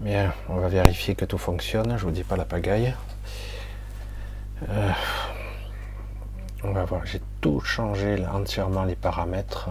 Bien, 0.00 0.32
on 0.48 0.58
va 0.60 0.68
vérifier 0.68 1.16
que 1.16 1.24
tout 1.24 1.38
fonctionne. 1.38 1.98
Je 1.98 2.04
vous 2.04 2.12
dis 2.12 2.22
pas 2.22 2.36
la 2.36 2.44
pagaille. 2.44 2.94
Euh, 4.68 4.92
on 6.62 6.70
va 6.70 6.84
voir. 6.84 7.04
J'ai 7.04 7.20
tout 7.40 7.58
changé 7.60 8.24
entièrement 8.32 8.84
les 8.84 8.94
paramètres. 8.94 9.70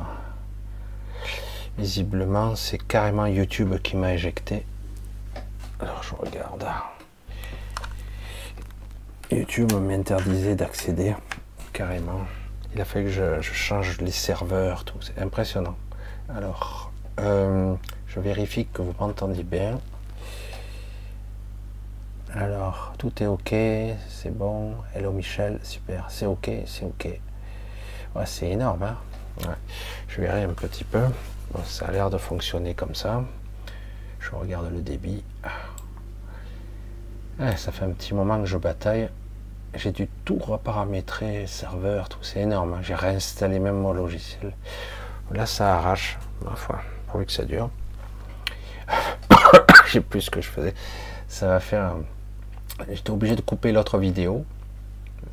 Visiblement, 1.78 2.58
c'est 2.58 2.78
carrément 2.78 3.26
YouTube 3.26 3.78
qui 3.82 3.96
m'a 3.96 4.14
éjecté. 4.14 4.66
Alors 5.80 6.04
je 6.04 6.14
regarde. 6.16 6.66
YouTube 9.32 9.72
m'interdisait 9.74 10.56
d'accéder 10.56 11.16
carrément. 11.72 12.26
Il 12.76 12.82
a 12.82 12.86
fallu 12.86 13.06
que 13.06 13.12
je, 13.12 13.42
change 13.42 14.02
les 14.02 14.12
serveurs, 14.12 14.84
tout. 14.84 14.98
C'est 15.00 15.22
impressionnant. 15.22 15.78
Alors, 16.28 16.92
euh, 17.22 17.76
je 18.08 18.20
vérifie 18.20 18.66
que 18.66 18.82
vous 18.82 18.94
m'entendez 19.00 19.44
bien. 19.44 19.80
Alors, 22.36 22.94
tout 22.98 23.24
est 23.24 23.26
OK, 23.26 23.56
c'est 24.10 24.32
bon. 24.32 24.76
Hello 24.94 25.14
Michel, 25.14 25.60
super, 25.64 26.08
c'est 26.10 26.26
OK, 26.26 26.52
c'est 26.66 26.84
OK. 26.84 27.08
Ouais, 28.16 28.26
c'est 28.26 28.50
énorme, 28.50 28.84
hein 28.84 29.56
Je 30.10 30.22
verrai 30.22 30.44
un 30.44 30.50
petit 30.50 30.84
peu. 30.84 31.04
ça 31.64 31.86
a 31.86 31.92
l'air 31.92 32.10
de 32.10 32.18
fonctionner 32.18 32.74
comme 32.74 32.96
ça. 32.96 33.24
Je 34.20 34.32
regarde 34.32 34.70
le 34.74 34.82
débit. 34.82 35.24
ça 37.40 37.72
fait 37.72 37.86
un 37.86 37.92
petit 37.92 38.14
moment 38.14 38.40
que 38.40 38.46
je 38.46 38.58
bataille. 38.58 39.10
J'ai 39.74 39.92
dû 39.92 40.10
tout 40.26 40.38
reparamétrer, 40.38 41.48
serveur, 41.48 42.10
tout. 42.10 42.20
C'est 42.24 42.42
énorme. 42.42 42.74
Hein. 42.74 42.82
J'ai 42.82 42.96
réinstallé 42.96 43.60
même 43.60 43.80
mon 43.80 43.94
logiciel. 43.94 44.54
Là, 45.32 45.46
ça 45.46 45.78
arrache, 45.78 46.18
ma 46.44 46.56
foi, 46.56 46.82
pourvu 47.08 47.26
que 47.26 47.32
ça 47.32 47.46
dure. 47.46 47.70
J'ai 49.88 50.02
plus 50.02 50.22
ce 50.22 50.30
que 50.30 50.42
je 50.42 50.50
faisais. 50.50 50.74
Ça 51.30 51.48
va 51.48 51.60
faire. 51.62 51.96
J'étais 52.90 53.10
obligé 53.12 53.36
de 53.36 53.42
couper 53.42 53.72
l'autre 53.72 53.98
vidéo. 53.98 54.46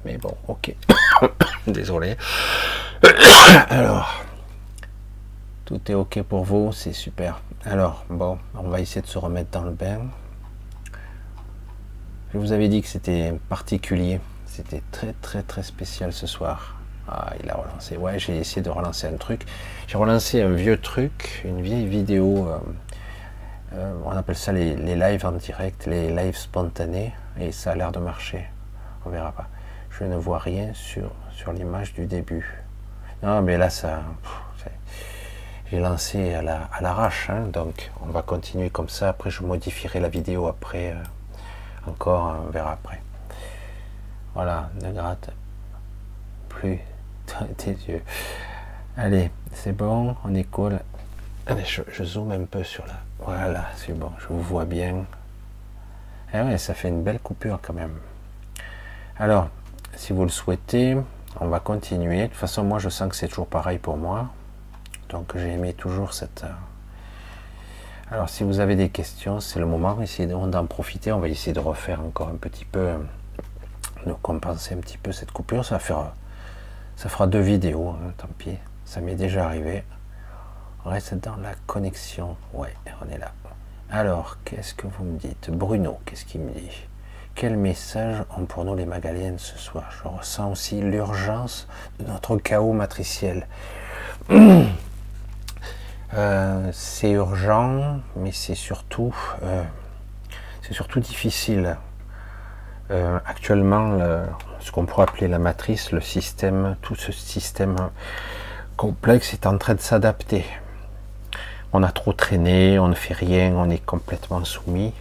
Mais 0.04 0.18
bon, 0.18 0.34
ok. 0.48 0.74
Désolé. 1.66 2.16
Alors, 3.68 4.24
tout 5.64 5.80
est 5.88 5.94
ok 5.94 6.22
pour 6.22 6.44
vous, 6.44 6.72
c'est 6.72 6.92
super. 6.92 7.40
Alors, 7.64 8.04
bon, 8.10 8.38
on 8.54 8.68
va 8.68 8.80
essayer 8.80 9.00
de 9.00 9.06
se 9.06 9.18
remettre 9.18 9.50
dans 9.50 9.64
le 9.64 9.70
bain. 9.70 10.00
Je 12.32 12.38
vous 12.38 12.52
avais 12.52 12.68
dit 12.68 12.82
que 12.82 12.88
c'était 12.88 13.32
particulier. 13.48 14.20
C'était 14.46 14.82
très 14.90 15.14
très 15.20 15.42
très 15.42 15.62
spécial 15.62 16.12
ce 16.12 16.26
soir. 16.26 16.76
Ah, 17.08 17.32
il 17.42 17.50
a 17.50 17.54
relancé. 17.54 17.96
Ouais, 17.96 18.18
j'ai 18.18 18.36
essayé 18.36 18.62
de 18.62 18.70
relancer 18.70 19.06
un 19.06 19.16
truc. 19.16 19.42
J'ai 19.86 19.98
relancé 19.98 20.42
un 20.42 20.50
vieux 20.50 20.78
truc, 20.78 21.42
une 21.44 21.60
vieille 21.62 21.86
vidéo. 21.86 22.48
Euh, 22.48 22.58
euh, 23.74 23.94
on 24.04 24.10
appelle 24.10 24.36
ça 24.36 24.52
les, 24.52 24.74
lives 24.76 25.26
en 25.26 25.32
direct, 25.32 25.86
les 25.86 26.10
lives 26.10 26.36
spontanés, 26.36 27.12
et 27.38 27.52
ça 27.52 27.72
a 27.72 27.74
l'air 27.74 27.92
de 27.92 27.98
marcher. 27.98 28.46
On 29.04 29.10
verra 29.10 29.32
pas. 29.32 29.48
Je 29.90 30.04
ne 30.04 30.16
vois 30.16 30.38
rien 30.38 30.72
sur, 30.74 31.10
l'image 31.52 31.92
du 31.92 32.06
début. 32.06 32.64
Non, 33.22 33.42
mais 33.42 33.56
là, 33.56 33.70
ça. 33.70 34.02
J'ai 35.70 35.80
lancé 35.80 36.34
à 36.34 36.42
l'arrache, 36.80 37.28
la, 37.28 37.34
hein, 37.34 37.46
donc 37.46 37.90
on 38.02 38.10
va 38.10 38.22
continuer 38.22 38.70
comme 38.70 38.88
ça. 38.88 39.08
Après, 39.08 39.30
je 39.30 39.42
modifierai 39.42 39.98
la 39.98 40.08
vidéo 40.08 40.46
après. 40.46 40.92
Euh, 40.92 41.90
encore, 41.90 42.36
on 42.46 42.50
verra 42.50 42.72
après. 42.72 43.00
Voilà, 44.34 44.70
ne 44.82 44.92
gratte 44.92 45.30
plus 46.48 46.78
tes 47.56 47.72
yeux. 47.88 48.02
Allez, 48.96 49.30
c'est 49.52 49.72
bon, 49.72 50.16
on 50.24 50.34
est 50.34 50.44
cool. 50.44 50.78
Allez, 51.46 51.64
je, 51.64 52.04
zoome 52.04 52.32
un 52.32 52.44
peu 52.44 52.62
sur 52.62 52.86
là. 52.86 52.94
Voilà, 53.24 53.64
c'est 53.76 53.98
bon, 53.98 54.12
je 54.18 54.26
vous 54.28 54.42
vois 54.42 54.66
bien. 54.66 55.06
Eh 56.34 56.40
ouais, 56.42 56.58
ça 56.58 56.74
fait 56.74 56.88
une 56.88 57.02
belle 57.02 57.20
coupure 57.20 57.58
quand 57.62 57.72
même. 57.72 57.94
Alors, 59.18 59.48
si 59.96 60.12
vous 60.12 60.24
le 60.24 60.28
souhaitez, 60.28 60.96
on 61.40 61.48
va 61.48 61.58
continuer. 61.58 62.22
De 62.22 62.26
toute 62.26 62.36
façon, 62.36 62.64
moi, 62.64 62.78
je 62.78 62.90
sens 62.90 63.08
que 63.08 63.16
c'est 63.16 63.28
toujours 63.28 63.46
pareil 63.46 63.78
pour 63.78 63.96
moi. 63.96 64.28
Donc, 65.08 65.36
j'ai 65.36 65.52
aimé 65.52 65.72
toujours 65.72 66.12
cette. 66.12 66.44
Euh, 66.44 66.52
alors, 68.10 68.28
si 68.28 68.44
vous 68.44 68.60
avez 68.60 68.76
des 68.76 68.90
questions, 68.90 69.40
c'est 69.40 69.58
le 69.58 69.66
moment. 69.66 70.00
Essayez 70.02 70.28
d'en 70.28 70.66
profiter. 70.66 71.10
On 71.10 71.20
va 71.20 71.28
essayer 71.28 71.54
de 71.54 71.60
refaire 71.60 72.00
encore 72.02 72.28
un 72.28 72.36
petit 72.36 72.66
peu, 72.66 72.80
euh, 72.80 72.98
de 74.04 74.12
compenser 74.12 74.74
un 74.74 74.78
petit 74.78 74.98
peu 74.98 75.12
cette 75.12 75.30
coupure. 75.30 75.64
Ça 75.64 75.78
fera 75.78 77.26
deux 77.26 77.40
vidéos, 77.40 77.88
hein, 77.88 78.12
tant 78.18 78.28
pis. 78.36 78.58
Ça 78.84 79.00
m'est 79.00 79.16
déjà 79.16 79.46
arrivé. 79.46 79.82
Reste 80.84 81.14
dans 81.14 81.36
la 81.36 81.54
connexion. 81.66 82.36
Ouais, 82.52 82.74
on 83.00 83.10
est 83.10 83.16
là. 83.16 83.32
Alors, 83.90 84.36
qu'est-ce 84.44 84.74
que 84.74 84.86
vous 84.86 85.04
me 85.04 85.18
dites? 85.18 85.50
Bruno, 85.50 85.98
qu'est-ce 86.04 86.26
qu'il 86.26 86.42
me 86.42 86.52
dit? 86.52 86.86
Quel 87.34 87.56
message 87.56 88.22
ont 88.36 88.44
pour 88.44 88.66
nous 88.66 88.74
les 88.74 88.84
Magaliennes 88.84 89.38
ce 89.38 89.56
soir? 89.56 89.90
Je 89.90 90.06
ressens 90.06 90.52
aussi 90.52 90.82
l'urgence 90.82 91.68
de 91.98 92.04
notre 92.04 92.36
chaos 92.36 92.72
matriciel. 92.72 93.46
Euh, 96.16 96.70
c'est 96.72 97.10
urgent, 97.10 97.98
mais 98.14 98.30
c'est 98.30 98.54
surtout, 98.54 99.12
euh, 99.42 99.64
difficile. 100.98 101.76
Euh, 102.92 103.18
actuellement, 103.26 103.98
ce 104.60 104.70
qu'on 104.70 104.86
pourrait 104.86 105.08
appeler 105.08 105.26
la 105.26 105.40
matrice, 105.40 105.90
le 105.90 106.00
système, 106.00 106.76
tout 106.82 106.94
ce 106.94 107.10
système 107.10 107.74
complexe 108.76 109.32
est 109.32 109.44
en 109.46 109.58
train 109.58 109.74
de 109.74 109.80
s'adapter. 109.80 110.44
On 111.76 111.82
a 111.82 111.90
trop 111.90 112.12
traîné, 112.12 112.78
on 112.78 112.86
ne 112.86 112.94
fait 112.94 113.14
rien, 113.14 113.52
on 113.56 113.68
est 113.68 113.84
complètement 113.84 114.44
soumis. 114.44 114.92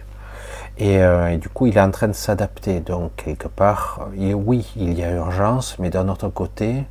Et, 0.76 0.98
euh, 0.98 1.36
du 1.36 1.48
coup, 1.48 1.66
il 1.66 1.76
est 1.76 1.80
en 1.80 1.92
train 1.92 2.08
de 2.08 2.14
s'adapter. 2.14 2.80
Donc, 2.80 3.14
quelque 3.14 3.46
part, 3.46 4.08
oui, 4.16 4.72
il 4.74 4.98
y 4.98 5.04
a 5.04 5.12
urgence, 5.12 5.78
mais 5.78 5.88
d'un 5.88 6.08
autre 6.08 6.28
côté, 6.30 6.84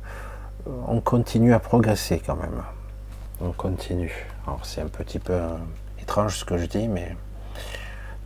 on 0.88 1.02
continue 1.02 1.52
à 1.52 1.58
progresser 1.58 2.22
quand 2.24 2.36
même. 2.36 2.62
On 3.42 3.52
continue. 3.52 4.26
Alors, 4.46 4.60
c'est 4.64 4.80
un 4.80 4.86
petit 4.86 5.18
peu 5.18 5.34
euh, 5.34 5.48
étrange 6.00 6.38
ce 6.38 6.46
que 6.46 6.56
je 6.56 6.64
dis, 6.64 6.88
mais 6.88 7.14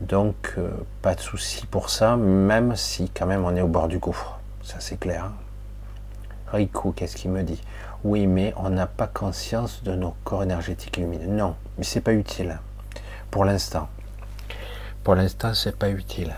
donc, 0.00 0.54
euh, 0.58 0.70
pas 1.02 1.16
de 1.16 1.20
souci 1.20 1.66
pour 1.66 1.90
ça, 1.90 2.16
même 2.16 2.76
si 2.76 3.10
quand 3.10 3.26
même 3.26 3.44
on 3.44 3.56
est 3.56 3.62
au 3.62 3.66
bord 3.66 3.88
du 3.88 3.98
gouffre. 3.98 4.38
Ça, 4.62 4.76
c'est 4.78 5.00
clair. 5.00 5.32
Hein. 6.52 6.66
Qu'est-ce 6.94 7.16
qu'il 7.16 7.32
me 7.32 7.42
dit? 7.42 7.60
Oui, 8.04 8.26
mais 8.26 8.52
on 8.56 8.70
n'a 8.70 8.86
pas 8.86 9.06
conscience 9.06 9.82
de 9.82 9.94
nos 9.94 10.14
corps 10.24 10.42
énergétiques 10.42 10.96
lumineux. 10.96 11.26
Non, 11.26 11.56
mais 11.76 11.84
c'est 11.84 12.00
pas 12.00 12.12
utile. 12.12 12.58
Pour 13.30 13.44
l'instant. 13.44 13.88
Pour 15.02 15.14
l'instant, 15.14 15.52
c'est 15.54 15.76
pas 15.76 15.90
utile. 15.90 16.34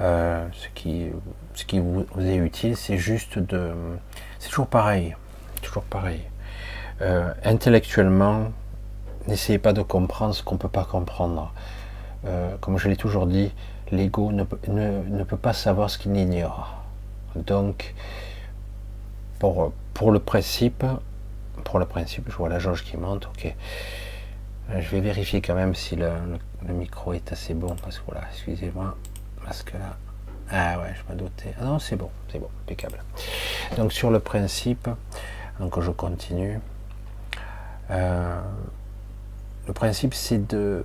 Euh, 0.00 0.46
ce 0.52 0.68
qui, 0.74 1.10
ce 1.54 1.64
qui 1.64 1.78
vous, 1.78 2.04
est 2.18 2.36
utile, 2.36 2.76
c'est 2.76 2.98
juste 2.98 3.38
de. 3.38 3.72
C'est 4.38 4.48
toujours 4.48 4.66
pareil. 4.66 5.14
Toujours 5.62 5.84
pareil. 5.84 6.22
Euh, 7.00 7.32
intellectuellement, 7.44 8.52
n'essayez 9.26 9.58
pas 9.58 9.72
de 9.72 9.82
comprendre 9.82 10.34
ce 10.34 10.42
qu'on 10.42 10.54
ne 10.56 10.60
peut 10.60 10.68
pas 10.68 10.84
comprendre. 10.84 11.52
Euh, 12.26 12.56
comme 12.60 12.78
je 12.78 12.88
l'ai 12.88 12.96
toujours 12.96 13.26
dit, 13.26 13.52
l'ego 13.92 14.32
ne, 14.32 14.44
peut 14.44 15.36
pas 15.36 15.52
savoir 15.52 15.90
ce 15.90 15.98
qu'il 15.98 16.16
ignore. 16.16 16.82
Donc, 17.36 17.94
pour, 19.38 19.72
pour 19.94 20.12
le 20.12 20.18
principe, 20.18 20.84
pour 21.64 21.78
le 21.78 21.86
principe, 21.86 22.30
je 22.30 22.36
vois 22.36 22.48
la 22.48 22.58
jauge 22.58 22.84
qui 22.84 22.96
monte, 22.96 23.26
ok. 23.26 23.54
Euh, 24.70 24.80
je 24.80 24.88
vais 24.88 25.00
vérifier 25.00 25.40
quand 25.40 25.54
même 25.54 25.74
si 25.74 25.96
le, 25.96 26.10
micro 26.68 27.12
est 27.12 27.32
assez 27.32 27.54
bon, 27.54 27.76
parce 27.82 27.98
que 27.98 28.04
excusez-moi, 28.30 28.96
parce 29.44 29.62
que 29.62 29.76
là, 29.76 29.96
ah 30.50 30.80
ouais, 30.80 30.94
je 30.94 31.12
me 31.12 31.18
doutais. 31.18 31.54
Ah 31.60 31.64
non, 31.64 31.78
c'est 31.78 31.96
bon, 31.96 32.10
c'est 32.30 32.38
bon, 32.38 32.48
impeccable. 32.62 33.02
Donc 33.76 33.92
sur 33.92 34.10
le 34.10 34.20
principe, 34.20 34.88
donc 35.60 35.80
je 35.80 35.90
continue. 35.90 36.60
Euh, 37.90 38.40
le 39.66 39.72
principe, 39.72 40.14
c'est 40.14 40.46
de 40.46 40.84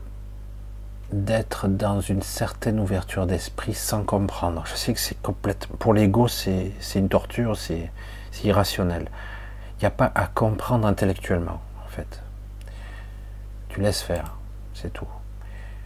d'être 1.12 1.68
dans 1.68 2.00
une 2.00 2.22
certaine 2.22 2.80
ouverture 2.80 3.28
d'esprit 3.28 3.74
sans 3.74 4.04
comprendre. 4.04 4.64
Je 4.66 4.76
sais 4.76 4.94
que 4.94 5.00
c'est 5.00 5.22
complètement... 5.22 5.76
Pour 5.78 5.94
l'ego, 5.94 6.30
c'est 6.30 6.72
une 6.96 7.10
torture, 7.10 7.58
c'est 7.58 7.92
irrationnel. 8.44 9.10
Il 9.78 9.82
n'y 9.82 9.88
a 9.88 9.92
pas 9.92 10.12
à 10.14 10.28
comprendre 10.28 10.88
intellectuellement, 10.88 11.62
en 11.86 11.90
fait. 11.90 12.22
Tu 13.70 13.82
laisses 13.82 14.02
faire, 14.02 14.36
c'est 14.74 14.92
tout. 14.92 15.08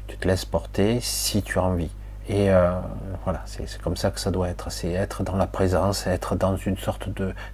Tu 0.07 0.17
te 0.17 0.27
laisses 0.27 0.45
porter 0.45 0.99
si 1.01 1.41
tu 1.43 1.59
as 1.59 1.63
envie. 1.63 1.91
Et 2.27 2.51
euh, 2.51 2.79
voilà, 3.23 3.41
c'est 3.45 3.81
comme 3.81 3.95
ça 3.95 4.11
que 4.11 4.19
ça 4.19 4.31
doit 4.31 4.49
être. 4.49 4.71
C'est 4.71 4.91
être 4.91 5.23
dans 5.23 5.35
la 5.35 5.47
présence, 5.47 6.07
être 6.07 6.35
dans 6.35 6.57
une 6.57 6.77
sorte 6.77 7.09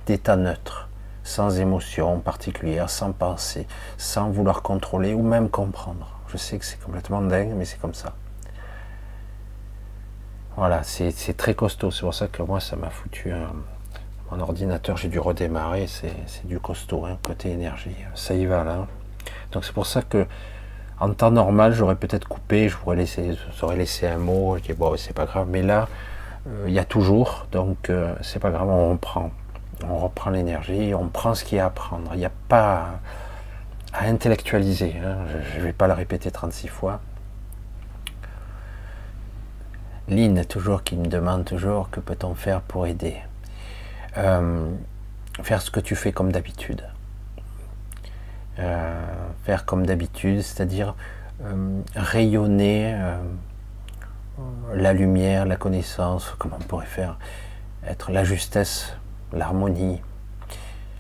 d'état 0.06 0.38
neutre, 0.38 0.90
sans 1.24 1.60
émotion 1.60 2.20
particulière, 2.20 2.90
sans 2.90 3.12
penser, 3.12 3.68
sans 3.98 4.30
vouloir 4.30 4.62
contrôler 4.62 5.14
ou 5.14 5.24
même 5.24 5.50
comprendre. 5.50 6.20
Je 6.30 6.38
sais 6.38 6.58
que 6.58 6.66
c'est 6.66 6.82
complètement 6.82 7.22
dingue, 7.22 7.54
mais 7.56 7.66
c'est 7.66 7.80
comme 7.80 7.94
ça. 7.94 8.14
Voilà, 10.56 10.84
c'est 10.84 11.36
très 11.36 11.54
costaud. 11.54 11.92
C'est 11.92 12.02
pour 12.02 12.14
ça 12.14 12.28
que 12.28 12.42
moi, 12.42 12.60
ça 12.60 12.76
m'a 12.76 12.90
foutu 12.90 13.34
mon 14.32 14.40
ordinateur. 14.40 14.98
J'ai 14.98 15.10
dû 15.10 15.20
redémarrer. 15.20 15.88
C'est 15.88 16.48
du 16.48 16.60
costaud, 16.60 17.06
hein, 17.06 17.18
côté 17.22 17.52
énergie. 17.52 17.96
Ça 18.16 18.34
y 18.34 18.46
va 18.46 18.64
là. 18.64 18.88
Donc 19.52 19.66
c'est 19.66 19.74
pour 19.74 19.86
ça 19.86 20.02
que, 20.02 20.26
En 21.00 21.14
temps 21.14 21.32
normal, 21.32 21.74
j'aurais 21.74 21.96
peut-être 21.96 22.28
coupé, 22.28 22.70
je 22.70 22.78
pourrais 22.78 22.96
laisser, 22.96 23.36
j'aurais 23.60 23.76
laissé 23.76 24.08
un 24.08 24.18
mot, 24.20 24.58
je 24.58 24.62
dis 24.62 24.74
bon, 24.74 24.96
c'est 24.98 25.14
pas 25.14 25.26
grave, 25.26 25.48
mais 25.50 25.64
là, 25.64 25.88
euh, 26.48 26.66
il 26.68 26.74
y 26.74 26.80
a 26.80 26.86
toujours, 26.86 27.48
donc 27.52 27.90
euh, 27.90 28.14
c'est 28.22 28.40
pas 28.40 28.52
grave, 28.52 28.70
on 28.70 28.92
reprend. 28.92 29.32
On 29.84 29.98
reprend 29.98 30.30
l'énergie, 30.30 30.94
on 30.94 31.08
prend 31.08 31.34
ce 31.34 31.44
qu'il 31.44 31.58
y 31.58 31.62
a 31.62 31.66
à 31.66 31.70
prendre. 31.72 32.12
Il 32.14 32.20
n'y 32.20 32.26
a 32.26 32.32
pas 32.48 33.00
à 33.94 34.06
intellectualiser. 34.06 34.96
Hein. 35.04 35.18
Je 35.54 35.60
ne 35.60 35.64
vais 35.64 35.74
pas 35.74 35.88
le 35.88 35.94
répéter 35.94 36.30
36 36.30 36.68
fois. 36.68 37.02
Lynn, 40.08 40.46
toujours, 40.46 40.84
qui 40.84 40.96
me 40.96 41.08
demande 41.08 41.46
toujours 41.46 41.90
que 41.90 42.00
peut-on 42.00 42.36
faire 42.36 42.62
pour 42.62 42.86
aider? 42.86 43.18
Euh, 44.18 44.70
faire 45.42 45.62
ce 45.62 45.72
que 45.72 45.80
tu 45.80 45.96
fais 45.96 46.12
comme 46.12 46.32
d'habitude. 46.32 46.84
Euh, 48.60 49.06
faire 49.46 49.66
comme 49.66 49.86
d'habitude, 49.86 50.42
c'est-à-dire 50.42 50.96
euh, 51.44 51.82
rayonner 51.96 52.98
la 54.74 54.94
lumière, 54.94 55.46
la 55.46 55.56
connaissance, 55.56 56.34
comment 56.38 56.58
on 56.60 56.64
pourrait 56.64 56.86
faire, 56.86 57.18
être 57.86 58.12
la 58.12 58.24
justesse, 58.24 58.94
l'harmonie. 59.32 60.02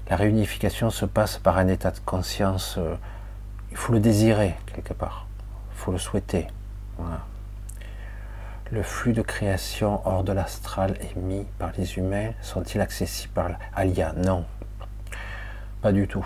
La 0.10 0.16
réunification 0.16 0.90
se 0.90 1.06
passe 1.06 1.38
par 1.38 1.58
un 1.58 1.68
état 1.68 1.92
de 1.92 2.00
conscience, 2.00 2.80
il 3.72 3.78
faut 3.78 3.94
le 3.94 4.00
désirer 4.00 4.56
quelque 4.74 4.94
part, 4.94 5.28
il 5.74 5.78
faut 5.78 5.92
le 5.92 5.98
souhaiter. 5.98 6.48
Le 8.72 8.84
flux 8.84 9.12
de 9.12 9.22
création 9.22 10.02
hors 10.08 10.24
de 10.24 10.32
l'astral 10.32 10.96
émis 11.14 11.46
par 11.60 11.72
les 11.78 11.98
humains 11.98 12.32
sont-ils 12.42 12.80
accessibles 12.80 13.34
par 13.34 13.50
l'Alia? 13.50 14.14
Non, 14.14 14.46
pas 15.82 15.92
du 15.92 16.08
tout, 16.08 16.26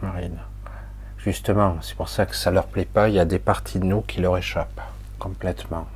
Marine. 0.00 0.38
Justement, 1.18 1.76
c'est 1.82 1.96
pour 1.96 2.08
ça 2.08 2.24
que 2.24 2.36
ça 2.36 2.52
leur 2.52 2.68
plaît 2.68 2.84
pas. 2.84 3.08
Il 3.08 3.16
y 3.16 3.18
a 3.18 3.24
des 3.24 3.40
parties 3.40 3.80
de 3.80 3.84
nous 3.84 4.00
qui 4.00 4.20
leur 4.20 4.38
échappent 4.38 4.80
complètement. 5.18 5.88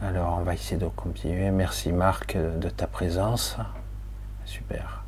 Alors, 0.00 0.38
on 0.40 0.44
va 0.44 0.54
essayer 0.54 0.78
de 0.78 0.86
continuer. 0.86 1.50
Merci 1.50 1.92
Marc 1.92 2.38
de 2.38 2.70
ta 2.70 2.86
présence. 2.86 3.58
Super. 4.46 5.04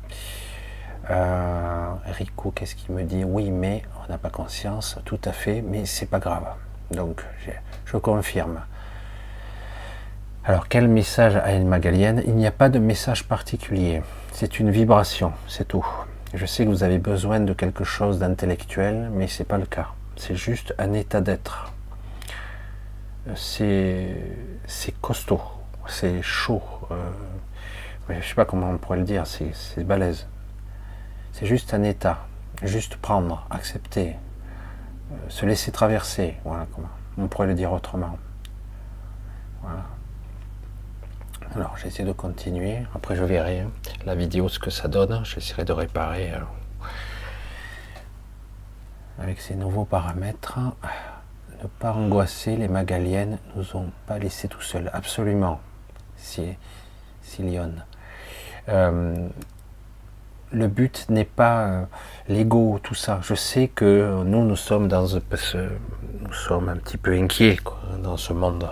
Euh, 1.09 1.93
Rico, 2.05 2.51
qu'est-ce 2.51 2.75
qu'il 2.75 2.93
me 2.93 3.03
dit? 3.03 3.23
Oui, 3.23 3.49
mais 3.49 3.81
on 4.03 4.11
n'a 4.11 4.19
pas 4.19 4.29
conscience. 4.29 4.99
Tout 5.03 5.19
à 5.25 5.31
fait, 5.31 5.63
mais 5.63 5.85
c'est 5.87 6.05
pas 6.05 6.19
grave. 6.19 6.45
Donc, 6.91 7.23
je 7.85 7.97
confirme. 7.97 8.61
Alors, 10.43 10.67
quel 10.67 10.87
message 10.87 11.35
à 11.35 11.53
une 11.53 11.67
magalienne 11.67 12.23
Il 12.25 12.35
n'y 12.35 12.47
a 12.47 12.51
pas 12.51 12.69
de 12.69 12.79
message 12.79 13.27
particulier. 13.27 14.01
C'est 14.31 14.59
une 14.59 14.71
vibration, 14.71 15.33
c'est 15.47 15.67
tout. 15.67 15.85
Je 16.33 16.45
sais 16.45 16.65
que 16.65 16.69
vous 16.69 16.83
avez 16.83 16.97
besoin 16.97 17.39
de 17.39 17.53
quelque 17.53 17.83
chose 17.83 18.17
d'intellectuel, 18.19 19.11
mais 19.13 19.27
ce 19.27 19.39
n'est 19.39 19.45
pas 19.45 19.57
le 19.57 19.65
cas. 19.65 19.89
C'est 20.15 20.35
juste 20.35 20.73
un 20.79 20.93
état 20.93 21.21
d'être. 21.21 21.71
C'est 23.35 24.15
costaud, 25.01 25.41
c'est 25.87 26.21
chaud. 26.21 26.63
Euh, 26.89 26.95
je 28.09 28.15
ne 28.15 28.21
sais 28.21 28.33
pas 28.33 28.45
comment 28.45 28.69
on 28.69 28.77
pourrait 28.77 28.97
le 28.97 29.03
dire, 29.03 29.25
c'est 29.27 29.83
balèze. 29.83 30.25
C'est 31.33 31.45
juste 31.45 31.73
un 31.73 31.83
état. 31.83 32.25
Juste 32.63 32.95
prendre, 32.95 33.45
accepter, 33.49 34.09
euh, 34.09 34.30
se 35.29 35.45
laisser 35.45 35.71
traverser. 35.71 36.35
Voilà 36.43 36.67
comment 36.73 36.89
on 37.17 37.27
pourrait 37.27 37.47
le 37.47 37.53
dire 37.53 37.71
autrement. 37.71 38.17
Voilà. 39.61 39.85
Alors 41.55 41.77
j'essaie 41.77 42.03
de 42.03 42.11
continuer. 42.13 42.79
Après 42.95 43.15
je 43.15 43.23
verrai 43.23 43.67
la 44.05 44.15
vidéo 44.15 44.49
ce 44.49 44.59
que 44.59 44.69
ça 44.69 44.87
donne. 44.87 45.23
J'essaierai 45.25 45.65
de 45.65 45.73
réparer 45.73 46.33
euh, 46.33 46.39
avec 49.19 49.41
ces 49.41 49.55
nouveaux 49.55 49.85
paramètres. 49.85 50.59
Ne 51.61 51.67
pas 51.67 51.91
angoisser, 51.91 52.55
les 52.55 52.67
magaliennes 52.67 53.37
nous 53.55 53.75
ont 53.75 53.91
pas 54.07 54.17
laissé 54.17 54.47
tout 54.47 54.61
seuls. 54.61 54.89
Absolument. 54.93 55.59
Si, 56.15 56.57
si 57.21 57.43
Lyon. 57.43 57.73
Euh, 58.69 59.27
le 60.51 60.67
but 60.67 61.05
n'est 61.09 61.25
pas 61.25 61.65
euh, 61.65 61.85
l'ego, 62.27 62.79
tout 62.83 62.95
ça. 62.95 63.19
Je 63.23 63.35
sais 63.35 63.67
que 63.67 64.23
nous, 64.23 64.43
nous 64.45 64.55
sommes 64.55 64.87
dans 64.87 65.07
nous 65.07 66.33
sommes 66.33 66.69
un 66.69 66.77
petit 66.77 66.97
peu 66.97 67.13
inquiets 67.13 67.57
dans 68.03 68.17
ce 68.17 68.33
monde, 68.33 68.69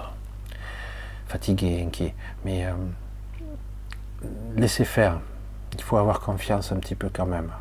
fatigués, 1.27 1.83
inquiets. 1.85 2.13
Mais 2.45 2.65
euh, 2.65 2.73
laissez 4.55 4.85
faire. 4.85 5.19
Il 5.73 5.81
faut 5.81 5.97
avoir 5.97 6.19
confiance 6.19 6.71
un 6.71 6.77
petit 6.77 6.95
peu 6.95 7.09
quand 7.11 7.25
même. 7.25 7.51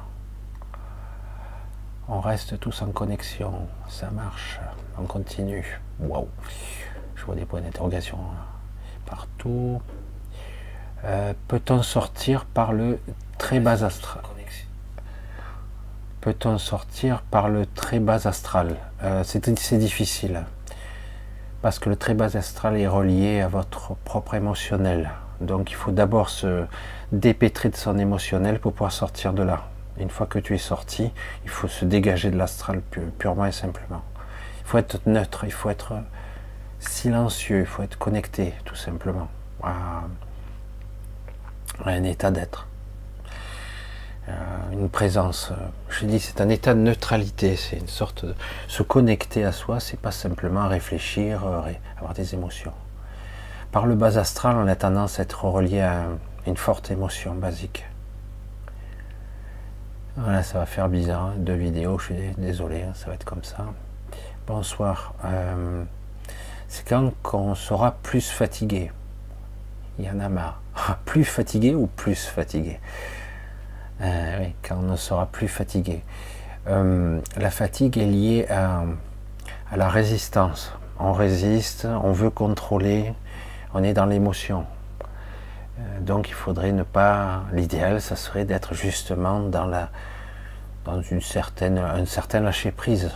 On 2.09 2.21
reste 2.21 2.59
tous 2.59 2.81
en 2.83 2.91
connexion, 2.91 3.69
ça 3.89 4.11
marche, 4.11 4.59
on 4.99 5.05
continue. 5.05 5.79
Waouh, 6.01 6.29
je 7.17 7.25
vois 7.25 7.35
des 7.35 7.45
points 7.45 7.61
d'interrogation 7.61 8.19
partout. 9.05 9.83
Euh, 11.05 11.35
peut-on 11.49 11.83
sortir 11.83 12.45
par 12.47 12.73
le 12.73 12.99
très 13.39 13.61
bas 13.61 13.85
astral 13.85 14.23
Peut-on 16.21 16.59
sortir 16.59 17.23
par 17.23 17.49
le 17.49 17.65
très 17.65 18.01
bas 18.01 18.27
astral? 18.27 18.75
Euh, 19.05 19.23
C'est 19.25 19.79
difficile. 19.79 20.45
Parce 21.63 21.79
que 21.79 21.89
le 21.89 21.97
très 21.97 22.15
bas 22.15 22.37
astral 22.37 22.77
est 22.77 22.89
relié 22.89 23.41
à 23.41 23.49
votre 23.49 23.95
propre 23.95 24.35
émotionnel. 24.35 25.11
Donc 25.41 25.71
il 25.71 25.75
faut 25.75 25.93
d'abord 25.93 26.29
se 26.29 26.65
dépêtrer 27.13 27.69
de 27.69 27.77
son 27.77 27.99
émotionnel 27.99 28.59
pour 28.59 28.73
pouvoir 28.73 28.91
sortir 28.91 29.33
de 29.33 29.45
là. 29.45 29.69
Une 29.97 30.11
fois 30.11 30.27
que 30.27 30.41
tu 30.41 30.55
es 30.55 30.59
sorti, 30.59 31.13
il 31.45 31.51
faut 31.51 31.69
se 31.69 31.85
dégager 31.85 32.31
de 32.31 32.37
l'astral 32.37 32.83
purement 33.19 33.47
et 33.47 33.53
simplement. 33.53 34.03
Il 34.61 34.67
faut 34.67 34.79
être 34.79 35.01
neutre, 35.07 35.45
il 35.45 35.53
faut 35.53 35.71
être 35.71 35.95
silencieux, 36.81 37.61
il 37.61 37.67
faut 37.67 37.85
être 37.85 37.97
connecté 37.97 38.55
tout 38.65 38.77
simplement 38.77 39.29
à 39.63 40.03
un 41.85 42.03
état 42.03 42.33
d'être. 42.33 42.67
Euh, 44.29 44.33
une 44.73 44.89
présence. 44.91 45.53
Je 45.89 46.05
dis, 46.05 46.21
c'est 46.21 46.41
un 46.41 46.49
état 46.49 46.75
de 46.75 46.81
neutralité, 46.81 47.57
c'est 47.57 47.77
une 47.77 47.89
sorte 47.89 48.27
de 48.27 48.35
se 48.67 48.83
connecter 48.83 49.45
à 49.45 49.53
soi, 49.53 49.81
c'est 49.81 49.99
pas 49.99 50.11
simplement 50.11 50.69
réfléchir, 50.69 51.47
euh, 51.47 51.73
avoir 51.97 52.15
des 52.15 52.35
émotions. 52.35 52.73
Par 53.73 53.87
le 53.87 53.95
bas 53.95 54.19
astral, 54.19 54.57
on 54.57 54.67
a 54.67 54.77
tendance 54.77 55.19
à 55.19 55.23
être 55.23 55.45
relié 55.45 55.81
à 55.81 56.07
une 56.47 56.57
forte 56.57 56.91
émotion 56.91 57.35
basique. 57.35 57.87
Voilà, 60.17 60.43
ça 60.43 60.59
va 60.59 60.67
faire 60.67 60.89
bizarre, 60.89 61.27
hein, 61.27 61.35
deux 61.39 61.55
vidéos, 61.55 61.99
je 61.99 62.05
suis 62.07 62.35
désolé, 62.37 62.83
hein, 62.83 62.93
ça 62.95 63.07
va 63.07 63.15
être 63.15 63.25
comme 63.25 63.45
ça. 63.45 63.65
Bonsoir. 64.47 65.15
Euh, 65.25 65.85
c'est 66.69 66.87
quand 66.87 67.13
on 67.33 67.55
sera 67.55 67.93
plus 68.03 68.29
fatigué. 68.31 68.91
Il 69.99 70.05
y 70.05 70.11
en 70.11 70.21
a 70.21 70.29
marre. 70.29 70.61
plus 71.05 71.25
fatigué 71.25 71.75
ou 71.75 71.87
plus 71.87 72.27
fatigué? 72.27 72.79
Euh, 74.01 74.39
oui, 74.41 74.55
quand 74.63 74.77
on 74.77 74.83
ne 74.83 74.97
sera 74.97 75.27
plus 75.27 75.49
fatigué. 75.49 76.03
Euh, 76.69 77.21
la 77.37 77.51
fatigue 77.51 77.99
est 77.99 78.07
liée 78.07 78.47
à, 78.49 78.85
la 79.75 79.89
résistance. 79.89 80.73
On 80.99 81.13
résiste, 81.13 81.87
on 82.03 82.13
veut 82.13 82.31
contrôler, 82.31 83.13
on 83.75 83.83
est 83.83 83.95
dans 83.95 84.07
l'émotion. 84.07 84.67
Euh, 85.79 86.01
donc 86.01 86.29
il 86.29 86.35
faudrait 86.35 86.73
ne 86.73 86.85
pas. 86.85 87.43
L'idéal, 87.53 88.01
ça 88.01 88.17
serait 88.17 88.45
d'être 88.45 88.75
justement 88.75 89.41
dans 89.41 89.89
une 91.11 91.21
certaine 91.21 91.79
un 91.79 92.07
certain 92.07 92.41
lâcher 92.41 92.71
prise. 92.71 93.11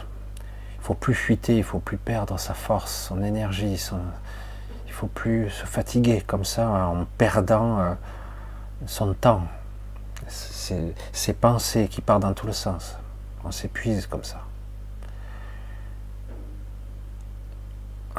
Il 0.78 0.84
faut 0.84 0.94
plus 0.94 1.14
fuiter, 1.14 1.56
il 1.56 1.64
faut 1.64 1.78
plus 1.78 1.96
perdre 1.96 2.38
sa 2.40 2.54
force, 2.54 3.06
son 3.08 3.22
énergie, 3.22 3.78
son, 3.78 4.00
il 4.86 4.92
faut 4.92 5.06
plus 5.06 5.48
se 5.48 5.64
fatiguer 5.64 6.22
comme 6.26 6.44
ça 6.44 6.68
en 6.68 7.04
perdant 7.18 7.96
son 8.86 9.14
temps 9.14 9.42
ces 11.12 11.32
pensées 11.34 11.88
qui 11.88 12.00
partent 12.00 12.22
dans 12.22 12.34
tous 12.34 12.46
le 12.46 12.52
sens. 12.52 12.96
On 13.44 13.50
s'épuise 13.50 14.06
comme 14.06 14.24
ça. 14.24 14.42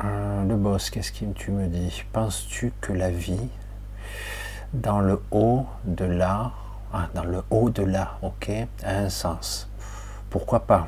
Euh, 0.03 0.43
le 0.45 0.55
boss, 0.55 0.89
qu'est-ce 0.89 1.11
que 1.11 1.25
tu 1.33 1.51
me 1.51 1.67
dis? 1.67 2.03
Penses-tu 2.11 2.73
que 2.81 2.93
la 2.93 3.11
vie, 3.11 3.49
dans 4.73 4.99
le 4.99 5.21
haut 5.31 5.67
de 5.85 6.05
là, 6.05 6.51
ah, 6.91 7.07
dans 7.13 7.23
le 7.23 7.43
haut 7.51 7.69
de 7.69 7.83
là, 7.83 8.17
ok, 8.21 8.51
a 8.83 8.95
un 8.97 9.09
sens? 9.09 9.69
Pourquoi 10.29 10.61
pas? 10.61 10.87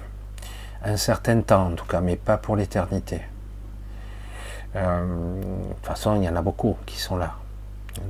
Un 0.83 0.97
certain 0.97 1.41
temps 1.41 1.67
en 1.67 1.75
tout 1.75 1.85
cas, 1.85 2.01
mais 2.01 2.15
pas 2.15 2.37
pour 2.37 2.55
l'éternité. 2.55 3.21
Euh, 4.75 5.39
de 5.39 5.73
toute 5.75 5.85
façon, 5.85 6.15
il 6.15 6.23
y 6.23 6.29
en 6.29 6.35
a 6.35 6.41
beaucoup 6.41 6.75
qui 6.85 6.99
sont 6.99 7.15
là, 7.15 7.35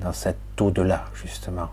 dans 0.01 0.13
cet 0.13 0.37
au-delà, 0.59 1.05
justement. 1.13 1.69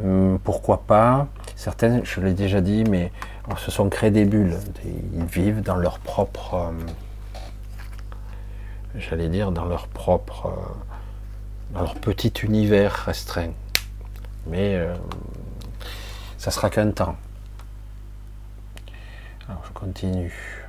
Hum, 0.00 0.38
pourquoi 0.42 0.86
pas? 0.86 1.26
Certaines, 1.56 2.04
je 2.04 2.20
l'ai 2.20 2.34
déjà 2.34 2.60
dit, 2.60 2.84
mais 2.84 3.12
se 3.56 3.70
sont 3.70 3.88
créés 3.88 4.10
des 4.10 4.24
bulles. 4.24 4.56
Ils 4.84 5.24
vivent 5.24 5.62
dans 5.62 5.76
leur 5.76 5.98
propre, 5.98 6.54
euh, 6.54 6.72
j'allais 8.96 9.28
dire, 9.28 9.52
dans 9.52 9.64
leur 9.64 9.88
propre, 9.88 10.46
euh, 10.46 11.74
dans 11.74 11.80
leur 11.80 11.94
petit 11.96 12.32
univers 12.42 12.92
restreint. 12.92 13.52
Mais 14.46 14.76
euh, 14.76 14.94
ça 16.38 16.50
sera 16.50 16.70
qu'un 16.70 16.90
temps. 16.90 17.16
Alors 19.48 19.62
je 19.66 19.72
continue. 19.72 20.66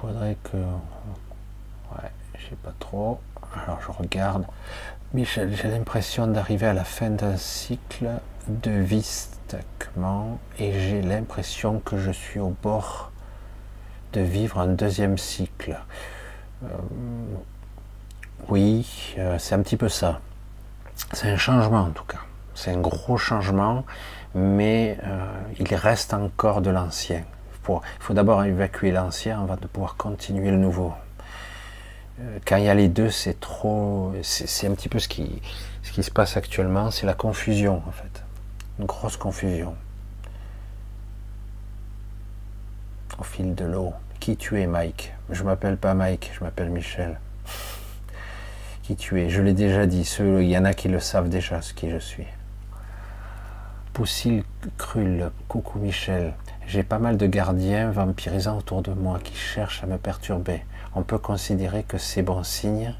faudrait 0.00 0.36
que... 0.42 0.56
Ouais, 0.56 2.10
je 2.36 2.48
sais 2.48 2.56
pas 2.56 2.72
trop. 2.80 3.20
Alors 3.54 3.80
je 3.86 3.92
regarde. 3.92 4.44
Michel, 5.14 5.54
j'ai 5.54 5.68
l'impression 5.68 6.26
d'arriver 6.26 6.66
à 6.66 6.72
la 6.72 6.84
fin 6.84 7.10
d'un 7.10 7.36
cycle 7.36 8.08
de 8.48 8.70
vie 8.70 9.28
et 10.58 10.80
j'ai 10.80 11.02
l'impression 11.02 11.80
que 11.80 11.98
je 11.98 12.10
suis 12.10 12.40
au 12.40 12.56
bord 12.62 13.10
de 14.14 14.22
vivre 14.22 14.58
un 14.58 14.68
deuxième 14.68 15.18
cycle. 15.18 15.78
Euh, 16.64 16.68
oui, 18.48 19.14
euh, 19.18 19.36
c'est 19.38 19.54
un 19.54 19.60
petit 19.60 19.76
peu 19.76 19.90
ça. 19.90 20.20
C'est 21.12 21.28
un 21.28 21.36
changement 21.36 21.80
en 21.80 21.90
tout 21.90 22.04
cas. 22.04 22.20
C'est 22.54 22.70
un 22.70 22.80
gros 22.80 23.18
changement, 23.18 23.84
mais 24.34 24.98
euh, 25.04 25.26
il 25.58 25.74
reste 25.74 26.14
encore 26.14 26.62
de 26.62 26.70
l'ancien. 26.70 27.22
il 27.68 27.80
faut 28.00 28.14
d'abord 28.14 28.44
évacuer 28.44 28.92
l'ancien 28.92 29.42
avant 29.42 29.56
de 29.56 29.66
pouvoir 29.66 29.96
continuer 29.96 30.50
le 30.50 30.56
nouveau. 30.56 30.94
Quand 32.46 32.56
il 32.56 32.64
y 32.64 32.68
a 32.68 32.74
les 32.74 32.88
deux, 32.88 33.10
c'est 33.10 33.38
trop. 33.40 34.12
C'est 34.22 34.66
un 34.66 34.74
petit 34.74 34.88
peu 34.88 34.98
ce 34.98 35.08
qui, 35.08 35.42
ce 35.82 35.92
qui 35.92 36.02
se 36.02 36.10
passe 36.10 36.36
actuellement, 36.36 36.90
c'est 36.90 37.06
la 37.06 37.14
confusion 37.14 37.82
en 37.86 37.92
fait. 37.92 38.22
Une 38.78 38.86
grosse 38.86 39.16
confusion. 39.16 39.74
Au 43.18 43.24
fil 43.24 43.54
de 43.54 43.64
l'eau. 43.64 43.92
Qui 44.20 44.36
tu 44.36 44.60
es, 44.60 44.66
Mike? 44.66 45.12
Je 45.30 45.42
m'appelle 45.42 45.76
pas 45.76 45.94
Mike, 45.94 46.30
je 46.34 46.44
m'appelle 46.44 46.70
Michel. 46.70 47.18
Qui 48.82 48.96
tu 48.96 49.20
es? 49.20 49.28
Je 49.28 49.42
l'ai 49.42 49.52
déjà 49.52 49.86
dit. 49.86 50.08
il 50.20 50.48
y 50.48 50.56
en 50.56 50.64
a 50.64 50.74
qui 50.74 50.88
le 50.88 51.00
savent 51.00 51.28
déjà, 51.28 51.60
ce 51.60 51.74
qui 51.74 51.90
je 51.90 51.98
suis. 51.98 52.26
Poussil 53.92 54.44
Krull, 54.78 55.30
coucou 55.48 55.78
Michel. 55.78 56.34
J'ai 56.66 56.82
pas 56.82 56.98
mal 56.98 57.16
de 57.16 57.26
gardiens 57.26 57.90
vampirisants 57.90 58.58
autour 58.58 58.82
de 58.82 58.92
moi 58.92 59.18
qui 59.22 59.34
cherchent 59.34 59.82
à 59.82 59.86
me 59.86 59.98
perturber. 59.98 60.62
On 60.94 61.02
peut 61.02 61.18
considérer 61.18 61.84
que 61.84 61.98
c'est 61.98 62.22
bon 62.22 62.42
signe. 62.42 62.94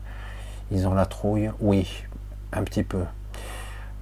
Ils 0.70 0.86
ont 0.86 0.94
la 0.94 1.06
trouille 1.06 1.50
Oui, 1.60 2.04
un 2.52 2.62
petit 2.62 2.82
peu. 2.82 3.04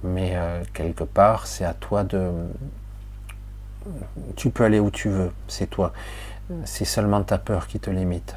Mais 0.03 0.31
euh, 0.35 0.63
quelque 0.73 1.03
part, 1.03 1.45
c'est 1.45 1.65
à 1.65 1.73
toi 1.73 2.03
de... 2.03 2.31
Tu 4.35 4.49
peux 4.49 4.63
aller 4.63 4.79
où 4.79 4.91
tu 4.91 5.09
veux, 5.09 5.31
c'est 5.47 5.67
toi. 5.67 5.91
C'est 6.65 6.85
seulement 6.85 7.23
ta 7.23 7.37
peur 7.37 7.67
qui 7.67 7.79
te 7.79 7.89
limite. 7.89 8.35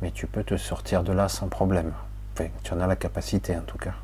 Mais 0.00 0.10
tu 0.10 0.26
peux 0.26 0.42
te 0.42 0.56
sortir 0.56 1.04
de 1.04 1.12
là 1.12 1.28
sans 1.28 1.48
problème. 1.48 1.92
Enfin, 2.34 2.48
tu 2.62 2.72
en 2.72 2.80
as 2.80 2.86
la 2.86 2.96
capacité 2.96 3.56
en 3.56 3.62
tout 3.62 3.78
cas. 3.78 3.94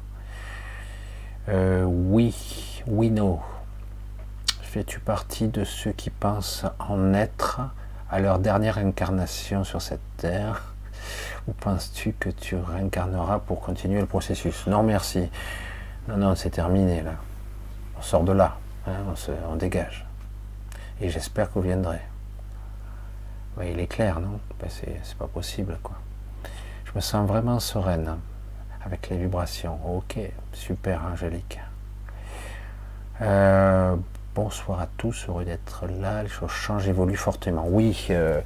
Euh, 1.49 1.85
oui, 1.85 2.83
oui, 2.87 3.11
non. 3.11 3.41
Fais-tu 4.63 5.01
partie 5.01 5.49
de 5.49 5.65
ceux 5.65 5.93
qui 5.93 6.11
pensent 6.11 6.67
en 6.79 7.15
être 7.15 7.61
à 8.11 8.21
leur 8.21 8.39
dernière 8.39 8.79
incarnation 8.79 9.65
sur 9.65 9.83
cette 9.83 10.01
terre 10.17 10.75
Ou 11.47 11.53
penses-tu 11.53 12.13
que 12.13 12.31
tu 12.31 12.57
réincarneras 12.57 13.41
pour 13.41 13.61
continuer 13.61 14.01
le 14.01 14.07
processus? 14.07 14.67
Non, 14.67 14.83
merci. 14.83 15.31
Non, 16.09 16.17
non, 16.17 16.35
c'est 16.35 16.51
terminé 16.51 17.03
là. 17.03 17.15
On 17.99 18.03
sort 18.03 18.25
de 18.25 18.33
là. 18.33 18.57
Hein, 18.87 19.05
on, 19.09 19.53
on 19.53 19.57
dégage. 19.57 20.07
Et 21.01 21.11
j'espère 21.11 21.49
que 21.49 21.55
vous 21.55 21.63
viendrez 21.63 22.01
il 23.67 23.81
est 23.81 23.87
clair, 23.87 24.21
non? 24.21 24.41
Ben, 24.61 24.69
C'est 24.71 25.17
pas 25.17 25.27
possible, 25.27 25.79
quoi. 25.83 25.97
Je 26.85 26.93
me 26.95 27.01
sens 27.01 27.27
vraiment 27.27 27.61
sereine 27.61 28.17
avec 28.85 29.09
les 29.11 29.19
vibrations. 29.19 29.79
Ok, 29.97 30.19
super, 30.53 31.03
Angélique. 31.05 31.61
Euh, 33.21 33.97
bonsoir 34.39 34.81
à 34.81 34.87
tous, 34.97 35.27
heureux 35.29 35.45
d'être 35.45 35.87
là. 36.01 36.23
Les 36.23 36.29
choses 36.29 36.53
changent, 36.53 36.87
évoluent 36.87 37.17
fortement. 37.17 37.67
Oui, 37.67 38.07
euh, 38.11 38.41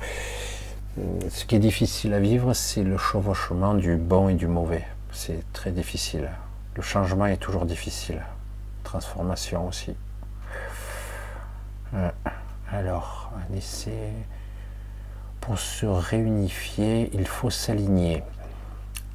ce 1.28 1.44
qui 1.44 1.56
est 1.56 1.58
difficile 1.58 2.14
à 2.14 2.18
vivre, 2.18 2.54
c'est 2.54 2.82
le 2.82 2.96
chevauchement 2.96 3.74
du 3.74 3.96
bon 3.96 4.30
et 4.30 4.34
du 4.34 4.46
mauvais. 4.46 4.86
C'est 5.10 5.44
très 5.52 5.70
difficile. 5.70 6.30
Le 6.76 6.80
changement 6.80 7.26
est 7.26 7.36
toujours 7.36 7.66
difficile. 7.66 8.22
Transformation 8.84 9.68
aussi. 9.68 9.94
Euh, 11.92 12.08
alors, 12.72 13.30
un 13.36 13.54
essai 13.54 14.12
pour 15.42 15.58
se 15.58 15.84
réunifier, 15.84 17.10
il 17.12 17.26
faut 17.26 17.50
s'aligner. 17.50 18.22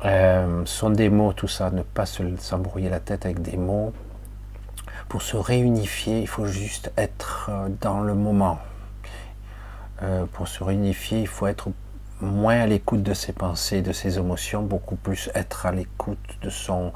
Euh, 0.06 0.64
sont 0.66 0.92
des 0.92 1.10
mots, 1.10 1.34
tout 1.34 1.48
ça, 1.48 1.72
ne 1.72 1.82
pas 1.82 2.06
s'embrouiller 2.06 2.90
la 2.90 3.00
tête 3.00 3.26
avec 3.26 3.42
des 3.42 3.58
mots. 3.58 3.94
Pour 5.10 5.22
se 5.22 5.38
réunifier, 5.38 6.20
il 6.20 6.28
faut 6.28 6.48
juste 6.48 6.92
être 6.98 7.50
euh, 7.50 7.70
dans 7.82 8.02
le 8.02 8.14
moment. 8.14 8.60
Euh, 10.04 10.26
pour 10.34 10.48
se 10.48 10.64
réunifier, 10.64 11.22
il 11.22 11.28
faut 11.28 11.48
être 11.48 11.70
moins 12.20 12.62
à 12.62 12.66
l'écoute 12.68 13.04
de 13.04 13.14
ses 13.14 13.32
pensées, 13.32 13.82
de 13.82 13.94
ses 13.94 14.18
émotions, 14.18 14.62
beaucoup 14.62 14.96
plus 14.96 15.30
être 15.34 15.66
à 15.66 15.72
l'écoute 15.72 16.20
de 16.42 16.50
son, 16.50 16.92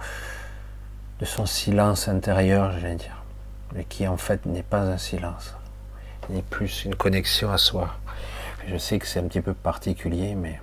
de 1.20 1.26
son 1.26 1.46
silence 1.46 2.08
intérieur, 2.08 2.78
j'allais 2.80 2.96
dire, 2.96 3.24
mais 3.74 3.86
qui 3.86 4.08
en 4.08 4.18
fait 4.18 4.46
n'est 4.46 4.64
pas 4.64 4.82
un 4.82 4.98
silence, 4.98 5.56
ni 6.30 6.42
plus 6.42 6.86
une 6.86 6.96
connexion 6.96 7.52
à 7.52 7.58
soi. 7.58 7.96
Je 8.68 8.78
sais 8.78 9.00
que 9.00 9.08
c'est 9.08 9.20
un 9.20 9.28
petit 9.28 9.42
peu 9.42 9.54
particulier, 9.54 10.36
mais 10.36 10.60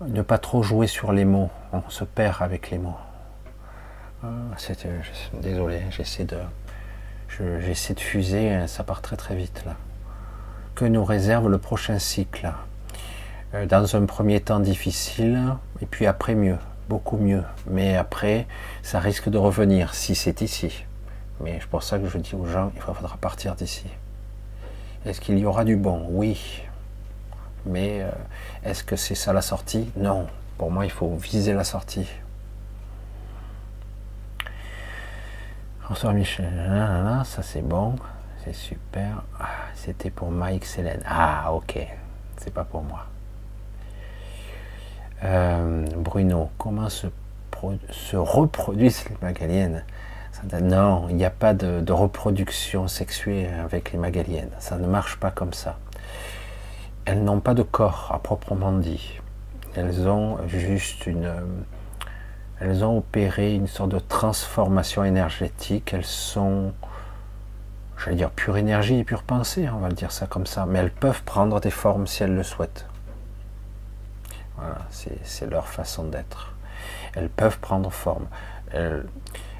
ne 0.00 0.22
pas 0.22 0.38
trop 0.38 0.62
jouer 0.62 0.86
sur 0.86 1.12
les 1.12 1.24
mots. 1.24 1.50
On 1.72 1.88
se 1.88 2.04
perd 2.04 2.42
avec 2.42 2.70
les 2.70 2.78
mots. 2.78 2.96
Ah, 4.26 4.56
euh, 4.86 5.00
désolé, 5.42 5.82
j'essaie 5.90 6.24
de, 6.24 6.38
j'essaie 7.60 7.92
de 7.92 8.00
fuser, 8.00 8.66
ça 8.68 8.82
part 8.82 9.02
très 9.02 9.16
très 9.16 9.36
vite 9.36 9.62
là. 9.66 9.74
Que 10.74 10.86
nous 10.86 11.04
réserve 11.04 11.50
le 11.50 11.58
prochain 11.58 11.98
cycle? 11.98 12.50
Euh, 13.52 13.66
Dans 13.66 13.96
un 13.96 14.06
premier 14.06 14.40
temps 14.40 14.60
difficile, 14.60 15.54
et 15.82 15.86
puis 15.86 16.06
après 16.06 16.34
mieux, 16.34 16.56
beaucoup 16.88 17.18
mieux. 17.18 17.44
Mais 17.66 17.96
après, 17.96 18.46
ça 18.82 18.98
risque 18.98 19.28
de 19.28 19.36
revenir 19.36 19.94
si 19.94 20.14
c'est 20.14 20.40
ici. 20.40 20.86
Mais 21.40 21.58
c'est 21.60 21.68
pour 21.68 21.82
ça 21.82 21.98
que 21.98 22.06
je 22.06 22.16
dis 22.16 22.34
aux 22.34 22.46
gens, 22.46 22.72
il 22.74 22.80
faudra 22.80 23.18
partir 23.18 23.54
d'ici. 23.56 23.84
Est-ce 25.04 25.20
qu'il 25.20 25.38
y 25.38 25.44
aura 25.44 25.64
du 25.64 25.76
bon? 25.76 26.06
Oui. 26.08 26.62
Mais 27.66 28.00
euh, 28.00 28.10
est-ce 28.64 28.84
que 28.84 28.96
c'est 28.96 29.14
ça 29.14 29.34
la 29.34 29.42
sortie? 29.42 29.90
Non. 29.96 30.26
Pour 30.56 30.70
moi, 30.70 30.86
il 30.86 30.90
faut 30.90 31.14
viser 31.16 31.52
la 31.52 31.64
sortie. 31.64 32.06
François 35.84 36.12
Michel, 36.12 36.50
ça 37.24 37.42
c'est 37.42 37.62
bon, 37.62 37.94
c'est 38.42 38.54
super. 38.54 39.22
Ah, 39.38 39.46
c'était 39.74 40.10
pour 40.10 40.30
Mike 40.30 40.64
Célène. 40.64 41.02
Ah, 41.06 41.52
ok, 41.52 41.78
c'est 42.38 42.52
pas 42.52 42.64
pour 42.64 42.82
moi. 42.82 43.06
Euh, 45.22 45.86
Bruno, 45.96 46.50
comment 46.58 46.88
se, 46.88 47.06
se 47.90 48.16
reproduisent 48.16 49.04
les 49.08 49.16
magaliennes 49.22 49.84
non, 50.60 51.06
il 51.08 51.16
n'y 51.16 51.24
a 51.24 51.30
pas 51.30 51.54
de, 51.54 51.92
reproduction 51.92 52.88
sexuée 52.88 53.48
avec 53.48 53.92
les 53.92 53.98
magaliennes. 53.98 54.50
Ça 54.58 54.76
ne 54.76 54.86
marche 54.86 55.16
pas 55.16 55.30
comme 55.30 55.52
ça. 55.52 55.78
Elles 57.04 57.22
n'ont 57.22 57.40
pas 57.40 57.54
de 57.54 57.62
corps 57.62 58.10
à 58.12 58.18
proprement 58.18 58.72
dit. 58.72 59.20
Elles 59.74 60.08
ont 60.08 60.38
juste 60.48 61.06
une. 61.06 61.32
Elles 62.60 62.84
ont 62.84 62.98
opéré 62.98 63.54
une 63.54 63.66
sorte 63.66 63.90
de 63.90 63.98
transformation 63.98 65.04
énergétique. 65.04 65.92
Elles 65.92 66.04
sont, 66.04 66.72
j'allais 67.98 68.16
dire, 68.16 68.30
pure 68.30 68.56
énergie 68.56 68.98
et 68.98 69.04
pure 69.04 69.22
pensée, 69.22 69.68
on 69.68 69.78
va 69.78 69.88
le 69.88 69.94
dire 69.94 70.12
ça 70.12 70.26
comme 70.26 70.46
ça. 70.46 70.66
Mais 70.66 70.78
elles 70.78 70.92
peuvent 70.92 71.22
prendre 71.24 71.60
des 71.60 71.70
formes 71.70 72.06
si 72.06 72.22
elles 72.22 72.34
le 72.34 72.42
souhaitent. 72.42 72.86
Voilà, 74.56 74.78
c'est 75.22 75.50
leur 75.50 75.66
façon 75.66 76.04
d'être. 76.04 76.54
Elles 77.14 77.28
peuvent 77.28 77.58
prendre 77.58 77.90
forme. 77.90 78.26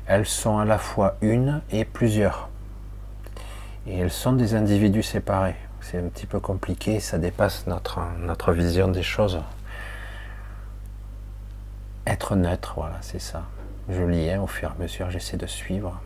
Elles, 0.07 0.27
sont 0.27 0.59
à 0.59 0.65
la 0.65 0.79
fois 0.79 1.17
une 1.21 1.63
et 1.71 1.85
plusieurs. 1.85 2.49
Et 3.87 3.99
elles 3.99 4.11
sont 4.11 4.33
des 4.33 4.55
individus 4.55 5.03
séparés. 5.03 5.57
C'est 5.81 5.99
un 5.99 6.09
petit 6.09 6.27
peu 6.27 6.41
compliqué, 6.41 7.01
ça 7.01 7.19
dépasse 7.19 7.67
notre 7.67 8.53
vision 8.53 8.89
des 8.89 9.03
choses. 9.03 9.41
Être 12.07 12.37
neutre, 12.37 12.75
voilà, 12.77 12.97
c'est 13.01 13.19
ça. 13.19 13.45
Je 13.89 14.03
hein, 14.03 14.41
au 14.41 14.47
fur 14.47 14.71
et 14.71 14.73
à 14.73 14.83
mesure, 14.83 15.11
j'essaie 15.11 15.39
de 15.39 15.47
suivre. 15.47 16.01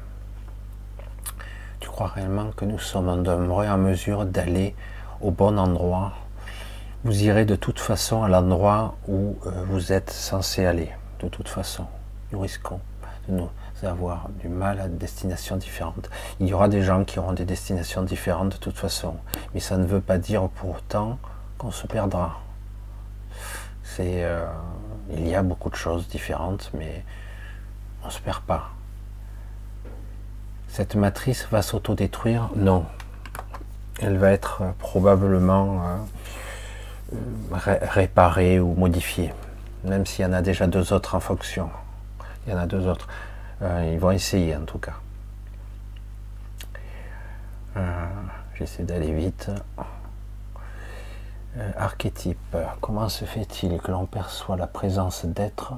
Tu 1.81 1.89
crois 1.89 2.09
réellement 2.09 2.51
que 2.57 2.65
nous 2.65 2.79
sommes 2.79 3.09
en 3.09 3.79
mesure 3.79 4.25
d'aller 4.25 4.77
au 5.21 5.31
bon 5.31 5.59
endroit? 5.59 6.13
Vous 7.05 7.23
irez 7.23 7.45
de 7.45 7.57
toute 7.57 7.81
façon 7.81 8.23
à 8.23 8.29
l'endroit 8.29 8.97
où 9.09 9.37
euh, 9.47 9.65
vous 9.69 9.93
êtes 9.93 10.11
censé 10.11 10.67
aller, 10.67 10.91
de 11.21 11.29
toute 11.29 11.49
façon. 11.49 11.87
Nous 12.33 12.41
risquons 12.41 12.81
de 13.29 13.35
nous 13.35 13.49
avoir 13.83 14.29
du 14.41 14.49
mal 14.49 14.81
à 14.81 14.89
des 14.89 14.97
destinations 14.97 15.57
différentes. 15.57 16.11
Il 16.41 16.47
y 16.49 16.55
aura 16.55 16.69
des 16.69 16.83
gens 16.83 17.05
qui 17.05 17.19
auront 17.19 17.33
des 17.33 17.45
destinations 17.45 18.03
différentes 18.03 18.53
de 18.53 18.57
toute 18.57 18.77
façon, 18.77 19.17
mais 19.55 19.61
ça 19.61 19.77
ne 19.77 19.87
veut 19.87 20.01
pas 20.01 20.19
dire 20.19 20.49
pour 20.49 20.77
autant 20.77 21.19
qu'on 21.57 21.71
se 21.71 21.87
perdra. 21.87 22.41
C'est, 23.83 24.25
euh, 24.25 24.45
il 25.11 25.29
y 25.29 25.35
a 25.35 25.42
beaucoup 25.42 25.71
de 25.71 25.77
choses 25.77 26.09
différentes, 26.09 26.71
mais 26.75 27.05
on 28.05 28.11
se 28.11 28.21
perd 28.21 28.42
pas. 28.42 28.71
Cette 30.68 30.94
matrice 30.94 31.47
va 31.51 31.62
s'autodétruire? 31.62 32.51
Non. 32.55 32.85
Elle 34.01 34.18
va 34.18 34.31
être 34.31 34.62
probablement 34.79 35.83
euh, 37.12 37.79
réparer 37.83 38.61
ou 38.61 38.75
modifier, 38.75 39.33
même 39.85 40.07
s'il 40.07 40.25
y 40.25 40.29
en 40.29 40.33
a 40.33 40.42
déjà 40.42 40.66
deux 40.66 40.92
autres 40.92 41.14
en 41.14 41.21
fonction. 41.21 41.71
Il 42.47 42.53
y 42.53 42.57
en 42.57 42.59
a 42.59 42.66
deux 42.66 42.87
autres. 42.87 43.09
Euh, 43.62 43.90
ils 43.92 43.99
vont 43.99 44.12
essayer 44.12 44.55
en 44.55 44.64
tout 44.64 44.79
cas. 44.79 44.94
Euh, 47.77 48.07
j'essaie 48.55 48.85
d'aller 48.85 49.12
vite. 49.12 49.51
Euh, 51.57 51.71
archétype. 51.79 52.57
Comment 52.83 53.09
se 53.09 53.25
fait-il 53.25 53.79
que 53.79 53.91
l'on 53.91 54.05
perçoit 54.05 54.57
la 54.57 54.67
présence 54.67 55.25
d'êtres 55.25 55.73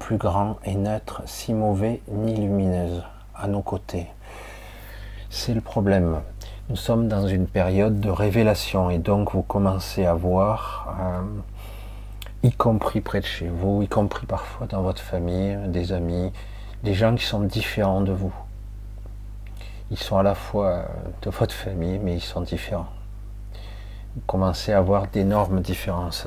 plus 0.00 0.16
grands 0.16 0.56
et 0.64 0.74
neutres, 0.74 1.22
si 1.24 1.54
mauvais 1.54 2.02
ni 2.08 2.34
lumineuses, 2.34 3.04
à 3.34 3.46
nos 3.46 3.62
côtés? 3.62 4.08
C'est 5.30 5.54
le 5.54 5.60
problème. 5.60 6.20
Nous 6.68 6.76
sommes 6.76 7.06
dans 7.06 7.28
une 7.28 7.46
période 7.46 8.00
de 8.00 8.10
révélation 8.10 8.90
et 8.90 8.98
donc 8.98 9.32
vous 9.32 9.42
commencez 9.42 10.04
à 10.04 10.14
voir, 10.14 10.96
y 12.42 12.50
compris 12.50 13.00
près 13.00 13.20
de 13.20 13.26
chez 13.26 13.48
vous, 13.48 13.82
y 13.82 13.88
compris 13.88 14.26
parfois 14.26 14.66
dans 14.66 14.82
votre 14.82 15.00
famille, 15.00 15.56
des 15.68 15.92
amis, 15.92 16.32
des 16.82 16.94
gens 16.94 17.14
qui 17.14 17.24
sont 17.24 17.40
différents 17.40 18.00
de 18.00 18.12
vous. 18.12 18.34
Ils 19.90 19.98
sont 19.98 20.18
à 20.18 20.24
la 20.24 20.34
fois 20.34 20.86
de 21.22 21.30
votre 21.30 21.54
famille, 21.54 22.00
mais 22.00 22.16
ils 22.16 22.20
sont 22.20 22.40
différents. 22.40 22.93
Vous 24.14 24.22
commencez 24.26 24.72
à 24.72 24.78
avoir 24.78 25.08
d'énormes 25.08 25.60
différences. 25.60 26.26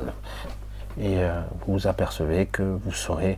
Et 1.00 1.20
euh, 1.20 1.42
vous 1.68 1.88
apercevez 1.88 2.48
que 2.48 2.64
vous 2.64 2.92
saurez, 2.92 3.38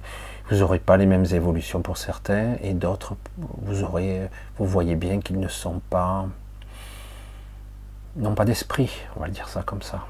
vous 0.49 0.57
n'aurez 0.57 0.79
pas 0.79 0.97
les 0.97 1.05
mêmes 1.05 1.25
évolutions 1.25 1.81
pour 1.81 1.97
certains, 1.97 2.55
et 2.61 2.73
d'autres, 2.73 3.15
vous 3.37 3.83
aurez, 3.83 4.29
vous 4.57 4.65
voyez 4.65 4.95
bien 4.95 5.19
qu'ils 5.19 5.39
ne 5.39 5.49
sont 5.49 5.81
pas, 5.89 6.25
n'ont 8.15 8.35
pas 8.35 8.45
d'esprit, 8.45 8.89
on 9.15 9.19
va 9.19 9.27
le 9.27 9.33
dire 9.33 9.49
ça 9.49 9.61
comme 9.61 9.81
ça. 9.81 10.05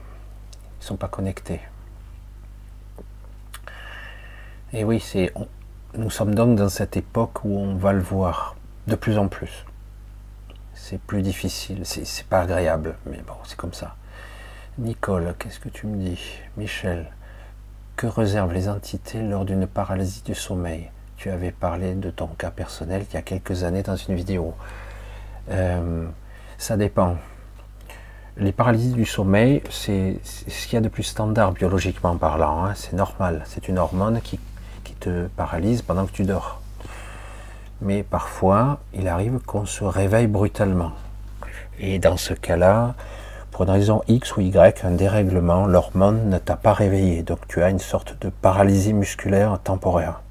Ils 0.53 0.83
ne 0.83 0.85
sont 0.85 0.95
pas 0.95 1.07
connectés. 1.07 1.59
Et 4.71 4.83
oui, 4.83 4.99
c'est, 4.99 5.33
nous 5.97 6.11
sommes 6.11 6.35
donc 6.35 6.55
dans 6.55 6.69
cette 6.69 6.95
époque 6.95 7.43
où 7.43 7.57
on 7.57 7.75
va 7.75 7.93
le 7.93 8.01
voir 8.01 8.55
de 8.87 8.95
plus 8.95 9.17
en 9.17 9.27
plus. 9.27 9.65
C'est 10.75 11.01
plus 11.01 11.23
difficile, 11.23 11.81
c'est 11.83 12.25
pas 12.27 12.41
agréable, 12.41 12.95
mais 13.07 13.21
bon, 13.25 13.33
c'est 13.43 13.57
comme 13.57 13.73
ça. 13.73 13.95
Nicole, 14.79 15.35
qu'est-ce 15.37 15.59
que 15.59 15.67
tu 15.67 15.87
me 15.87 15.97
dis? 15.97 16.39
Michel, 16.55 17.11
que 17.97 18.07
réservent 18.07 18.53
les 18.53 18.69
entités 18.69 19.21
lors 19.21 19.43
d'une 19.43 19.67
paralysie 19.67 20.23
du 20.23 20.33
sommeil? 20.33 20.89
Tu 21.17 21.29
avais 21.29 21.51
parlé 21.51 21.95
de 21.95 22.09
ton 22.09 22.27
cas 22.27 22.49
personnel 22.49 23.05
il 23.09 23.13
y 23.13 23.17
a 23.17 23.21
quelques 23.21 23.63
années 23.63 23.83
dans 23.83 23.97
une 23.97 24.15
vidéo. 24.15 24.53
Euh, 25.51 26.07
ça 26.57 26.77
dépend. 26.77 27.17
Les 28.37 28.53
paralysies 28.53 28.93
du 28.93 29.05
sommeil, 29.05 29.61
c'est 29.69 30.17
ce 30.23 30.65
qu'il 30.65 30.75
y 30.75 30.77
a 30.77 30.81
de 30.81 30.87
plus 30.87 31.03
standard 31.03 31.51
biologiquement 31.51 32.15
parlant. 32.15 32.63
Hein. 32.63 32.73
C'est 32.75 32.93
normal. 32.93 33.43
C'est 33.47 33.67
une 33.67 33.79
hormone 33.79 34.21
qui 34.21 34.39
te 35.01 35.27
paralyse 35.27 35.81
pendant 35.81 36.05
que 36.05 36.13
tu 36.13 36.23
dors. 36.23 36.61
Mais 37.81 38.03
parfois, 38.03 38.79
il 38.93 39.09
arrive 39.09 39.39
qu'on 39.39 39.65
se 39.65 39.83
réveille 39.83 40.27
brutalement. 40.27 40.93
Et 41.79 41.99
dans 41.99 42.15
ce 42.15 42.33
cas-là, 42.33 42.95
pour 43.59 43.67
une 43.67 43.73
raison 43.73 44.01
X 44.07 44.37
ou 44.37 44.39
Y, 44.39 44.85
un 44.85 44.91
dérèglement, 44.91 45.67
l'hormone 45.67 46.29
ne 46.29 46.37
t'a 46.37 46.55
pas 46.55 46.71
réveillé. 46.71 47.23
Donc 47.23 47.39
tu 47.49 47.61
as 47.61 47.69
une 47.69 47.79
sorte 47.79 48.15
de 48.21 48.29
paralysie 48.29 48.93
musculaire 48.93 49.59
temporaire. 49.61 50.21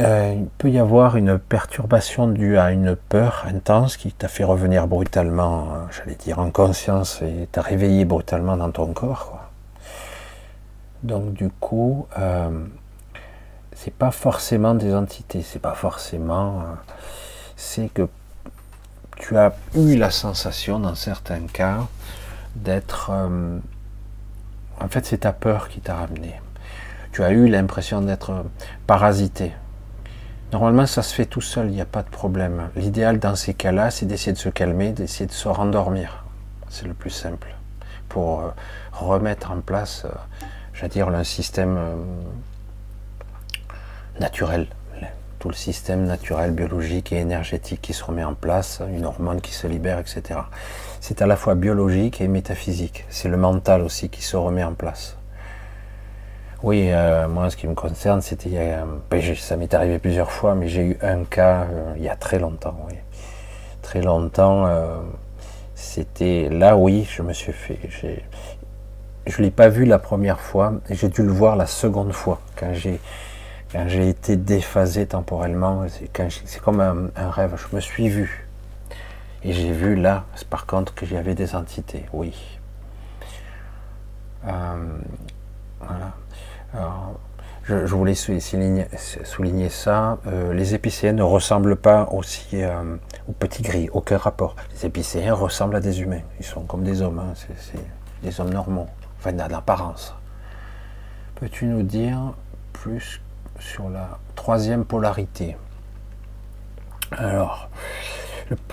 Euh, 0.00 0.36
il 0.38 0.46
peut 0.56 0.70
y 0.70 0.78
avoir 0.78 1.18
une 1.18 1.38
perturbation 1.38 2.28
due 2.28 2.56
à 2.56 2.70
une 2.70 2.96
peur 2.96 3.44
intense 3.46 3.98
qui 3.98 4.10
t'a 4.10 4.28
fait 4.28 4.42
revenir 4.42 4.86
brutalement, 4.86 5.66
j'allais 5.90 6.14
dire 6.14 6.38
en 6.38 6.50
conscience, 6.50 7.20
et 7.20 7.46
t'a 7.52 7.60
réveillé 7.60 8.06
brutalement 8.06 8.56
dans 8.56 8.70
ton 8.70 8.94
corps. 8.94 9.38
Donc 11.02 11.34
du 11.34 11.50
coup, 11.50 12.06
euh, 12.18 12.48
c'est 13.74 13.92
pas 13.92 14.12
forcément 14.12 14.74
des 14.74 14.94
entités, 14.94 15.42
c'est 15.42 15.60
pas 15.60 15.74
forcément. 15.74 16.60
Euh, 16.60 16.74
c'est 17.54 17.92
que 17.92 18.08
tu 19.16 19.36
as 19.36 19.54
eu 19.74 19.96
la 19.96 20.10
sensation, 20.10 20.78
dans 20.78 20.94
certains 20.94 21.46
cas, 21.46 21.86
d'être. 22.56 23.10
Euh, 23.12 23.58
en 24.80 24.88
fait, 24.88 25.06
c'est 25.06 25.18
ta 25.18 25.32
peur 25.32 25.68
qui 25.68 25.80
t'a 25.80 25.94
ramené. 25.94 26.40
Tu 27.12 27.22
as 27.22 27.30
eu 27.30 27.48
l'impression 27.48 28.00
d'être 28.00 28.44
parasité. 28.86 29.52
Normalement, 30.52 30.86
ça 30.86 31.02
se 31.02 31.14
fait 31.14 31.26
tout 31.26 31.40
seul, 31.40 31.66
il 31.66 31.72
n'y 31.74 31.80
a 31.80 31.86
pas 31.86 32.02
de 32.02 32.08
problème. 32.08 32.70
L'idéal 32.76 33.18
dans 33.18 33.36
ces 33.36 33.54
cas-là, 33.54 33.90
c'est 33.90 34.06
d'essayer 34.06 34.32
de 34.32 34.38
se 34.38 34.48
calmer, 34.48 34.92
d'essayer 34.92 35.26
de 35.26 35.32
se 35.32 35.48
rendormir. 35.48 36.24
C'est 36.68 36.86
le 36.86 36.94
plus 36.94 37.10
simple. 37.10 37.54
Pour 38.08 38.52
remettre 38.92 39.50
en 39.50 39.60
place 39.60 40.06
j'allais 40.74 40.88
dire, 40.88 41.10
le 41.10 41.24
système 41.24 41.76
euh, 41.76 41.94
naturel, 44.20 44.66
tout 45.44 45.50
le 45.50 45.54
système 45.54 46.04
naturel, 46.04 46.52
biologique 46.52 47.12
et 47.12 47.16
énergétique 47.16 47.82
qui 47.82 47.92
se 47.92 48.02
remet 48.02 48.24
en 48.24 48.32
place, 48.32 48.80
une 48.88 49.04
hormone 49.04 49.42
qui 49.42 49.52
se 49.52 49.66
libère, 49.66 49.98
etc. 49.98 50.40
C'est 51.02 51.20
à 51.20 51.26
la 51.26 51.36
fois 51.36 51.54
biologique 51.54 52.22
et 52.22 52.28
métaphysique. 52.28 53.04
C'est 53.10 53.28
le 53.28 53.36
mental 53.36 53.82
aussi 53.82 54.08
qui 54.08 54.22
se 54.22 54.38
remet 54.38 54.64
en 54.64 54.72
place. 54.72 55.18
Oui, 56.62 56.88
euh, 56.88 57.28
moi, 57.28 57.50
ce 57.50 57.58
qui 57.58 57.66
me 57.66 57.74
concerne, 57.74 58.22
c'était, 58.22 58.78
ben, 59.10 59.34
ça 59.36 59.58
m'est 59.58 59.74
arrivé 59.74 59.98
plusieurs 59.98 60.32
fois, 60.32 60.54
mais 60.54 60.68
j'ai 60.68 60.82
eu 60.82 60.98
un 61.02 61.24
cas 61.24 61.66
euh, 61.70 61.92
il 61.98 62.04
y 62.04 62.08
a 62.08 62.16
très 62.16 62.38
longtemps. 62.38 62.78
Très 63.82 64.00
longtemps, 64.00 64.66
c'était 65.74 66.48
là, 66.50 66.74
oui, 66.74 67.06
je 67.14 67.20
me 67.20 67.34
suis 67.34 67.52
fait, 67.52 67.78
je 69.26 69.38
ne 69.38 69.44
l'ai 69.44 69.50
pas 69.50 69.68
vu 69.68 69.84
la 69.84 69.98
première 69.98 70.40
fois, 70.40 70.72
j'ai 70.88 71.10
dû 71.10 71.22
le 71.22 71.32
voir 71.32 71.54
la 71.54 71.66
seconde 71.66 72.12
fois, 72.12 72.40
quand 72.56 72.72
j'ai 72.72 72.98
j'ai 73.86 74.08
été 74.08 74.36
déphasé 74.36 75.06
temporellement. 75.06 75.84
C'est 75.88 76.60
comme 76.60 76.80
un, 76.80 77.30
rêve, 77.30 77.56
je 77.56 77.76
me 77.76 77.80
suis 77.80 78.08
vu. 78.08 78.48
Et 79.42 79.52
j'ai 79.52 79.72
vu 79.72 79.94
là, 79.94 80.24
par 80.48 80.66
contre, 80.66 80.94
que 80.94 81.04
j'avais 81.04 81.34
des 81.34 81.54
entités, 81.54 82.06
oui. 82.12 82.34
Euh, 84.46 84.98
voilà. 85.80 86.12
je, 87.64 87.74
voulais 87.94 88.14
souligner, 88.14 88.86
souligner 89.24 89.68
ça. 89.68 90.18
Euh, 90.26 90.54
les 90.54 90.74
épicéens 90.74 91.12
ne 91.12 91.22
ressemblent 91.22 91.76
pas 91.76 92.08
aussi 92.12 92.62
euh, 92.62 92.96
aux 93.28 93.32
petits 93.32 93.62
gris, 93.62 93.90
aucun 93.92 94.16
rapport. 94.16 94.56
Les 94.72 94.86
épicéens 94.86 95.34
ressemblent 95.34 95.76
à 95.76 95.80
des 95.80 96.00
humains. 96.00 96.22
Ils 96.40 96.46
sont 96.46 96.62
comme 96.62 96.84
des 96.84 97.02
hommes, 97.02 97.18
hein. 97.18 97.34
c'est 97.36 97.78
des 98.22 98.40
hommes 98.40 98.52
normaux 98.52 98.86
enfin 99.24 99.32
d'apparence. 99.32 100.14
Peux-tu 101.36 101.64
nous 101.66 101.82
dire 101.82 102.34
plus 102.72 103.20
sur 103.58 103.88
la 103.88 104.18
troisième 104.34 104.84
polarité 104.84 105.56
Alors, 107.12 107.68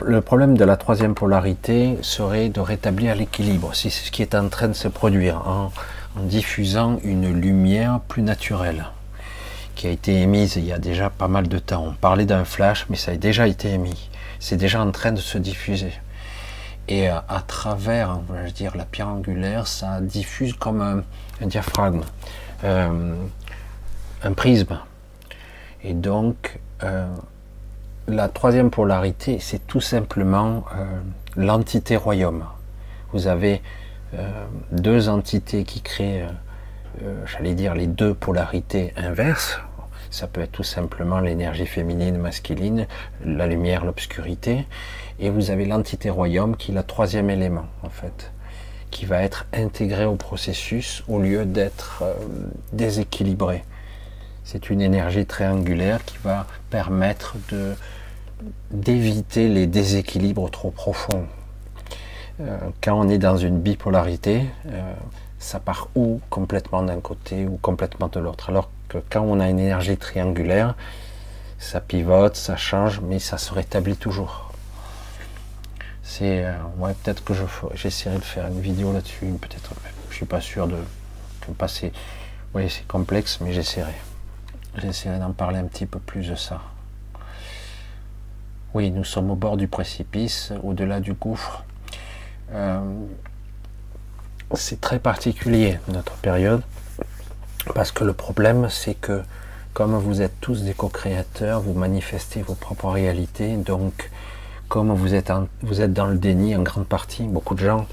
le, 0.02 0.22
problème 0.22 0.58
de 0.58 0.66
la 0.66 0.78
troisième 0.78 1.16
polarité 1.16 1.98
serait 2.02 2.50
de 2.50 2.60
rétablir 2.60 3.16
l'équilibre. 3.16 3.72
C'est 3.74 3.90
ce 3.90 4.12
qui 4.12 4.22
est 4.22 4.36
en 4.36 4.50
train 4.50 4.68
de 4.68 4.74
se 4.74 4.88
produire 4.88 5.48
en, 5.48 5.72
en 6.18 6.24
diffusant 6.24 7.00
une 7.04 7.32
lumière 7.34 8.00
plus 8.08 8.22
naturelle 8.22 8.86
qui 9.76 9.88
a 9.88 9.90
été 9.90 10.22
émise 10.22 10.58
il 10.58 10.66
y 10.66 10.74
a 10.74 10.78
déjà 10.78 11.10
pas 11.10 11.28
mal 11.28 11.48
de 11.48 11.58
temps. 11.58 11.86
On 11.88 11.94
parlait 11.94 12.26
d'un 12.26 12.46
flash, 12.46 12.86
mais 12.90 12.96
ça 12.96 13.12
a 13.12 13.16
déjà 13.16 13.48
été 13.48 13.70
émis. 13.70 14.10
C'est 14.40 14.58
déjà 14.58 14.82
en 14.82 14.92
train 14.92 15.12
de 15.12 15.20
se 15.20 15.38
diffuser. 15.38 15.94
Et 16.88 17.10
euh, 17.10 17.16
à 17.30 17.42
travers, 17.42 18.20
je 18.46 18.52
dire, 18.52 18.76
la 18.76 18.86
pierre 18.86 19.08
angulaire, 19.08 19.68
ça 19.68 20.02
diffuse 20.02 20.54
comme 20.54 20.82
un, 20.82 21.48
diaphragme, 21.48 22.02
euh, 22.64 23.16
un 24.24 24.34
prisme. 24.34 24.80
Et 25.84 25.94
donc, 25.94 26.60
euh, 26.84 27.08
la 28.08 28.30
troisième 28.30 28.70
polarité, 28.70 29.40
c'est 29.40 29.66
tout 29.68 29.82
simplement 29.82 30.64
l'entité 31.36 31.96
royaume. 31.96 32.46
Vous 33.14 33.28
avez 33.28 33.62
deux 34.72 35.08
entités 35.08 35.64
qui 35.64 35.82
créent, 35.82 36.26
j'allais 37.26 37.54
dire, 37.54 37.74
les 37.74 37.88
deux 37.88 38.14
polarités 38.14 38.94
inverses. 38.98 39.60
Ça 40.10 40.28
peut 40.28 40.42
être 40.42 40.52
tout 40.52 40.64
simplement 40.64 41.22
l'énergie 41.22 41.66
féminine, 41.66 42.18
masculine, 42.18 42.86
la 43.24 43.48
lumière, 43.48 43.86
l'obscurité. 43.86 44.68
Et 45.20 45.30
vous 45.30 45.52
avez 45.52 45.66
l'entité 45.66 46.10
royaume 46.10 46.58
qui 46.58 46.72
est 46.72 46.76
le 46.76 46.84
troisième 46.84 47.30
élément, 47.30 47.66
en 47.84 47.90
fait, 47.90 48.32
qui 48.92 49.06
va 49.06 49.24
être 49.24 49.46
intégré 49.54 50.04
au 50.04 50.16
processus 50.16 51.04
au 51.08 51.20
lieu 51.20 51.46
d'être 51.46 52.04
euh, 52.04 52.14
déséquilibré. 52.74 53.64
C'est 54.44 54.70
une 54.70 54.82
énergie 54.82 55.26
triangulaire 55.26 56.04
qui 56.04 56.18
va 56.24 56.48
permettre 56.70 57.36
de 57.52 57.76
d'éviter 58.72 59.48
les 59.48 59.68
déséquilibres 59.68 60.50
trop 60.50 60.72
profonds. 60.72 61.28
Euh, 62.40 62.58
quand 62.82 63.00
on 63.00 63.08
est 63.08 63.18
dans 63.18 63.38
une 63.38 63.60
bipolarité, 63.60 64.46
euh, 64.68 64.94
ça 65.38 65.60
part 65.60 65.90
ou 65.96 66.22
complètement 66.30 66.82
d'un 66.82 67.00
côté 67.00 67.46
ou 67.46 67.58
complètement 67.58 68.08
de 68.08 68.20
l'autre. 68.20 68.50
Alors 68.50 68.70
que 68.90 68.98
quand 69.10 69.22
on 69.22 69.40
a 69.40 69.50
une 69.50 69.60
énergie 69.60 69.98
triangulaire, 69.98 70.76
ça 71.60 71.80
pivote, 71.80 72.36
ça 72.36 72.58
change, 72.58 73.02
mais 73.02 73.20
ça 73.20 73.38
se 73.38 73.54
rétablit 73.54 73.96
toujours. 73.96 74.52
C'est, 76.04 76.44
euh, 76.46 76.54
ouais, 76.78 76.94
peut-être 77.04 77.24
que 77.24 77.34
je 77.34 77.44
j'essaierai 77.76 78.18
de 78.18 78.24
faire 78.24 78.48
une 78.48 78.60
vidéo 78.60 78.92
là-dessus, 78.92 79.28
peut-être 79.40 79.72
Je 80.10 80.16
suis 80.16 80.26
pas 80.26 80.42
sûr 80.42 80.68
de, 80.68 80.78
passer. 81.58 81.92
Oui, 82.54 82.70
c'est 82.70 82.88
complexe, 82.88 83.40
mais 83.42 83.54
j'essaierai. 83.54 83.94
J'essaierai 84.78 85.20
d'en 85.20 85.32
parler 85.32 85.60
un 85.60 85.66
petit 85.66 85.86
peu 85.86 86.00
plus 86.00 86.30
de 86.30 86.36
ça. 86.36 86.62
Oui, 88.74 88.90
nous 88.90 89.04
sommes 89.04 89.30
au 89.32 89.36
bord 89.36 89.58
du 89.58 89.68
précipice, 89.68 90.54
au-delà 90.64 91.02
du 91.02 91.14
gouffre. 91.14 91.66
Euh, 92.54 92.80
c'est 94.54 94.80
très 94.80 95.00
particulier 95.00 95.80
notre 95.90 96.14
période, 96.14 96.62
parce 97.76 97.92
que 97.92 98.04
le 98.04 98.14
problème, 98.14 98.70
c'est 98.70 98.96
que 98.96 99.24
comme 99.74 99.96
vous 99.96 100.22
êtes 100.22 100.40
tous 100.42 100.64
des 100.64 100.74
co-créateurs, 100.74 101.62
vous 101.62 101.74
manifestez 101.74 102.42
vos 102.42 102.56
propres 102.56 102.90
réalités, 102.90 103.56
donc 103.58 104.10
comme 104.68 104.94
vous 104.94 105.14
êtes, 105.14 105.32
vous 105.62 105.82
êtes 105.82 105.94
dans 105.94 106.08
le 106.08 106.18
déni 106.18 106.56
en 106.56 106.62
grande 106.62 106.88
partie, 106.88 107.24
beaucoup 107.24 107.56
de 107.56 107.64
gens 107.64 107.88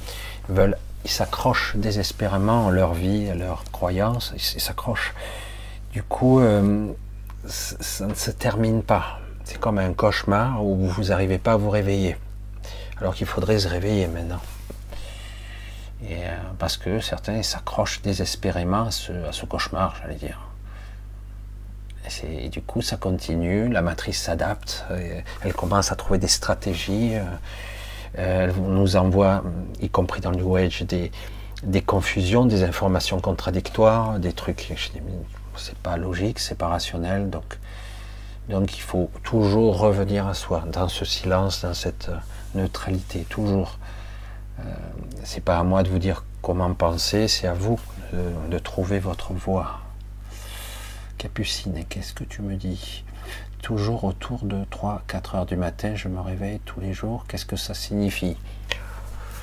veulent, 0.48 0.76
ils 1.04 1.10
s'accrochent 1.10 1.76
désespérément 1.76 2.68
à 2.68 2.70
leur 2.70 2.94
vie, 2.94 3.28
à 3.28 3.34
leurs 3.34 3.64
croyances, 3.72 4.32
ils 4.36 4.60
s'accrochent. 4.60 5.14
Du 5.92 6.03
coup, 6.03 6.40
euh, 6.40 6.92
ça 7.46 8.07
ne 8.07 8.14
se 8.14 8.31
termine 8.31 8.83
pas. 8.83 9.20
C'est 9.44 9.59
comme 9.59 9.79
un 9.79 9.94
cauchemar 9.94 10.64
où 10.64 10.77
vous 10.77 11.05
n'arrivez 11.05 11.38
pas 11.38 11.53
à 11.53 11.57
vous 11.57 11.70
réveiller. 11.70 12.16
Alors 13.01 13.14
qu'il 13.14 13.27
faudrait 13.27 13.59
se 13.59 13.68
réveiller 13.68 14.07
maintenant. 14.07 14.40
Et, 16.03 16.14
euh, 16.24 16.37
parce 16.59 16.77
que 16.77 17.01
certains 17.01 17.42
s'accrochent 17.42 18.03
désespérément 18.03 18.87
à 18.87 18.90
ce, 18.90 19.46
cauchemar, 19.46 19.96
j'allais 20.01 20.16
dire. 20.16 20.40
Et, 22.22 22.48
du 22.48 22.62
coup, 22.62 22.81
ça 22.81 22.96
continue, 22.96 23.68
la 23.68 23.83
matrice 23.83 24.22
s'adapte, 24.22 24.85
elle 25.42 25.53
commence 25.53 25.92
à 25.92 25.96
trouver 25.96 26.18
des 26.18 26.29
stratégies. 26.29 27.16
Euh, 28.16 28.46
elle 28.48 28.55
nous 28.55 28.96
envoie, 28.96 29.42
y 29.81 29.90
compris 29.90 30.20
dans 30.20 30.31
le 30.31 30.38
New 30.38 30.57
Age, 30.57 30.83
des, 30.83 31.83
confusions, 31.83 32.46
des 32.46 32.62
informations 32.62 33.20
contradictoires, 33.20 34.18
des 34.18 34.33
trucs. 34.33 34.72
C'est 35.59 35.79
pas 35.79 35.97
logique, 35.97 36.38
c'est 36.38 36.57
pas 36.57 36.68
rationnel, 36.68 37.31
donc 37.31 37.59
donc 38.49 38.79
il 38.79 38.81
faut 38.81 39.11
toujours 39.25 39.79
revenir 39.79 40.27
à 40.27 40.33
soi, 40.33 40.64
dans 40.73 40.88
ce 40.88 41.05
silence, 41.05 41.62
dans 41.62 41.75
cette 41.75 42.09
euh, 42.09 42.16
neutralité, 42.55 43.27
toujours. 43.29 43.79
Euh, 44.61 44.62
c'est 45.23 45.44
pas 45.44 45.59
à 45.59 45.62
moi 45.64 45.83
de 45.83 45.90
vous 45.90 45.99
dire 45.99 46.25
comment 46.40 46.73
penser, 46.73 47.29
c'est 47.29 47.47
à 47.47 47.53
vous 47.53 47.79
de, 48.12 48.59
trouver 48.59 49.01
votre 49.01 49.35
voie. 49.35 49.81
Capucine, 51.18 51.85
qu'est-ce 51.88 52.14
que 52.14 52.25
tu 52.25 52.40
me 52.40 52.57
dis? 52.57 53.05
Toujours 53.61 54.05
autour 54.05 54.44
de 54.44 54.64
3-4 54.64 55.37
heures 55.37 55.47
du 55.47 55.57
matin, 55.57 55.94
je 55.94 56.09
me 56.09 56.21
réveille 56.21 56.61
tous 56.64 56.81
les 56.81 56.94
jours. 56.94 57.27
Qu'est-ce 57.29 57.44
que 57.44 57.57
ça 57.57 57.75
signifie? 57.75 58.37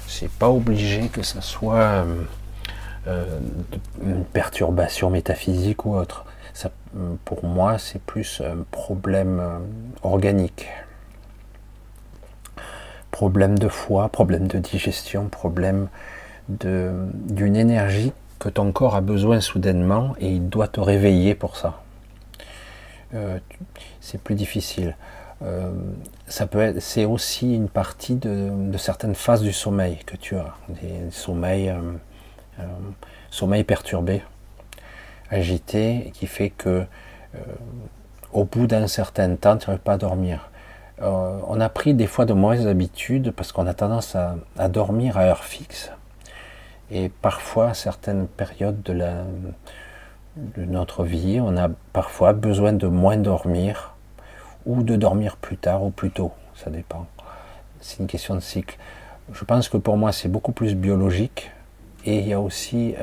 C'est 0.07 0.31
pas 0.31 0.49
obligé 0.49 1.09
que 1.09 1.21
ça 1.21 1.41
soit 1.41 1.75
euh, 1.75 2.23
une 3.07 4.25
perturbation 4.25 5.09
métaphysique 5.09 5.85
ou 5.85 5.95
autre 5.95 6.25
pour 7.25 7.43
moi, 7.43 7.77
c'est 7.77 8.01
plus 8.01 8.41
un 8.41 8.63
problème 8.71 9.39
euh, 9.39 9.59
organique. 10.03 10.67
Problème 13.11 13.57
de 13.57 13.67
foie, 13.67 14.09
problème 14.09 14.47
de 14.47 14.59
digestion, 14.59 15.27
problème 15.29 15.87
d'une 16.49 17.55
énergie 17.55 18.11
que 18.39 18.49
ton 18.49 18.71
corps 18.71 18.95
a 18.95 19.01
besoin 19.01 19.39
soudainement 19.39 20.15
et 20.19 20.29
il 20.29 20.49
doit 20.49 20.67
te 20.67 20.79
réveiller 20.79 21.33
pour 21.33 21.55
ça. 21.55 21.81
Euh, 23.13 23.39
c'est 24.01 24.21
plus 24.21 24.35
difficile. 24.35 24.95
Euh, 25.41 25.71
c'est 26.27 27.05
aussi 27.05 27.55
une 27.55 27.69
partie 27.69 28.15
de, 28.15 28.51
certaines 28.77 29.15
phases 29.15 29.41
du 29.41 29.53
sommeil 29.53 29.97
que 30.05 30.17
tu 30.17 30.35
as, 30.35 30.53
des 30.69 31.09
sommeils, 31.11 31.73
sommeil 33.29 33.63
perturbé 33.63 34.21
agité 35.29 36.11
qui 36.13 36.27
fait 36.27 36.49
que 36.49 36.85
euh, 37.35 37.39
au 38.31 38.43
bout 38.43 38.67
d'un 38.67 38.87
certain 38.87 39.35
temps, 39.35 39.57
tu 39.57 39.67
n'arrives 39.67 39.83
pas 39.83 39.97
dormir. 39.97 40.49
Euh, 41.01 41.39
on 41.47 41.59
a 41.59 41.69
pris 41.69 41.93
des 41.93 42.07
fois 42.07 42.25
de 42.25 42.33
mauvaises 42.33 42.67
habitudes 42.67 43.31
parce 43.31 43.51
qu'on 43.51 43.67
a 43.67 43.73
tendance 43.73 44.15
à, 44.15 44.67
dormir 44.69 45.17
à 45.17 45.23
heure 45.23 45.43
fixe. 45.43 45.91
Et 46.91 47.09
parfois, 47.09 47.69
à 47.69 47.73
certaines 47.73 48.27
périodes 48.27 48.81
de, 48.83 48.93
de 48.93 50.65
notre 50.65 51.03
vie, 51.03 51.39
on 51.41 51.57
a 51.57 51.69
parfois 51.93 52.33
besoin 52.33 52.73
de 52.73 52.87
moins 52.87 53.17
dormir 53.17 53.95
ou 54.65 54.83
de 54.83 54.95
dormir 54.95 55.37
plus 55.37 55.57
tard 55.57 55.83
ou 55.83 55.89
plus 55.89 56.11
tôt. 56.11 56.31
Ça 56.55 56.69
dépend. 56.69 57.07
C'est 57.81 57.99
une 57.99 58.07
question 58.07 58.35
de 58.35 58.39
cycle. 58.39 58.77
Je 59.33 59.43
pense 59.43 59.69
que 59.69 59.77
pour 59.77 59.97
moi, 59.97 60.11
c'est 60.11 60.29
beaucoup 60.29 60.51
plus 60.51 60.75
biologique. 60.75 61.51
Et 62.05 62.19
il 62.19 62.27
y 62.27 62.33
a 62.33 62.39
aussi 62.39 62.95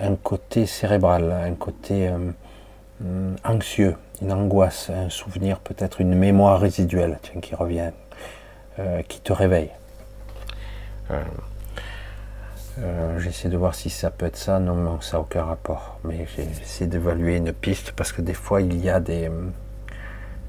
un 0.00 0.16
côté 0.16 0.66
cérébral, 0.66 1.30
un 1.30 1.54
côté 1.54 2.08
euh, 2.08 2.18
euh, 3.04 3.34
anxieux, 3.44 3.96
une 4.22 4.32
angoisse, 4.32 4.90
un 4.90 5.10
souvenir, 5.10 5.60
peut-être 5.60 6.00
une 6.00 6.14
mémoire 6.14 6.60
résiduelle 6.60 7.18
qui 7.42 7.54
revient, 7.54 7.90
euh, 8.78 9.02
qui 9.02 9.20
te 9.20 9.32
réveille. 9.32 9.70
J'essaie 13.18 13.48
de 13.48 13.56
voir 13.56 13.74
si 13.74 13.90
ça 13.90 14.10
peut 14.10 14.26
être 14.26 14.36
ça. 14.36 14.60
Non, 14.60 15.00
ça 15.00 15.16
n'a 15.16 15.22
aucun 15.22 15.42
rapport. 15.42 15.98
Mais 16.04 16.26
j'essaie 16.36 16.86
d'évaluer 16.86 17.36
une 17.36 17.52
piste 17.52 17.92
parce 17.92 18.12
que 18.12 18.22
des 18.22 18.34
fois, 18.34 18.60
il 18.60 18.76
y 18.76 18.88
a 18.88 19.00
des, 19.00 19.30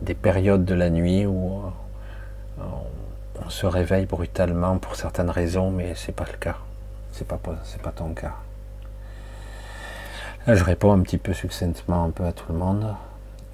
des 0.02 0.14
périodes 0.14 0.66
de 0.66 0.76
la 0.76 0.90
nuit 0.90 1.26
où 1.26 1.62
on, 2.60 3.50
se 3.50 3.66
réveille 3.66 4.06
brutalement 4.06 4.78
pour 4.78 4.96
certaines 4.96 5.32
raisons, 5.32 5.72
mais 5.72 5.94
c'est 5.96 6.12
pas 6.12 6.26
le 6.30 6.38
cas. 6.38 6.58
C'est 7.20 7.28
pas, 7.28 7.38
pas 7.38 7.92
ton 7.92 8.14
cas 8.14 8.34
je 10.56 10.64
réponds 10.64 10.94
un 10.94 11.02
petit 11.02 11.18
peu 11.18 11.34
succinctement 11.34 12.06
un 12.06 12.10
peu 12.10 12.26
à 12.26 12.32
tout 12.32 12.52
le 12.52 12.58
monde. 12.58 12.96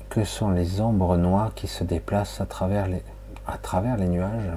Que 0.10 0.24
sont 0.24 0.52
les 0.52 0.80
ombres 0.82 1.18
noires 1.18 1.52
qui 1.56 1.68
se 1.68 1.84
déplacent 1.84 2.40
à 2.40 2.46
travers 2.46 2.88
les, 2.88 3.04
les 3.98 4.08
nuages? 4.08 4.52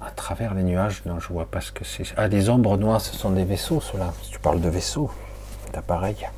À 0.00 0.10
travers 0.10 0.54
les 0.54 0.62
nuages? 0.62 1.02
Non, 1.06 1.18
je 1.18 1.28
vois 1.28 1.46
pas 1.46 1.60
ce 1.60 1.72
que 1.72 1.84
c'est. 1.84 2.04
Ah, 2.16 2.28
les 2.28 2.50
ombres 2.50 2.76
noires, 2.76 3.00
ce 3.00 3.14
sont 3.14 3.30
des 3.30 3.44
vaisseaux, 3.44 3.80
cela. 3.80 4.12
Si 4.22 4.32
tu 4.32 4.38
parles 4.38 4.60
de 4.60 4.68
vaisseaux, 4.68 5.10
d'appareils. 5.72 6.28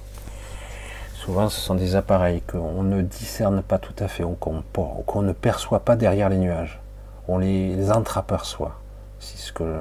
Souvent, 1.14 1.48
ce 1.48 1.60
sont 1.60 1.74
des 1.74 1.96
appareils 1.96 2.42
qu'on 2.42 2.82
ne 2.82 3.02
discerne 3.02 3.62
pas 3.62 3.78
tout 3.78 3.96
à 3.98 4.08
fait, 4.08 4.24
ou 4.24 4.34
qu'on 4.34 5.22
ne 5.22 5.32
perçoit 5.32 5.80
pas 5.80 5.96
derrière 5.96 6.28
les 6.28 6.38
nuages. 6.38 6.80
On 7.26 7.38
les 7.38 7.90
entreaperçoit. 7.90 8.78
C'est 9.18 9.38
ce 9.38 9.52
que, 9.52 9.80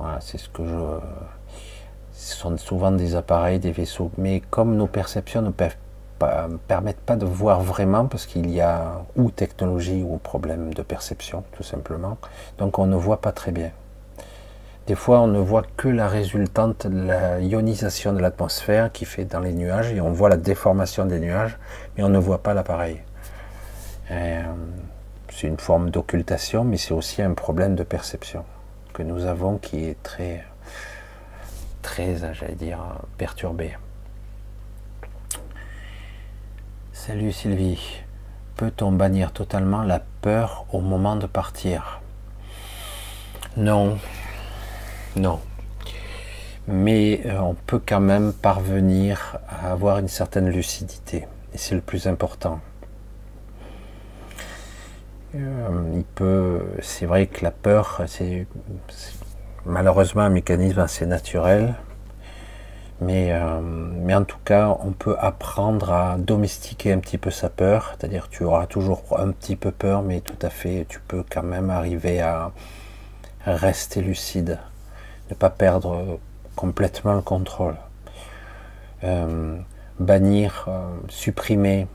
voilà, 0.00 0.18
c'est 0.20 0.38
ce 0.38 0.48
que 0.48 0.64
je 0.64 0.98
ce 2.20 2.36
sont 2.36 2.56
souvent 2.58 2.90
des 2.90 3.14
appareils, 3.14 3.58
des 3.58 3.72
vaisseaux, 3.72 4.10
mais 4.18 4.40
comme 4.50 4.76
nos 4.76 4.86
perceptions 4.86 5.40
ne 5.40 5.50
permettent 6.68 7.00
pas 7.00 7.16
de 7.16 7.24
voir 7.24 7.62
vraiment, 7.62 8.06
parce 8.06 8.26
qu'il 8.26 8.50
y 8.50 8.60
a 8.60 9.02
ou 9.16 9.30
technologie 9.30 10.04
ou 10.06 10.18
problème 10.18 10.74
de 10.74 10.82
perception, 10.82 11.44
tout 11.52 11.62
simplement, 11.62 12.18
donc 12.58 12.78
on 12.78 12.86
ne 12.86 12.96
voit 12.96 13.22
pas 13.22 13.32
très 13.32 13.52
bien. 13.52 13.70
Des 14.86 14.94
fois, 14.94 15.20
on 15.20 15.28
ne 15.28 15.38
voit 15.38 15.62
que 15.78 15.88
la 15.88 16.08
résultante 16.08 16.86
de 16.86 17.06
la 17.06 17.40
ionisation 17.40 18.12
de 18.12 18.18
l'atmosphère 18.18 18.92
qui 18.92 19.06
fait 19.06 19.24
dans 19.24 19.40
les 19.40 19.54
nuages, 19.54 19.92
et 19.92 20.00
on 20.02 20.12
voit 20.12 20.28
la 20.28 20.36
déformation 20.36 21.06
des 21.06 21.20
nuages, 21.20 21.58
mais 21.96 22.04
on 22.04 22.10
ne 22.10 22.18
voit 22.18 22.42
pas 22.42 22.52
l'appareil. 22.52 23.00
Euh, 24.10 24.42
c'est 25.30 25.46
une 25.46 25.58
forme 25.58 25.90
d'occultation, 25.90 26.64
mais 26.64 26.76
c'est 26.76 26.92
aussi 26.92 27.22
un 27.22 27.32
problème 27.32 27.76
de 27.76 27.82
perception 27.82 28.44
que 28.92 29.02
nous 29.02 29.24
avons 29.24 29.58
qui 29.58 29.84
est 29.84 30.02
très 30.02 30.44
très, 31.82 32.16
j'allais 32.34 32.54
dire, 32.54 32.78
perturbé. 33.18 33.76
Salut 36.92 37.32
Sylvie. 37.32 38.02
Peut-on 38.56 38.92
bannir 38.92 39.32
totalement 39.32 39.82
la 39.82 40.00
peur 40.20 40.66
au 40.72 40.80
moment 40.80 41.16
de 41.16 41.26
partir? 41.26 42.00
Non. 43.56 43.98
Non. 45.16 45.40
Mais 46.68 47.22
euh, 47.24 47.40
on 47.40 47.54
peut 47.54 47.80
quand 47.84 48.00
même 48.00 48.32
parvenir 48.32 49.38
à 49.48 49.72
avoir 49.72 49.98
une 49.98 50.08
certaine 50.08 50.50
lucidité. 50.50 51.26
Et 51.54 51.58
c'est 51.58 51.74
le 51.74 51.80
plus 51.80 52.06
important. 52.06 52.60
Euh, 55.34 55.92
il 55.94 56.04
peut, 56.04 56.60
c'est 56.82 57.06
vrai 57.06 57.26
que 57.26 57.44
la 57.44 57.52
peur, 57.52 58.02
c'est 58.06 58.46
malheureusement 59.64 60.22
un 60.22 60.30
mécanisme 60.30 60.80
assez 60.80 61.06
naturel, 61.06 61.74
mais, 63.00 63.32
euh, 63.32 63.60
mais 63.62 64.14
en 64.14 64.24
tout 64.24 64.38
cas, 64.44 64.76
on 64.82 64.90
peut 64.90 65.16
apprendre 65.18 65.92
à 65.92 66.16
domestiquer 66.18 66.92
un 66.92 66.98
petit 66.98 67.16
peu 67.18 67.30
sa 67.30 67.48
peur, 67.48 67.94
c'est-à-dire 67.96 68.28
tu 68.28 68.42
auras 68.42 68.66
toujours 68.66 69.02
un 69.18 69.30
petit 69.30 69.54
peu 69.54 69.70
peur, 69.70 70.02
mais 70.02 70.20
tout 70.20 70.38
à 70.42 70.50
fait, 70.50 70.84
tu 70.88 71.00
peux 71.06 71.24
quand 71.30 71.44
même 71.44 71.70
arriver 71.70 72.20
à 72.20 72.50
rester 73.46 74.02
lucide, 74.02 74.58
ne 75.30 75.34
pas 75.36 75.50
perdre 75.50 76.18
complètement 76.56 77.14
le 77.14 77.22
contrôle. 77.22 77.76
Euh, 79.04 79.56
bannir, 80.00 80.68
supprimer, 81.08 81.86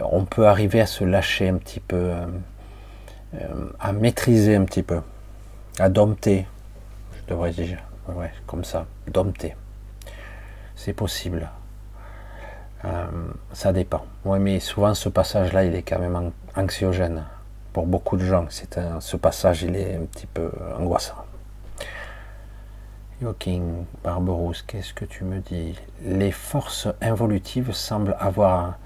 on 0.00 0.24
peut 0.24 0.46
arriver 0.46 0.80
à 0.80 0.86
se 0.86 1.04
lâcher 1.04 1.48
un 1.48 1.56
petit 1.56 1.80
peu, 1.80 2.12
à 3.80 3.92
maîtriser 3.92 4.56
un 4.56 4.64
petit 4.64 4.82
peu 4.82 5.00
à 5.78 5.88
dompter 5.88 6.46
devrais-je 7.28 7.62
dire. 7.62 7.78
Ouais, 8.08 8.32
comme 8.46 8.64
ça, 8.64 8.86
dompter. 9.08 9.54
C'est 10.74 10.92
possible. 10.92 11.48
Euh, 12.84 13.06
ça 13.52 13.72
dépend. 13.72 14.04
Oui, 14.24 14.38
mais 14.38 14.58
souvent 14.60 14.94
ce 14.94 15.08
passage-là, 15.08 15.64
il 15.64 15.74
est 15.74 15.82
quand 15.82 15.98
même 15.98 16.32
anxiogène. 16.56 17.24
Pour 17.72 17.86
beaucoup 17.86 18.16
de 18.16 18.24
gens, 18.24 18.46
c'est 18.50 18.78
ce 19.00 19.16
passage, 19.16 19.62
il 19.62 19.76
est 19.76 19.96
un 19.96 20.04
petit 20.04 20.26
peu 20.26 20.50
angoissant. 20.78 21.24
Yoking, 23.22 23.84
Barberousse, 24.02 24.62
qu'est-ce 24.62 24.92
que 24.92 25.04
tu 25.04 25.24
me 25.24 25.38
dis? 25.38 25.78
Les 26.04 26.32
forces 26.32 26.88
involutives 27.00 27.72
semblent 27.72 28.16
avoir, 28.18 28.78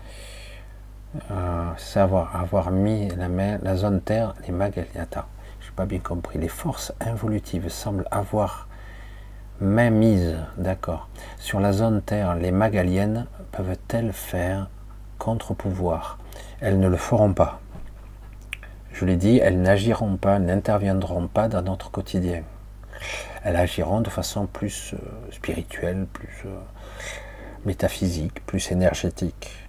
euh, 1.31 1.71
savoir 1.77 2.37
avoir 2.37 2.71
mis 2.71 3.09
la, 3.09 3.29
main, 3.29 3.59
la 3.63 3.77
zone 3.77 4.01
terre, 4.01 4.35
les 4.47 4.53
Magaliata. 4.53 5.27
Je 5.61 5.67
n'ai 5.67 5.73
pas 5.75 5.87
bien 5.87 5.99
compris. 5.99 6.39
Les 6.39 6.49
forces 6.49 6.93
involutives 7.01 7.69
semblent 7.69 8.07
avoir 8.11 8.69
main 9.61 9.91
mise, 9.91 10.37
d'accord, 10.59 11.09
sur 11.39 11.61
la 11.61 11.73
zone 11.73 12.03
terre. 12.03 12.35
Les 12.37 12.53
Magaliennes 12.53 13.27
peuvent-elles 13.53 14.13
faire 14.13 14.69
contre-pouvoir? 15.19 16.19
Elles 16.61 16.79
ne 16.79 16.89
le 16.89 16.97
feront 16.97 17.33
pas. 17.33 17.61
Je 18.93 19.05
l'ai 19.05 19.17
dit, 19.17 19.39
elles 19.39 19.61
n'agiront 19.61 20.17
pas, 20.17 20.39
n'interviendront 20.39 21.29
pas 21.29 21.49
dans 21.49 21.63
notre 21.63 21.91
quotidien 21.91 22.43
elles 23.47 23.57
agiront 23.57 24.01
de 24.01 24.11
façon 24.11 24.47
plus 24.47 24.95
euh, 24.95 25.31
spirituelle, 25.31 26.07
plus 26.13 26.43
euh, 26.47 26.59
métaphysique, 27.65 28.45
plus 28.45 28.73
énergétique. 28.73 29.66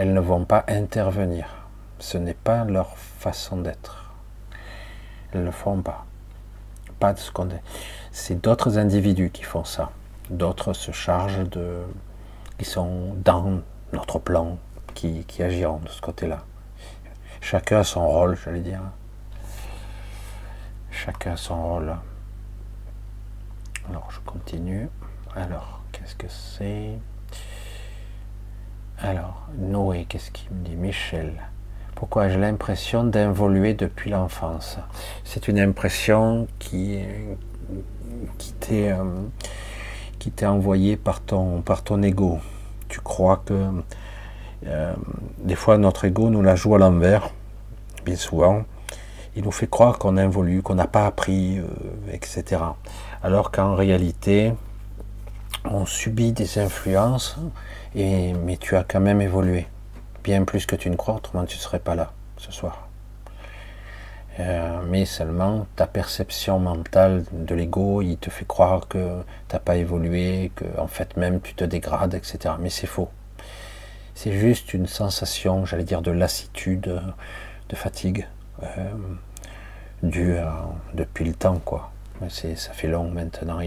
Elles 0.00 0.14
ne 0.14 0.20
vont 0.20 0.46
pas 0.46 0.64
intervenir. 0.66 1.68
Ce 1.98 2.16
n'est 2.16 2.32
pas 2.32 2.64
leur 2.64 2.96
façon 2.96 3.58
d'être. 3.58 4.14
Elles 5.30 5.40
ne 5.40 5.44
le 5.44 5.50
font 5.50 5.82
pas. 5.82 6.06
Pas 6.98 7.12
de 7.12 7.18
ce 7.18 7.30
qu'on 7.30 7.50
C'est 8.10 8.40
d'autres 8.40 8.78
individus 8.78 9.28
qui 9.28 9.42
font 9.42 9.64
ça. 9.64 9.90
D'autres 10.30 10.72
se 10.72 10.90
chargent 10.90 11.46
de. 11.50 11.82
qui 12.56 12.64
sont 12.64 13.14
dans 13.22 13.60
notre 13.92 14.18
plan, 14.18 14.56
qui, 14.94 15.26
qui 15.26 15.42
agiront 15.42 15.80
de 15.80 15.90
ce 15.90 16.00
côté-là. 16.00 16.46
Chacun 17.42 17.80
a 17.80 17.84
son 17.84 18.08
rôle, 18.08 18.38
j'allais 18.42 18.60
dire. 18.60 18.80
Chacun 20.90 21.32
a 21.32 21.36
son 21.36 21.62
rôle. 21.62 21.94
Alors, 23.90 24.10
je 24.10 24.20
continue. 24.20 24.88
Alors, 25.36 25.82
qu'est-ce 25.92 26.14
que 26.14 26.28
c'est? 26.28 26.98
Alors, 29.02 29.48
Noé, 29.58 30.06
qu'est-ce 30.08 30.30
qu'il 30.30 30.50
me 30.52 30.64
dit? 30.64 30.76
Michel. 30.76 31.32
Pourquoi 31.94 32.28
j'ai 32.28 32.38
l'impression 32.38 33.04
d'involuer 33.04 33.74
depuis 33.74 34.10
l'enfance? 34.10 34.78
C'est 35.24 35.48
une 35.48 35.58
impression 35.58 36.46
qui, 36.58 37.00
qui 38.38 38.52
t'est 38.54 38.92
euh, 38.92 39.04
qui 40.18 40.30
t'est 40.30 40.46
envoyée 40.46 40.96
par 40.96 41.20
ton, 41.20 41.62
par 41.62 41.82
ton 41.82 42.02
ego. 42.02 42.38
Tu 42.88 43.00
crois 43.00 43.42
que 43.44 43.68
euh, 44.66 44.94
des 45.38 45.54
fois 45.54 45.78
notre 45.78 46.04
ego 46.04 46.30
nous 46.30 46.42
la 46.42 46.56
joue 46.56 46.74
à 46.74 46.78
l'envers, 46.78 47.30
bien 48.04 48.16
souvent. 48.16 48.64
Il 49.36 49.44
nous 49.44 49.52
fait 49.52 49.68
croire 49.68 49.98
qu'on 49.98 50.16
involue, 50.16 50.62
qu'on 50.62 50.74
n'a 50.74 50.88
pas 50.88 51.06
appris, 51.06 51.58
euh, 51.58 51.64
etc 52.12 52.58
alors 53.22 53.50
qu'en 53.50 53.74
réalité, 53.74 54.52
on 55.64 55.84
subit 55.84 56.32
des 56.32 56.58
influences, 56.58 57.36
mais 57.94 58.56
tu 58.58 58.76
as 58.76 58.84
quand 58.84 59.00
même 59.00 59.20
évolué, 59.20 59.66
bien 60.22 60.44
plus 60.44 60.66
que 60.66 60.76
tu 60.76 60.90
ne 60.90 60.96
crois, 60.96 61.16
autrement 61.16 61.44
tu 61.44 61.56
ne 61.56 61.60
serais 61.60 61.78
pas 61.78 61.94
là 61.94 62.12
ce 62.36 62.52
soir. 62.52 62.88
Euh, 64.38 64.80
mais 64.88 65.04
seulement 65.04 65.66
ta 65.76 65.86
perception 65.86 66.58
mentale 66.58 67.24
de 67.32 67.54
l'ego, 67.54 68.00
il 68.00 68.16
te 68.16 68.30
fait 68.30 68.46
croire 68.46 68.88
que 68.88 69.22
tu 69.48 69.54
n'as 69.54 69.58
pas 69.58 69.76
évolué, 69.76 70.52
que 70.54 70.64
en 70.78 70.86
fait 70.86 71.16
même 71.16 71.40
tu 71.40 71.54
te 71.54 71.64
dégrades, 71.64 72.14
etc. 72.14 72.54
Mais 72.60 72.70
c'est 72.70 72.86
faux. 72.86 73.10
C'est 74.14 74.32
juste 74.32 74.74
une 74.74 74.86
sensation, 74.86 75.64
j'allais 75.64 75.84
dire, 75.84 76.02
de 76.02 76.10
lassitude, 76.10 77.00
de 77.68 77.76
fatigue, 77.76 78.26
euh, 78.62 78.92
due 80.02 80.36
depuis 80.94 81.24
le 81.24 81.34
temps, 81.34 81.58
quoi 81.64 81.90
ça 82.28 82.72
fait 82.72 82.88
long 82.88 83.10
maintenant. 83.10 83.60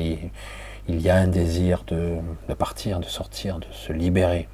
Il 0.87 1.01
y 1.01 1.09
a 1.09 1.15
un 1.15 1.27
désir 1.27 1.83
de, 1.87 2.19
partir, 2.57 2.99
de 2.99 3.05
sortir, 3.05 3.59
de 3.59 3.67
se 3.71 3.93
libérer. 3.93 4.47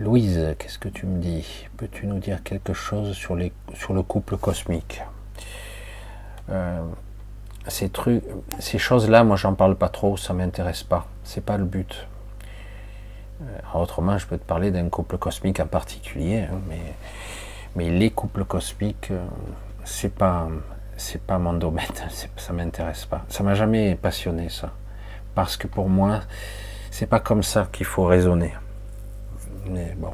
Louise, 0.00 0.54
qu'est-ce 0.58 0.78
que 0.78 0.88
tu 0.88 1.06
me 1.06 1.20
dis? 1.20 1.66
Peux-tu 1.76 2.06
nous 2.06 2.18
dire 2.18 2.42
quelque 2.42 2.72
chose 2.72 3.12
sur, 3.14 3.36
le 3.36 4.02
couple 4.02 4.36
cosmique? 4.36 5.02
Euh, 6.50 6.84
Ces 7.68 7.90
ces 8.58 8.78
choses-là, 8.78 9.22
moi, 9.22 9.36
j'en 9.36 9.54
parle 9.54 9.76
pas 9.76 9.88
trop, 9.88 10.16
ça 10.16 10.32
m'intéresse 10.34 10.82
pas. 10.82 11.06
C'est 11.22 11.44
pas 11.44 11.58
le 11.58 11.64
but. 11.64 12.06
Euh, 13.42 13.58
autrement, 13.74 14.18
je 14.18 14.26
peux 14.26 14.38
te 14.38 14.44
parler 14.44 14.70
d'un 14.70 14.88
couple 14.88 15.18
cosmique 15.18 15.60
en 15.60 15.66
particulier, 15.66 16.40
hein, 16.50 16.60
mais, 16.68 16.94
mais 17.76 17.90
les 17.90 18.10
couples 18.10 18.44
cosmiques, 18.44 19.10
euh, 19.10 19.24
c'est 19.84 20.14
pas, 20.14 20.48
c'est 20.96 21.20
pas 21.20 21.38
mon 21.38 21.54
domaine, 21.54 21.86
ça 22.36 22.52
m'intéresse 22.52 23.06
pas. 23.06 23.24
Ça 23.28 23.42
m'a 23.42 23.54
jamais 23.54 23.94
passionné 23.94 24.48
ça, 24.48 24.72
parce 25.34 25.56
que 25.56 25.66
pour 25.66 25.88
moi, 25.88 26.20
c'est 26.90 27.06
pas 27.06 27.20
comme 27.20 27.42
ça 27.42 27.68
qu'il 27.72 27.86
faut 27.86 28.04
raisonner. 28.04 28.54
Mais 29.66 29.94
bon, 29.96 30.12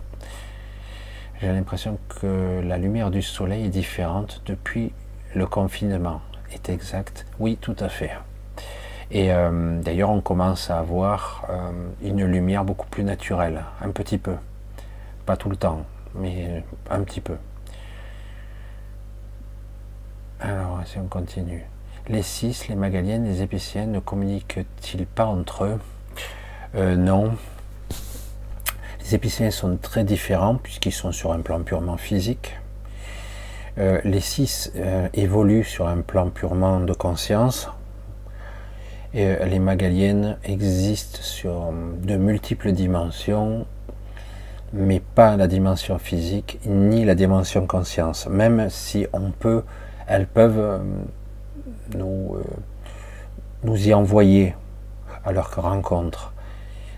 j'ai 1.40 1.48
l'impression 1.48 1.98
que 2.20 2.60
la 2.62 2.78
lumière 2.78 3.10
du 3.10 3.22
soleil 3.22 3.66
est 3.66 3.70
différente 3.70 4.42
depuis 4.46 4.92
le 5.34 5.46
confinement. 5.46 6.20
Est 6.52 6.68
exact 6.68 7.26
Oui, 7.38 7.56
tout 7.60 7.76
à 7.78 7.88
fait. 7.88 8.10
Et 9.10 9.32
euh, 9.32 9.80
d'ailleurs, 9.80 10.10
on 10.10 10.20
commence 10.20 10.70
à 10.70 10.78
avoir 10.78 11.46
euh, 11.50 11.70
une 12.02 12.24
lumière 12.24 12.64
beaucoup 12.64 12.86
plus 12.86 13.04
naturelle, 13.04 13.64
un 13.80 13.90
petit 13.90 14.18
peu, 14.18 14.34
pas 15.26 15.36
tout 15.36 15.48
le 15.48 15.56
temps, 15.56 15.84
mais 16.14 16.64
un 16.90 17.02
petit 17.02 17.20
peu. 17.20 17.36
Alors, 20.42 20.80
si 20.86 20.96
on 20.98 21.06
continue. 21.06 21.62
Les 22.08 22.22
six, 22.22 22.68
les 22.68 22.74
magaliennes, 22.74 23.26
les 23.26 23.42
épiciennes 23.42 23.92
ne 23.92 24.00
communiquent-ils 24.00 25.04
pas 25.04 25.26
entre 25.26 25.64
eux? 25.64 25.78
Euh, 26.76 26.96
Non. 26.96 27.32
Les 29.00 29.14
épiciens 29.14 29.50
sont 29.50 29.76
très 29.76 30.02
différents 30.02 30.54
puisqu'ils 30.54 30.92
sont 30.92 31.12
sur 31.12 31.32
un 31.32 31.40
plan 31.40 31.60
purement 31.60 31.98
physique. 31.98 32.56
Euh, 33.76 34.00
les 34.04 34.20
six 34.20 34.72
euh, 34.76 35.08
évoluent 35.12 35.64
sur 35.64 35.88
un 35.88 36.00
plan 36.00 36.30
purement 36.30 36.80
de 36.80 36.94
conscience. 36.94 37.68
Et 39.12 39.34
les 39.44 39.58
magaliennes 39.58 40.38
existent 40.44 41.18
sur 41.20 41.72
de 42.00 42.16
multiples 42.16 42.70
dimensions, 42.70 43.66
mais 44.72 45.00
pas 45.00 45.36
la 45.36 45.48
dimension 45.48 45.98
physique 45.98 46.60
ni 46.64 47.04
la 47.04 47.16
dimension 47.16 47.66
conscience. 47.66 48.28
Même 48.28 48.70
si 48.70 49.08
on 49.12 49.32
peut 49.32 49.64
elles 50.10 50.26
peuvent 50.26 50.58
euh, 50.58 50.78
nous, 51.96 52.34
euh, 52.34 52.42
nous 53.62 53.88
y 53.88 53.94
envoyer 53.94 54.56
à 55.24 55.30
leur 55.30 55.54
rencontre. 55.54 56.32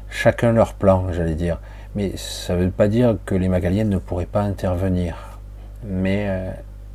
Chacun 0.08 0.52
leur 0.52 0.72
plan, 0.72 1.12
j'allais 1.12 1.34
dire. 1.34 1.60
Mais 1.94 2.16
ça 2.16 2.56
ne 2.56 2.64
veut 2.64 2.70
pas 2.70 2.88
dire 2.88 3.18
que 3.26 3.34
les 3.34 3.48
Magaliennes 3.48 3.90
ne 3.90 3.98
pourraient 3.98 4.24
pas 4.24 4.40
intervenir. 4.40 5.38
Mais 5.84 6.26
euh, 6.28 6.50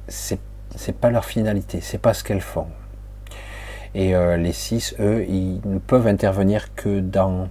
c'est 0.08 0.40
pas 1.00 1.12
leur 1.12 1.26
finalité, 1.26 1.82
c'est 1.82 2.00
pas 2.00 2.16
ce 2.16 2.24
qu'elles 2.24 2.42
font. 2.42 2.68
Et 3.94 4.14
les 4.38 4.52
six, 4.52 4.96
eux, 5.00 5.26
ils 5.28 5.60
ne 5.66 5.80
peuvent 5.80 6.06
intervenir 6.06 6.76
que 6.76 7.00
dans 7.00 7.48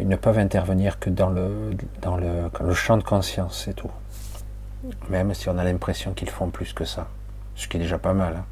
ils 0.00 0.08
ne 0.08 0.16
peuvent 0.16 0.38
intervenir 0.38 0.98
que 0.98 1.08
dans 1.08 1.30
le, 1.30 1.70
dans 2.02 2.16
le, 2.18 2.50
le 2.60 2.74
champ 2.74 2.98
de 2.98 3.02
conscience, 3.02 3.62
c'est 3.64 3.74
tout. 3.74 3.90
Même 5.08 5.34
si 5.34 5.48
on 5.48 5.58
a 5.58 5.64
l'impression 5.64 6.12
qu'ils 6.12 6.30
font 6.30 6.50
plus 6.50 6.72
que 6.72 6.84
ça. 6.84 7.08
Ce 7.54 7.66
qui 7.68 7.76
est 7.76 7.80
déjà 7.80 7.98
pas 7.98 8.12
mal. 8.12 8.36
Hein. 8.36 8.44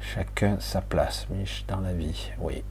Chacun 0.00 0.58
sa 0.60 0.82
place, 0.82 1.26
Mich, 1.30 1.64
dans 1.68 1.80
la 1.80 1.94
vie. 1.94 2.30
Oui. 2.38 2.62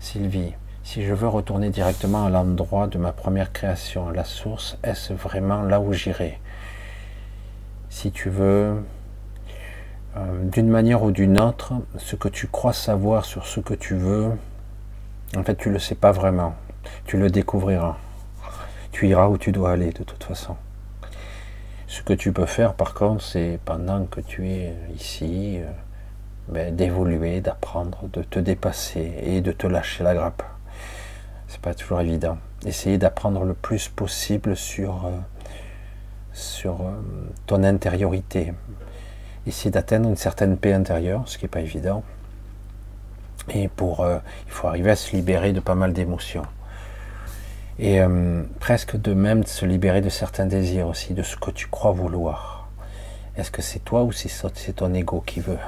Sylvie, 0.00 0.52
si 0.84 1.02
je 1.02 1.14
veux 1.14 1.28
retourner 1.28 1.70
directement 1.70 2.26
à 2.26 2.30
l'endroit 2.30 2.86
de 2.86 2.98
ma 2.98 3.12
première 3.12 3.52
création, 3.52 4.10
la 4.10 4.24
source, 4.24 4.76
est-ce 4.82 5.14
vraiment 5.14 5.62
là 5.62 5.80
où 5.80 5.92
j'irai? 5.92 6.38
Si 7.88 8.12
tu 8.12 8.28
veux, 8.28 8.84
euh, 10.16 10.44
d'une 10.44 10.68
manière 10.68 11.02
ou 11.02 11.10
d'une 11.10 11.40
autre, 11.40 11.72
ce 11.96 12.16
que 12.16 12.28
tu 12.28 12.46
crois 12.48 12.74
savoir 12.74 13.24
sur 13.24 13.46
ce 13.46 13.60
que 13.60 13.74
tu 13.74 13.96
veux, 13.96 14.32
en 15.36 15.42
fait, 15.42 15.56
tu 15.56 15.70
ne 15.70 15.74
le 15.74 15.80
sais 15.80 15.94
pas 15.94 16.12
vraiment. 16.12 16.54
Tu 17.06 17.16
le 17.16 17.30
découvriras 17.30 17.96
tu 18.96 19.08
iras 19.08 19.28
où 19.28 19.36
tu 19.36 19.52
dois 19.52 19.72
aller 19.72 19.92
de 19.92 20.04
toute 20.04 20.24
façon. 20.24 20.56
Ce 21.86 22.00
que 22.00 22.14
tu 22.14 22.32
peux 22.32 22.46
faire 22.46 22.72
par 22.72 22.94
contre, 22.94 23.22
c'est 23.22 23.60
pendant 23.62 24.06
que 24.06 24.22
tu 24.22 24.48
es 24.48 24.72
ici, 24.94 25.58
euh, 25.58 25.70
ben, 26.48 26.74
d'évoluer, 26.74 27.42
d'apprendre, 27.42 28.08
de 28.10 28.22
te 28.22 28.38
dépasser 28.38 29.12
et 29.20 29.42
de 29.42 29.52
te 29.52 29.66
lâcher 29.66 30.02
la 30.02 30.14
grappe. 30.14 30.42
C'est 31.46 31.60
pas 31.60 31.74
toujours 31.74 32.00
évident. 32.00 32.38
Essayer 32.64 32.96
d'apprendre 32.96 33.44
le 33.44 33.52
plus 33.52 33.90
possible 33.90 34.56
sur, 34.56 35.04
euh, 35.04 35.10
euh, 36.64 36.70
ton 37.46 37.64
intériorité. 37.64 38.54
Essayer 39.46 39.70
d'atteindre 39.70 40.08
une 40.08 40.16
certaine 40.16 40.56
paix 40.56 40.72
intérieure, 40.72 41.24
ce 41.26 41.36
qui 41.36 41.44
n'est 41.44 41.50
pas 41.50 41.60
évident. 41.60 42.02
Et 43.50 43.68
pour, 43.68 44.06
il 44.46 44.50
faut 44.50 44.68
arriver 44.68 44.92
à 44.92 44.96
se 44.96 45.14
libérer 45.14 45.52
de 45.52 45.60
pas 45.60 45.74
mal 45.74 45.92
d'émotions. 45.92 46.46
Et 47.78 48.00
euh, 48.00 48.42
presque 48.58 48.96
de 48.96 49.12
même 49.12 49.42
de 49.42 49.48
se 49.48 49.66
libérer 49.66 50.00
de 50.00 50.08
certains 50.08 50.46
désirs 50.46 50.88
aussi, 50.88 51.12
de 51.12 51.22
ce 51.22 51.36
que 51.36 51.50
tu 51.50 51.66
crois 51.66 51.92
vouloir. 51.92 52.68
Est-ce 53.36 53.50
que 53.50 53.60
c'est 53.60 53.80
toi 53.80 54.02
ou 54.02 54.12
c'est 54.12 54.72
ton 54.72 54.94
ego 54.94 55.22
qui 55.26 55.40
veut? 55.40 55.58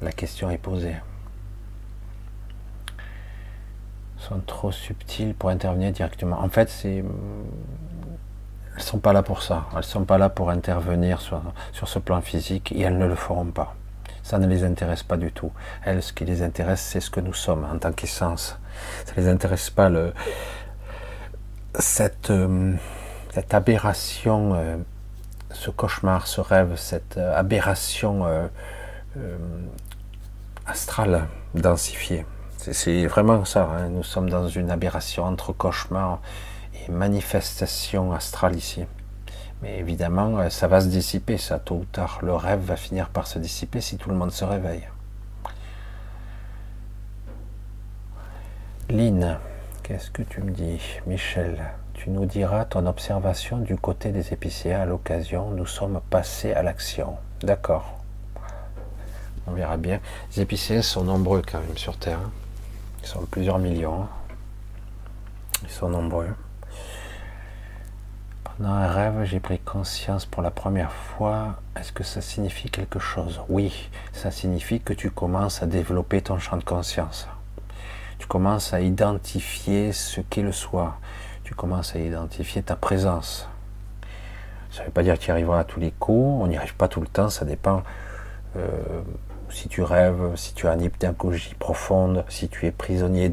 La 0.00 0.12
question 0.12 0.48
est 0.50 0.58
posée. 0.58 0.96
Ils 4.18 4.22
sont 4.22 4.40
trop 4.46 4.72
subtils 4.72 5.34
pour 5.34 5.50
intervenir 5.50 5.92
directement. 5.92 6.40
En 6.40 6.48
fait, 6.48 6.70
c'est 6.70 7.04
elles 8.74 8.82
sont 8.82 8.98
pas 8.98 9.12
là 9.12 9.22
pour 9.22 9.42
ça. 9.42 9.66
Elles 9.76 9.84
sont 9.84 10.04
pas 10.04 10.16
là 10.16 10.30
pour 10.30 10.48
intervenir 10.48 11.20
sur, 11.20 11.42
sur 11.72 11.88
ce 11.88 11.98
plan 11.98 12.22
physique 12.22 12.72
et 12.72 12.80
elles 12.80 12.96
ne 12.96 13.06
le 13.06 13.14
feront 13.14 13.44
pas. 13.46 13.74
Ça 14.22 14.38
ne 14.38 14.46
les 14.46 14.64
intéresse 14.64 15.02
pas 15.02 15.16
du 15.16 15.32
tout. 15.32 15.52
Elles, 15.84 16.02
ce 16.02 16.12
qui 16.12 16.24
les 16.24 16.42
intéresse, 16.42 16.80
c'est 16.80 17.00
ce 17.00 17.10
que 17.10 17.20
nous 17.20 17.34
sommes 17.34 17.66
en 17.70 17.78
tant 17.78 17.92
qu'essence. 17.92 18.58
Ça 19.04 19.12
ne 19.16 19.20
les 19.20 19.28
intéresse 19.28 19.68
pas 19.68 19.88
le, 19.90 20.14
cette, 21.78 22.30
euh, 22.30 22.74
cette 23.32 23.54
aberration, 23.54 24.54
euh, 24.54 24.76
ce 25.50 25.70
cauchemar, 25.70 26.26
ce 26.26 26.40
rêve, 26.40 26.76
cette 26.76 27.16
euh, 27.16 27.36
aberration 27.36 28.24
astrale 30.66 31.28
densifiée. 31.54 32.24
C'est 32.56 33.06
vraiment 33.06 33.44
ça. 33.44 33.64
Hein. 33.64 33.88
Nous 33.88 34.04
sommes 34.04 34.30
dans 34.30 34.48
une 34.48 34.70
aberration 34.70 35.24
entre 35.24 35.52
cauchemar 35.52 36.20
manifestation 36.88 38.12
astrale 38.12 38.56
ici. 38.56 38.84
Mais 39.62 39.78
évidemment, 39.78 40.50
ça 40.50 40.66
va 40.66 40.80
se 40.80 40.88
dissiper, 40.88 41.38
ça, 41.38 41.58
tôt 41.58 41.76
ou 41.76 41.84
tard. 41.84 42.18
Le 42.22 42.34
rêve 42.34 42.60
va 42.60 42.76
finir 42.76 43.08
par 43.08 43.26
se 43.26 43.38
dissiper 43.38 43.80
si 43.80 43.96
tout 43.96 44.10
le 44.10 44.16
monde 44.16 44.32
se 44.32 44.44
réveille. 44.44 44.88
Lynn, 48.88 49.38
qu'est-ce 49.82 50.10
que 50.10 50.22
tu 50.22 50.40
me 50.42 50.50
dis 50.50 50.80
Michel, 51.06 51.62
tu 51.94 52.10
nous 52.10 52.26
diras 52.26 52.64
ton 52.64 52.86
observation 52.86 53.58
du 53.58 53.76
côté 53.76 54.10
des 54.10 54.32
épicéens 54.32 54.80
à 54.80 54.86
l'occasion. 54.86 55.50
Nous 55.50 55.66
sommes 55.66 56.00
passés 56.10 56.52
à 56.52 56.62
l'action. 56.62 57.16
D'accord. 57.42 57.98
On 59.46 59.52
verra 59.52 59.76
bien. 59.76 60.00
Les 60.34 60.42
épicéens 60.42 60.82
sont 60.82 61.04
nombreux 61.04 61.42
quand 61.42 61.58
même 61.60 61.76
sur 61.76 61.96
Terre. 61.96 62.18
Hein. 62.18 62.30
Ils 63.02 63.08
sont 63.08 63.26
plusieurs 63.26 63.58
millions. 63.58 64.06
Ils 65.64 65.70
sont 65.70 65.88
nombreux. 65.88 66.28
Dans 68.58 68.68
un 68.68 68.86
rêve, 68.86 69.24
j'ai 69.24 69.40
pris 69.40 69.58
conscience 69.58 70.26
pour 70.26 70.42
la 70.42 70.50
première 70.50 70.92
fois. 70.92 71.56
Est-ce 71.74 71.90
que 71.90 72.04
ça 72.04 72.20
signifie 72.20 72.70
quelque 72.70 72.98
chose? 72.98 73.40
Oui, 73.48 73.90
ça 74.12 74.30
signifie 74.30 74.80
que 74.80 74.92
tu 74.92 75.10
commences 75.10 75.62
à 75.62 75.66
développer 75.66 76.22
ton 76.22 76.38
champ 76.38 76.56
de 76.56 76.64
conscience. 76.64 77.26
Commences 78.32 78.72
à 78.72 78.80
identifier 78.80 79.92
ce 79.92 80.22
qu'est 80.22 80.40
le 80.40 80.52
soi. 80.52 80.96
Tu 81.44 81.54
commences 81.54 81.94
à 81.94 81.98
identifier 81.98 82.62
ta 82.62 82.76
présence. 82.76 83.46
Ça 84.70 84.80
ne 84.80 84.86
veut 84.86 84.90
pas 84.90 85.02
dire 85.02 85.18
que 85.18 85.22
tu 85.22 85.30
arriveras 85.30 85.58
à 85.58 85.64
tous 85.64 85.80
les 85.80 85.90
coups. 85.90 86.40
On 86.42 86.46
n'y 86.46 86.56
arrive 86.56 86.74
pas 86.74 86.88
tout 86.88 87.02
le 87.02 87.08
temps. 87.08 87.28
Ça 87.28 87.44
dépend 87.44 87.82
euh, 88.56 89.02
si 89.50 89.68
tu 89.68 89.82
rêves, 89.82 90.34
si 90.36 90.54
tu 90.54 90.66
as 90.66 90.72
une 90.72 90.80
hypnagogie 90.80 91.54
profonde, 91.58 92.24
si 92.30 92.48
tu 92.48 92.64
es 92.64 92.70
prisonnier 92.70 93.30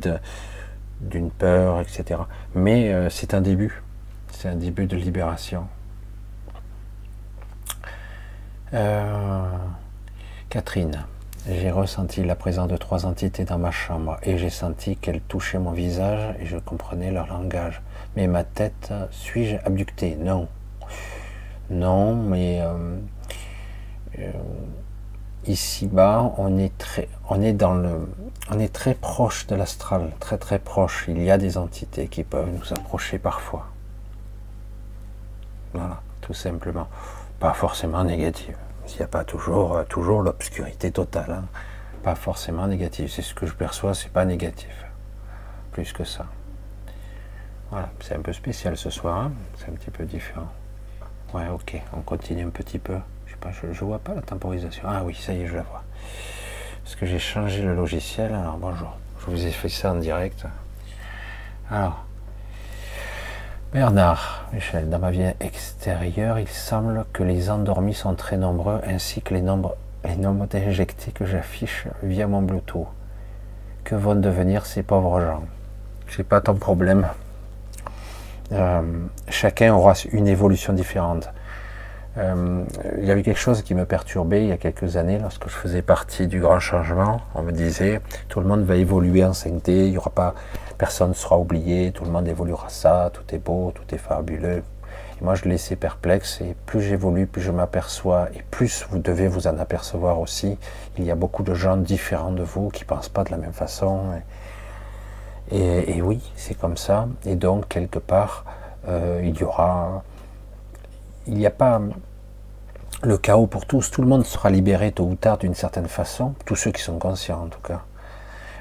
d'une 0.99 1.31
peur, 1.31 1.79
etc. 1.79 2.19
Mais 2.53 2.91
euh, 2.91 3.09
c'est 3.09 3.33
un 3.33 3.39
début 3.39 3.81
c'est 4.31 4.49
un 4.49 4.55
début 4.55 4.85
de 4.85 4.97
libération. 4.97 5.65
Euh, 8.73 9.49
Catherine, 10.49 11.05
j'ai 11.51 11.71
ressenti 11.71 12.23
la 12.23 12.35
présence 12.35 12.67
de 12.67 12.77
trois 12.77 13.05
entités 13.05 13.43
dans 13.43 13.57
ma 13.57 13.71
chambre 13.71 14.17
et 14.23 14.37
j'ai 14.37 14.49
senti 14.49 14.95
qu'elles 14.95 15.21
touchaient 15.21 15.59
mon 15.59 15.71
visage 15.71 16.35
et 16.39 16.45
je 16.45 16.57
comprenais 16.57 17.11
leur 17.11 17.27
langage. 17.27 17.81
Mais 18.15 18.27
ma 18.27 18.43
tête, 18.43 18.93
suis-je 19.11 19.55
abductée 19.65 20.15
Non. 20.15 20.47
Non, 21.69 22.15
mais 22.15 22.61
euh, 22.61 22.97
euh, 24.19 24.31
ici-bas, 25.47 26.33
on 26.37 26.57
est 26.57 26.77
très, 26.77 27.07
on 27.29 27.41
est 27.41 27.53
dans 27.53 27.73
le, 27.73 28.09
on 28.51 28.59
est 28.59 28.73
très 28.73 28.93
proche 28.93 29.47
de 29.47 29.55
l'astral, 29.55 30.11
très 30.19 30.37
très 30.37 30.59
proche. 30.59 31.05
Il 31.07 31.21
y 31.21 31.31
a 31.31 31.37
des 31.37 31.57
entités 31.57 32.07
qui 32.07 32.23
peuvent 32.23 32.49
nous 32.51 32.73
approcher 32.73 33.19
parfois. 33.19 33.67
Voilà, 35.73 36.01
tout 36.21 36.33
simplement. 36.33 36.87
Pas 37.39 37.53
forcément 37.53 38.03
négative. 38.03 38.57
Il 38.95 38.97
n'y 38.97 39.03
a 39.03 39.07
pas 39.07 39.23
toujours, 39.23 39.77
euh, 39.77 39.83
toujours 39.83 40.21
l'obscurité 40.21 40.91
totale. 40.91 41.31
Hein. 41.31 41.45
Pas 42.03 42.15
forcément 42.15 42.67
négative. 42.67 43.09
C'est 43.09 43.21
ce 43.21 43.33
que 43.33 43.45
je 43.45 43.53
perçois, 43.53 43.93
c'est 43.93 44.11
pas 44.11 44.25
négatif. 44.25 44.85
Plus 45.71 45.93
que 45.93 46.03
ça. 46.03 46.25
Voilà, 47.71 47.89
c'est 48.01 48.15
un 48.15 48.21
peu 48.21 48.33
spécial 48.33 48.77
ce 48.77 48.89
soir. 48.89 49.17
Hein. 49.17 49.31
c'est 49.57 49.69
un 49.69 49.73
petit 49.73 49.91
peu 49.91 50.05
différent. 50.05 50.47
Ouais, 51.33 51.47
ok, 51.47 51.79
on 51.95 52.01
continue 52.01 52.45
un 52.45 52.49
petit 52.49 52.79
peu. 52.79 52.97
Je 53.27 53.33
sais 53.33 53.37
pas, 53.37 53.51
je, 53.51 53.85
vois 53.85 53.99
pas 53.99 54.15
la 54.15 54.21
temporisation. 54.21 54.83
Ah 54.87 55.03
oui, 55.03 55.13
ça 55.13 55.33
y 55.33 55.41
est, 55.41 55.47
je 55.47 55.55
la 55.55 55.61
vois. 55.61 55.83
Parce 56.83 56.95
que 56.95 57.05
j'ai 57.05 57.19
changé 57.19 57.61
le 57.61 57.75
logiciel. 57.75 58.33
Alors 58.33 58.57
bonjour, 58.57 58.97
je 59.19 59.25
vous 59.27 59.45
ai 59.45 59.51
fait 59.51 59.69
ça 59.69 59.91
en 59.91 59.95
direct. 59.95 60.45
Alors, 61.69 62.05
Bernard, 63.71 64.47
Michel, 64.51 64.89
dans 64.89 64.97
ma 64.97 65.11
vie 65.11 65.31
extérieure, 65.39 66.39
il 66.39 66.47
semble 66.47 67.05
que 67.13 67.21
les 67.21 67.51
endormis 67.51 67.93
sont 67.93 68.15
très 68.15 68.35
nombreux, 68.35 68.81
ainsi 68.83 69.21
que 69.21 69.35
les 69.35 69.43
nombres, 69.43 69.75
les 70.03 70.15
nombres 70.15 70.47
d'injectés 70.47 71.11
que 71.11 71.23
j'affiche 71.23 71.85
via 72.01 72.25
mon 72.25 72.41
Bluetooth. 72.41 72.87
Que 73.83 73.93
vont 73.93 74.15
devenir 74.15 74.65
ces 74.65 74.81
pauvres 74.81 75.21
gens? 75.21 75.43
C'est 76.07 76.27
pas 76.27 76.41
ton 76.41 76.55
problème. 76.55 77.09
Euh, 78.53 78.81
chacun 79.27 79.75
aura 79.75 79.93
une 80.11 80.27
évolution 80.27 80.73
différente. 80.73 81.29
Euh, 82.17 82.63
il 82.97 83.05
y 83.05 83.11
avait 83.11 83.21
quelque 83.21 83.39
chose 83.39 83.61
qui 83.61 83.75
me 83.75 83.85
perturbait 83.85 84.43
il 84.43 84.49
y 84.49 84.51
a 84.51 84.57
quelques 84.57 84.97
années 84.97 85.19
lorsque 85.19 85.47
je 85.47 85.53
faisais 85.53 85.81
partie 85.81 86.27
du 86.27 86.39
grand 86.39 86.59
changement. 86.59 87.21
On 87.35 87.43
me 87.43 87.51
disait 87.51 88.01
tout 88.27 88.39
le 88.39 88.47
monde 88.47 88.63
va 88.63 88.75
évoluer 88.75 89.23
en 89.23 89.31
5D, 89.31 89.87
il 89.87 89.89
y 89.89 89.97
aura 89.97 90.09
pas 90.09 90.33
personne 90.77 91.09
ne 91.09 91.13
sera 91.13 91.37
oublié, 91.37 91.91
tout 91.91 92.05
le 92.05 92.11
monde 92.11 92.27
évoluera 92.27 92.69
ça, 92.69 93.11
tout 93.13 93.35
est 93.35 93.39
beau, 93.39 93.71
tout 93.75 93.93
est 93.93 93.99
fabuleux. 93.99 94.63
Et 95.19 95.23
moi 95.23 95.35
je 95.35 95.45
laissais 95.45 95.75
perplexe 95.75 96.41
et 96.41 96.55
plus 96.65 96.81
j'évolue, 96.81 97.27
plus 97.27 97.41
je 97.41 97.51
m'aperçois 97.51 98.29
et 98.33 98.41
plus 98.49 98.87
vous 98.89 98.97
devez 98.97 99.27
vous 99.27 99.47
en 99.47 99.57
apercevoir 99.57 100.19
aussi. 100.19 100.57
Il 100.97 101.03
y 101.03 101.11
a 101.11 101.15
beaucoup 101.15 101.43
de 101.43 101.53
gens 101.53 101.77
différents 101.77 102.31
de 102.31 102.43
vous 102.43 102.69
qui 102.69 102.85
pensent 102.85 103.09
pas 103.09 103.23
de 103.23 103.31
la 103.31 103.37
même 103.37 103.53
façon. 103.53 103.99
Et, 105.51 106.01
oui, 106.01 106.21
c'est 106.35 106.53
comme 106.53 106.77
ça. 106.77 107.07
Et 107.25 107.35
donc 107.35 107.67
quelque 107.67 107.99
part, 107.99 108.45
euh, 108.87 109.21
il 109.23 109.37
y 109.37 109.43
aura 109.43 110.03
il 111.29 111.35
n'y 111.35 111.45
a 111.45 111.51
pas 111.51 111.79
le 113.03 113.17
chaos 113.17 113.47
pour 113.47 113.65
tous. 113.65 113.91
Tout 113.91 114.01
le 114.01 114.07
monde 114.07 114.25
sera 114.25 114.49
libéré 114.49 114.91
tôt 114.91 115.05
ou 115.05 115.15
tard 115.15 115.37
d'une 115.37 115.53
certaine 115.53 115.87
façon, 115.87 116.33
tous 116.45 116.55
ceux 116.55 116.71
qui 116.71 116.81
sont 116.81 116.97
conscients 116.97 117.43
en 117.43 117.47
tout 117.47 117.61
cas. 117.61 117.83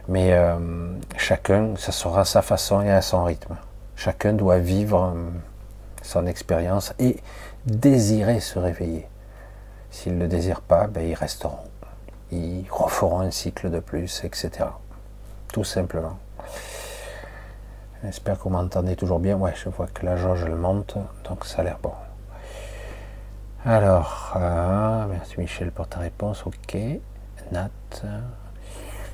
Mais 0.07 0.33
euh, 0.33 0.59
chacun, 1.17 1.75
ça 1.77 1.93
sera 1.93 2.21
à 2.21 2.25
sa 2.25 2.43
façon 2.43 2.83
et 2.83 2.91
à 2.91 3.03
son 3.03 3.25
rythme. 3.25 3.57
Chacun 3.97 4.35
doit 4.35 4.59
vivre 4.59 5.15
euh, 5.15 5.31
son 6.03 6.27
expérience 6.27 6.95
et 6.99 7.17
désirer 7.67 8.41
se 8.41 8.59
réveiller. 8.59 9.07
S'ils 9.91 10.17
ne 10.17 10.23
le 10.23 10.29
désirent 10.29 10.61
pas, 10.61 10.87
ben, 10.87 11.07
ils 11.07 11.15
resteront. 11.15 11.59
Ils 12.31 12.67
referont 12.71 13.21
un 13.21 13.31
cycle 13.31 13.71
de 13.71 13.81
plus, 13.81 14.23
etc. 14.25 14.51
Tout 15.53 15.65
simplement. 15.65 16.19
J'espère 18.05 18.39
que 18.39 18.45
vous 18.45 18.51
m'entendez 18.51 18.95
toujours 18.95 19.19
bien. 19.19 19.37
Ouais, 19.37 19.55
je 19.57 19.71
vois 19.71 19.87
que 19.87 20.05
la 20.05 20.17
jauge 20.17 20.45
elle 20.47 20.55
monte, 20.55 20.97
donc 21.25 21.47
ça 21.47 21.61
a 21.61 21.65
l'air 21.65 21.79
bon. 21.83 21.93
Alors, 23.65 24.35
euh, 24.37 25.07
merci 25.11 25.39
Michel 25.39 25.73
pour 25.73 25.89
ta 25.89 25.99
réponse. 25.99 26.47
Ok. 26.47 26.77
Nat. 27.51 27.71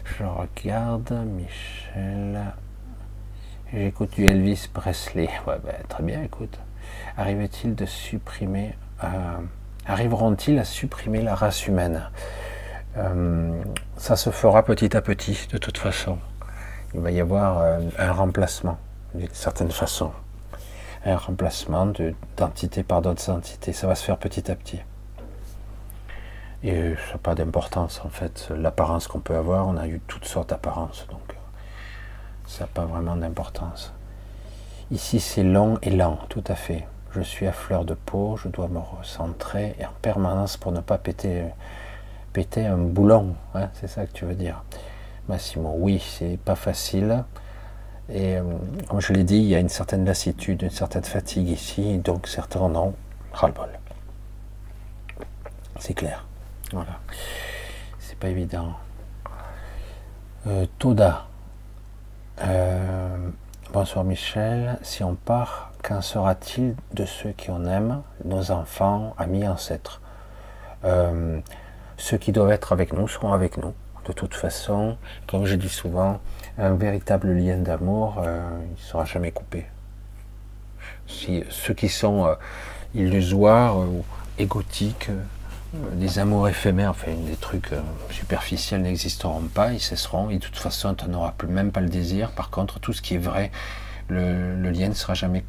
Je 0.04 0.24
regarde. 0.24 1.12
Michel. 1.26 2.40
J'écoute 3.72 4.10
du 4.14 4.26
Elvis 4.26 4.68
Presley. 4.72 5.28
Ouais, 5.46 5.58
ben, 5.64 5.74
très 5.88 6.02
bien, 6.02 6.22
écoute. 6.22 6.58
Arrive-t-il 7.16 7.74
de 7.74 7.86
supprimer. 7.86 8.74
Euh, 9.02 9.08
arriveront-ils 9.86 10.58
à 10.58 10.64
supprimer 10.64 11.22
la 11.22 11.34
race 11.34 11.66
humaine? 11.66 12.10
Euh, 12.98 13.62
Ça 13.96 14.14
se 14.14 14.30
fera 14.30 14.62
petit 14.62 14.94
à 14.96 15.00
petit, 15.00 15.48
de 15.50 15.58
toute 15.58 15.78
façon. 15.78 16.18
Il 16.92 17.00
va 17.00 17.10
y 17.10 17.20
avoir 17.20 17.80
un 17.98 18.12
remplacement, 18.12 18.78
d'une 19.14 19.32
certaine 19.32 19.72
façon 19.72 20.12
un 21.04 21.16
remplacement 21.16 21.92
d'entités 22.36 22.82
par 22.82 23.02
d'autres 23.02 23.30
entités. 23.30 23.72
Ça 23.72 23.86
va 23.86 23.94
se 23.94 24.04
faire 24.04 24.16
petit 24.16 24.50
à 24.50 24.54
petit. 24.54 24.80
Et 26.62 26.94
ça 26.94 27.12
n'a 27.12 27.18
pas 27.18 27.34
d'importance 27.34 28.00
en 28.04 28.08
fait. 28.08 28.48
L'apparence 28.56 29.06
qu'on 29.06 29.20
peut 29.20 29.36
avoir, 29.36 29.68
on 29.68 29.76
a 29.76 29.86
eu 29.86 30.00
toutes 30.06 30.24
sortes 30.24 30.48
d'apparences, 30.48 31.06
donc 31.10 31.20
euh, 31.30 31.34
ça 32.46 32.64
n'a 32.64 32.68
pas 32.68 32.86
vraiment 32.86 33.16
d'importance. 33.16 33.92
Ici 34.90 35.20
c'est 35.20 35.42
long 35.42 35.78
et 35.82 35.90
lent, 35.90 36.18
tout 36.30 36.44
à 36.46 36.54
fait. 36.54 36.86
Je 37.12 37.20
suis 37.20 37.46
à 37.46 37.52
fleur 37.52 37.84
de 37.84 37.94
peau, 37.94 38.36
je 38.36 38.48
dois 38.48 38.68
me 38.68 38.78
recentrer 38.78 39.76
en 39.80 39.92
permanence 40.00 40.56
pour 40.56 40.72
ne 40.72 40.80
pas 40.80 40.96
péter, 40.96 41.44
péter 42.32 42.66
un 42.66 42.78
boulon. 42.78 43.34
Hein, 43.54 43.68
c'est 43.74 43.86
ça 43.86 44.06
que 44.06 44.12
tu 44.12 44.24
veux 44.24 44.34
dire. 44.34 44.64
Massimo, 45.28 45.74
oui, 45.78 46.02
c'est 46.04 46.38
pas 46.38 46.56
facile. 46.56 47.24
Et 48.10 48.36
euh, 48.36 48.42
comme 48.88 49.00
je 49.00 49.12
l'ai 49.12 49.24
dit, 49.24 49.38
il 49.38 49.44
y 49.44 49.54
a 49.54 49.58
une 49.58 49.68
certaine 49.68 50.04
lassitude, 50.04 50.62
une 50.62 50.70
certaine 50.70 51.04
fatigue 51.04 51.48
ici, 51.48 51.98
donc 51.98 52.28
certains 52.28 52.60
en 52.60 52.74
ont 52.74 52.94
ras-le-bol. 53.32 53.68
C'est 55.78 55.94
clair. 55.94 56.26
Voilà. 56.72 56.98
C'est 57.98 58.18
pas 58.18 58.28
évident. 58.28 58.74
Euh, 60.46 60.66
Toda. 60.78 61.26
Euh, 62.42 63.16
bonsoir 63.72 64.04
Michel. 64.04 64.78
Si 64.82 65.02
on 65.02 65.14
part, 65.14 65.72
qu'en 65.82 66.02
sera-t-il 66.02 66.76
de 66.92 67.06
ceux 67.06 67.32
qui 67.32 67.50
on 67.50 67.64
aime, 67.64 68.02
nos 68.24 68.50
enfants, 68.50 69.14
amis, 69.18 69.46
ancêtres? 69.48 70.00
Ceux 71.96 72.18
qui 72.18 72.32
doivent 72.32 72.50
être 72.50 72.72
avec 72.72 72.92
nous 72.92 73.08
seront 73.08 73.32
avec 73.32 73.56
nous. 73.56 73.72
De 74.06 74.12
toute 74.12 74.34
façon, 74.34 74.98
comme 75.26 75.46
je 75.46 75.54
dis 75.54 75.70
souvent, 75.70 76.20
un 76.58 76.74
véritable 76.74 77.32
lien 77.32 77.58
d'amour, 77.58 78.22
euh, 78.24 78.40
il 78.64 78.72
ne 78.72 78.76
sera 78.76 79.04
jamais 79.04 79.32
coupé. 79.32 79.66
Si, 81.06 81.42
ceux 81.50 81.74
qui 81.74 81.88
sont 81.88 82.26
euh, 82.26 82.34
illusoires 82.94 83.80
euh, 83.80 83.86
ou 83.86 84.04
égotiques, 84.38 85.10
des 85.94 86.20
amours 86.20 86.48
éphémères, 86.48 86.90
enfin 86.90 87.12
des 87.26 87.34
trucs 87.34 87.70
superficiels 88.08 88.82
n'existeront 88.82 89.42
pas, 89.52 89.72
ils 89.72 89.80
cesseront, 89.80 90.30
et 90.30 90.34
de 90.34 90.44
toute 90.44 90.56
façon 90.56 90.94
tu 90.94 91.08
n'auras 91.08 91.34
même 91.48 91.72
pas 91.72 91.80
le 91.80 91.88
désir. 91.88 92.30
Par 92.30 92.50
contre, 92.50 92.78
tout 92.78 92.92
ce 92.92 93.02
qui 93.02 93.14
est 93.14 93.18
vrai, 93.18 93.50
le, 94.06 94.70
lien 94.70 94.88
ne 94.88 94.94
sera 94.94 95.14
jamais 95.14 95.42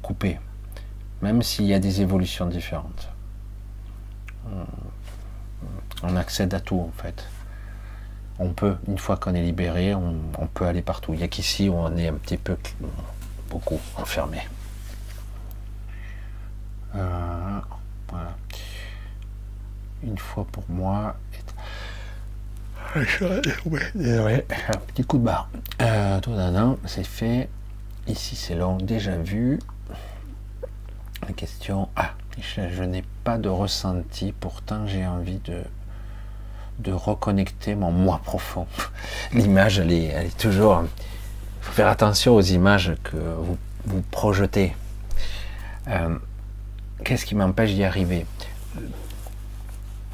coupé, 0.00 0.38
même 1.20 1.42
s'il 1.42 1.66
y 1.66 1.74
a 1.74 1.78
des 1.78 2.00
évolutions 2.00 2.46
différentes. 2.46 3.10
On 6.02 6.16
accède 6.16 6.54
à 6.54 6.60
tout 6.60 6.80
en 6.80 7.02
fait 7.02 7.28
on 8.38 8.52
peut, 8.52 8.76
une 8.86 8.98
fois 8.98 9.16
qu'on 9.16 9.34
est 9.34 9.42
libéré, 9.42 9.94
on, 9.94 10.14
peut 10.54 10.66
aller 10.66 10.82
partout. 10.82 11.12
Il 11.12 11.18
n'y 11.18 11.24
a 11.24 11.28
qu'ici 11.28 11.68
où 11.68 11.74
on 11.74 11.96
est 11.96 12.08
un 12.08 12.14
petit 12.14 12.36
peu, 12.36 12.56
beaucoup 13.50 13.80
enfermé. 13.96 14.40
Euh, 16.94 17.58
voilà. 18.08 18.36
Une 20.02 20.18
fois 20.18 20.46
pour 20.50 20.64
moi. 20.68 21.16
Un 22.94 23.04
petit 24.86 25.04
coup 25.04 25.18
de 25.18 25.24
barre. 25.24 25.50
Euh, 25.82 26.20
c'est 26.86 27.04
fait. 27.04 27.50
Ici, 28.06 28.36
c'est 28.36 28.54
long, 28.54 28.78
déjà 28.78 29.18
vu. 29.18 29.58
La 31.26 31.34
question. 31.34 31.88
Ah, 31.96 32.14
je 32.40 32.82
n'ai 32.82 33.04
pas 33.24 33.36
de 33.36 33.48
ressenti, 33.48 34.32
pourtant 34.32 34.86
j'ai 34.86 35.06
envie 35.06 35.38
de 35.38 35.62
de 36.78 36.92
reconnecter 36.92 37.74
mon 37.74 37.90
moi 37.90 38.20
profond. 38.24 38.66
L'image, 39.32 39.78
elle 39.78 39.92
est, 39.92 40.36
toujours. 40.38 40.82
Il 40.82 41.64
faut 41.64 41.72
faire 41.72 41.88
attention 41.88 42.34
aux 42.34 42.42
images 42.42 42.94
que 43.02 43.16
vous, 43.16 43.58
vous 43.84 44.02
projetez. 44.10 44.74
Euh, 45.88 46.16
qu'est-ce 47.04 47.24
qui 47.24 47.34
m'empêche 47.34 47.74
d'y 47.74 47.84
arriver? 47.84 48.26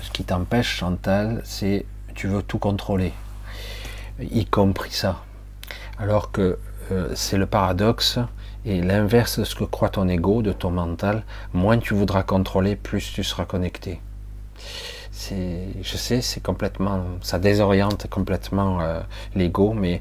Ce 0.01 0.11
qui 0.11 0.25
t'empêche, 0.25 0.77
Chantal, 0.77 1.43
c'est 1.45 1.87
tu 2.15 2.29
veux 2.29 2.43
tout 2.43 2.59
contrôler, 2.59 3.12
y 4.21 4.47
compris 4.47 4.93
ça. 4.93 5.23
Alors 5.99 6.31
que 6.31 6.59
euh, 6.93 7.12
c'est 7.15 7.39
le 7.39 7.47
paradoxe 7.47 8.19
et 8.65 8.81
l'inverse 8.83 9.39
de 9.39 9.45
ce 9.45 9.55
que 9.55 9.65
croit 9.65 9.89
ton 9.89 10.09
ego, 10.09 10.43
de 10.43 10.53
ton 10.53 10.71
mental. 10.71 11.25
Moins 11.53 11.79
tu 11.79 11.95
voudras 11.95 12.23
contrôler, 12.23 12.77
plus 12.77 13.12
tu 13.12 13.25
seras 13.25 13.45
connecté 13.45 14.01
je 15.83 15.97
sais, 15.97 16.21
c'est 16.21 16.43
complètement, 16.43 17.05
ça 17.23 17.39
désoriente 17.39 18.09
complètement 18.09 18.81
euh, 18.81 19.01
l'ego, 19.35 19.73
mais 19.73 20.01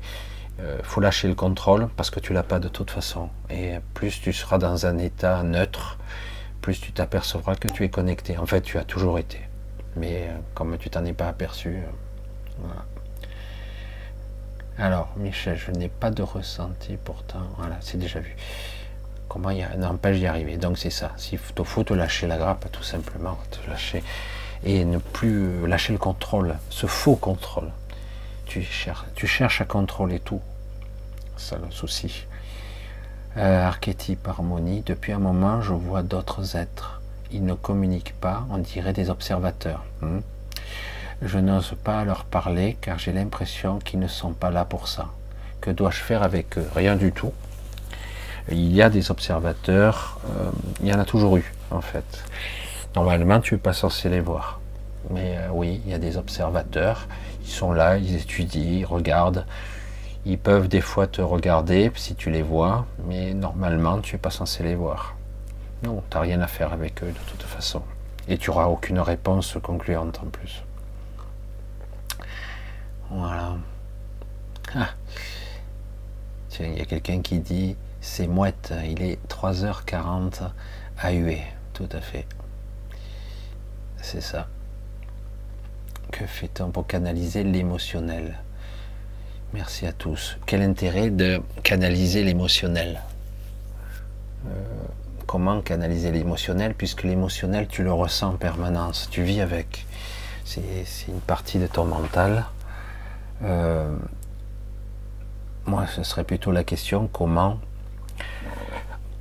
il 0.57 0.63
euh, 0.63 0.83
faut 0.83 1.01
lâcher 1.01 1.27
le 1.27 1.35
contrôle 1.35 1.87
parce 1.95 2.09
que 2.09 2.19
tu 2.19 2.33
l'as 2.33 2.43
pas 2.43 2.59
de 2.59 2.67
toute 2.67 2.91
façon. 2.91 3.29
Et 3.49 3.73
plus 3.93 4.21
tu 4.21 4.33
seras 4.33 4.57
dans 4.57 4.85
un 4.85 4.97
état 4.97 5.43
neutre, 5.43 5.97
plus 6.61 6.79
tu 6.79 6.91
t'apercevras 6.91 7.55
que 7.55 7.67
tu 7.67 7.83
es 7.83 7.89
connecté. 7.89 8.37
En 8.37 8.45
fait, 8.45 8.61
tu 8.61 8.77
as 8.77 8.83
toujours 8.83 9.19
été, 9.19 9.39
mais 9.95 10.27
euh, 10.29 10.37
comme 10.53 10.77
tu 10.77 10.89
t'en 10.89 11.05
es 11.05 11.13
pas 11.13 11.27
aperçu, 11.27 11.77
voilà. 12.59 12.85
Alors, 14.79 15.13
Michel, 15.17 15.55
je 15.55 15.71
n'ai 15.71 15.89
pas 15.89 16.09
de 16.09 16.23
ressenti 16.23 16.97
pourtant. 16.97 17.43
Voilà, 17.57 17.77
c'est 17.81 17.97
déjà 17.97 18.19
vu. 18.19 18.35
Comment 19.27 19.51
il 19.51 19.59
y 19.59 19.63
a, 19.63 19.75
n'empêche 19.77 20.17
d'y 20.17 20.25
arriver. 20.25 20.57
Donc 20.57 20.79
c'est 20.79 20.89
ça. 20.89 21.11
S'il 21.17 21.37
faut, 21.37 21.63
faut 21.63 21.83
te 21.83 21.93
lâcher 21.93 22.25
la 22.25 22.37
grappe, 22.37 22.71
tout 22.71 22.81
simplement, 22.81 23.37
te 23.51 23.69
lâcher 23.69 24.03
et 24.65 24.85
ne 24.85 24.97
plus 24.97 25.67
lâcher 25.67 25.93
le 25.93 25.99
contrôle, 25.99 26.55
ce 26.69 26.87
faux 26.87 27.15
contrôle. 27.15 27.71
Tu 28.45 28.61
cherches, 28.61 29.61
à 29.61 29.65
contrôler 29.65 30.19
tout. 30.19 30.41
C'est 31.37 31.57
le 31.57 31.71
souci. 31.71 32.25
Euh, 33.37 33.65
archétype, 33.65 34.27
harmonie. 34.27 34.83
Depuis 34.85 35.11
un 35.11 35.19
moment, 35.19 35.61
je 35.61 35.73
vois 35.73 36.03
d'autres 36.03 36.55
êtres. 36.55 37.01
Ils 37.31 37.43
ne 37.43 37.55
communiquent 37.55 38.13
pas, 38.21 38.45
on 38.51 38.59
dirait 38.59 38.93
des 38.93 39.09
observateurs. 39.09 39.83
Hmm. 40.01 40.19
Je 41.23 41.39
n'ose 41.39 41.73
pas 41.83 42.03
leur 42.05 42.25
parler 42.25 42.77
car 42.79 42.99
j'ai 42.99 43.11
l'impression 43.11 43.79
qu'ils 43.79 43.99
ne 43.99 44.07
sont 44.07 44.33
pas 44.33 44.51
là 44.51 44.65
pour 44.65 44.87
ça. 44.87 45.07
Que 45.61 45.71
dois-je 45.71 46.01
faire 46.01 46.21
avec 46.21 46.57
eux? 46.57 46.67
Rien 46.75 46.95
du 46.95 47.11
tout. 47.11 47.33
Il 48.51 48.73
y 48.73 48.81
a 48.81 48.89
des 48.89 49.09
observateurs, 49.09 50.19
euh, 50.29 50.51
il 50.81 50.87
y 50.87 50.93
en 50.93 50.99
a 50.99 51.05
toujours 51.05 51.37
eu 51.37 51.53
en 51.71 51.81
fait. 51.81 52.23
Normalement, 52.95 53.39
tu 53.39 53.55
n'es 53.55 53.59
pas 53.59 53.73
censé 53.73 54.09
les 54.09 54.19
voir. 54.19 54.59
Mais 55.09 55.37
euh, 55.37 55.49
oui, 55.51 55.81
il 55.85 55.91
y 55.91 55.93
a 55.93 55.99
des 55.99 56.17
observateurs. 56.17 57.07
Ils 57.43 57.49
sont 57.49 57.73
là, 57.73 57.97
ils 57.97 58.15
étudient, 58.15 58.79
ils 58.79 58.85
regardent. 58.85 59.45
Ils 60.25 60.37
peuvent 60.37 60.67
des 60.67 60.81
fois 60.81 61.07
te 61.07 61.21
regarder 61.21 61.91
si 61.95 62.15
tu 62.15 62.29
les 62.29 62.43
vois, 62.43 62.85
mais 63.07 63.33
normalement, 63.33 63.99
tu 63.99 64.15
n'es 64.15 64.19
pas 64.19 64.29
censé 64.29 64.63
les 64.63 64.75
voir. 64.75 65.15
Non, 65.83 66.01
tu 66.09 66.15
n'as 66.15 66.21
rien 66.21 66.41
à 66.41 66.47
faire 66.47 66.71
avec 66.71 67.03
eux 67.03 67.11
de 67.11 67.31
toute 67.31 67.43
façon. 67.43 67.81
Et 68.27 68.37
tu 68.37 68.49
n'auras 68.49 68.67
aucune 68.67 68.99
réponse 68.99 69.57
concluante 69.61 70.21
en 70.23 70.27
plus. 70.27 70.63
Voilà. 73.09 73.55
Ah. 74.75 74.89
Tiens, 76.49 76.67
il 76.67 76.77
y 76.77 76.81
a 76.81 76.85
quelqu'un 76.85 77.21
qui 77.21 77.39
dit 77.39 77.75
c'est 77.99 78.27
mouette, 78.27 78.73
il 78.85 79.01
est 79.01 79.19
3h40 79.27 80.51
à 80.99 81.11
huer. 81.11 81.41
Tout 81.73 81.89
à 81.91 82.01
fait. 82.01 82.25
C'est 84.03 84.21
ça. 84.21 84.47
Que 86.11 86.27
fait-on 86.27 86.69
pour 86.71 86.85
canaliser 86.85 87.43
l'émotionnel? 87.43 88.37
Merci 89.53 89.87
à 89.87 89.93
tous. 89.93 90.37
Quel 90.45 90.61
intérêt 90.61 91.09
de 91.09 91.41
canaliser 91.63 92.21
l'émotionnel? 92.23 93.01
Euh, 94.45 94.49
Comment 95.25 95.61
canaliser 95.61 96.11
l'émotionnel 96.11 96.75
Puisque 96.75 97.03
l'émotionnel, 97.03 97.67
tu 97.69 97.81
le 97.81 97.93
ressens 97.93 98.31
en 98.31 98.35
permanence, 98.35 99.07
tu 99.09 99.23
vis 99.23 99.39
avec. 99.39 99.87
C'est 100.43 100.61
une 101.07 101.21
partie 101.21 101.57
de 101.57 101.65
ton 101.65 101.85
mental. 101.85 102.45
Euh, 103.41 103.95
moi, 105.65 105.87
ce 105.87 106.03
serait 106.03 106.25
plutôt 106.25 106.51
la 106.51 106.65
question 106.65 107.07
comment 107.07 107.57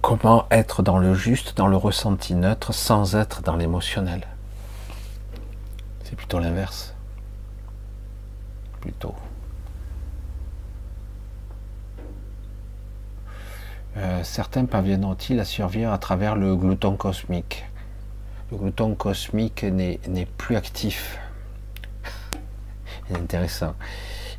comment 0.01 0.47
être 0.51 0.83
dans 0.83 0.99
le 0.99 1.14
juste, 1.14 1.57
dans 1.57 1.68
le 1.68 1.76
ressenti 1.76 2.35
neutre, 2.35 2.74
sans 2.74 3.14
être 3.14 3.41
dans 3.43 3.55
l'émotionnel? 3.57 4.26
C'est 6.12 6.16
plutôt 6.16 6.40
l'inverse. 6.40 6.94
Plutôt. 8.82 9.14
Euh, 13.96 14.22
certains 14.22 14.66
parviennent-ils 14.66 15.40
à 15.40 15.46
survivre 15.46 15.90
à 15.90 15.96
travers 15.96 16.36
le 16.36 16.54
glouton 16.54 16.98
cosmique 16.98 17.64
Le 18.50 18.58
glouton 18.58 18.94
cosmique 18.94 19.62
n'est 19.64 20.28
plus 20.36 20.56
actif. 20.56 21.18
Intéressant. 23.14 23.74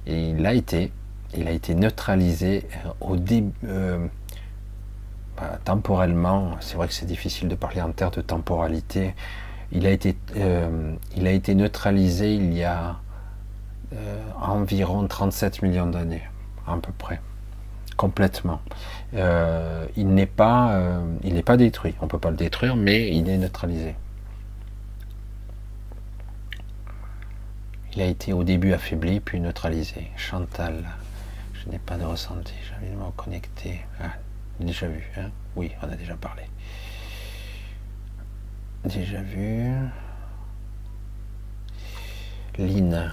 Et 0.05 0.29
il 0.29 0.45
a 0.45 0.53
été, 0.53 0.91
il 1.35 1.47
a 1.47 1.51
été 1.51 1.73
neutralisé 1.73 2.67
euh, 2.85 2.89
au 3.01 3.15
début. 3.15 3.51
Euh, 3.63 4.05
bah, 5.37 5.57
temporellement, 5.65 6.51
c'est 6.59 6.75
vrai 6.75 6.87
que 6.87 6.93
c'est 6.93 7.07
difficile 7.07 7.47
de 7.47 7.55
parler 7.55 7.81
en 7.81 7.91
termes 7.93 8.13
de 8.13 8.21
temporalité, 8.21 9.15
il 9.73 9.87
a 9.87 9.89
été, 9.89 10.15
euh, 10.37 10.93
il 11.17 11.27
a 11.27 11.31
été 11.31 11.55
neutralisé 11.55 12.35
il 12.35 12.53
y 12.53 12.63
a 12.63 12.97
euh, 13.93 14.21
environ 14.39 15.05
37 15.07 15.63
millions 15.63 15.87
d'années, 15.87 16.23
à 16.67 16.77
peu 16.77 16.91
près, 16.91 17.19
complètement. 17.97 18.61
Euh, 19.15 19.85
il 19.97 20.09
n'est 20.09 20.27
pas, 20.27 21.01
il 21.23 21.33
n'est 21.33 21.43
pas 21.43 21.57
détruit. 21.57 21.95
On 22.01 22.07
peut 22.07 22.19
pas 22.19 22.29
le 22.29 22.37
détruire, 22.37 22.75
mais 22.75 23.15
il 23.15 23.27
est 23.29 23.37
neutralisé. 23.37 23.95
Il 27.95 28.01
a 28.01 28.05
été 28.05 28.33
au 28.33 28.43
début 28.43 28.73
affaibli, 28.73 29.19
puis 29.19 29.39
neutralisé. 29.39 30.07
Chantal, 30.17 30.83
je 31.53 31.69
n'ai 31.69 31.79
pas 31.79 31.97
de 31.97 32.05
ressenti. 32.05 32.53
De 32.81 32.97
me 32.97 33.03
reconnecter. 33.03 33.81
Ah, 34.01 34.13
déjà 34.59 34.87
vu, 34.87 35.09
hein? 35.17 35.29
Oui, 35.55 35.71
on 35.81 35.89
a 35.91 35.95
déjà 35.95 36.15
parlé. 36.15 36.43
Déjà 38.85 39.21
vu. 39.21 39.71
Lynn. 42.57 43.11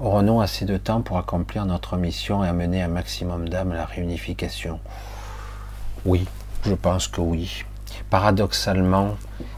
Aurons-nous 0.00 0.40
assez 0.40 0.64
de 0.64 0.76
temps 0.76 1.02
pour 1.02 1.18
accomplir 1.18 1.64
notre 1.64 1.96
mission 1.96 2.42
et 2.42 2.48
amener 2.48 2.82
un 2.82 2.88
maximum 2.88 3.48
d'âmes 3.48 3.72
à 3.72 3.76
la 3.76 3.84
réunification 3.84 4.80
Oui, 6.04 6.26
je 6.64 6.74
pense 6.74 7.06
que 7.06 7.20
oui. 7.20 7.64
Paradoxalement, 8.08 9.16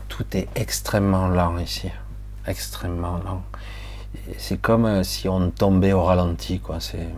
tout 0.09 0.27
est 0.37 0.49
extrêmement 0.55 1.29
lent 1.29 1.57
ici. 1.59 1.91
Extrêmement 2.47 3.19
lent. 3.19 3.43
C'est 4.37 4.61
comme 4.61 4.85
euh, 4.85 5.03
si 5.03 5.29
on 5.29 5.51
tombait 5.51 5.93
au 5.93 6.03
ralenti, 6.03 6.61
quoi. 6.61 6.81
C'est 6.81 7.09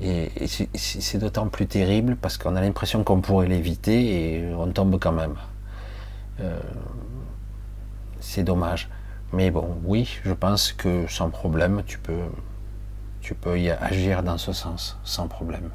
et, 0.00 0.30
c'est 0.74 1.18
d'autant 1.18 1.48
plus 1.48 1.66
terrible 1.66 2.16
parce 2.16 2.38
qu'on 2.38 2.54
a 2.54 2.60
l'impression 2.60 3.02
qu'on 3.02 3.20
pourrait 3.20 3.48
l'éviter 3.48 4.36
et 4.36 4.54
on 4.54 4.70
tombe 4.70 4.98
quand 5.00 5.12
même. 5.12 5.34
Euh, 6.40 6.60
c'est 8.20 8.44
dommage. 8.44 8.88
Mais 9.32 9.50
bon, 9.50 9.78
oui, 9.84 10.18
je 10.24 10.32
pense 10.32 10.72
que 10.72 11.06
sans 11.06 11.30
problème, 11.30 11.82
tu 11.86 11.98
peux, 11.98 12.28
tu 13.20 13.34
peux 13.34 13.58
y 13.60 13.70
agir 13.70 14.22
dans 14.22 14.38
ce 14.38 14.52
sens, 14.52 14.98
sans 15.04 15.28
problème. 15.28 15.70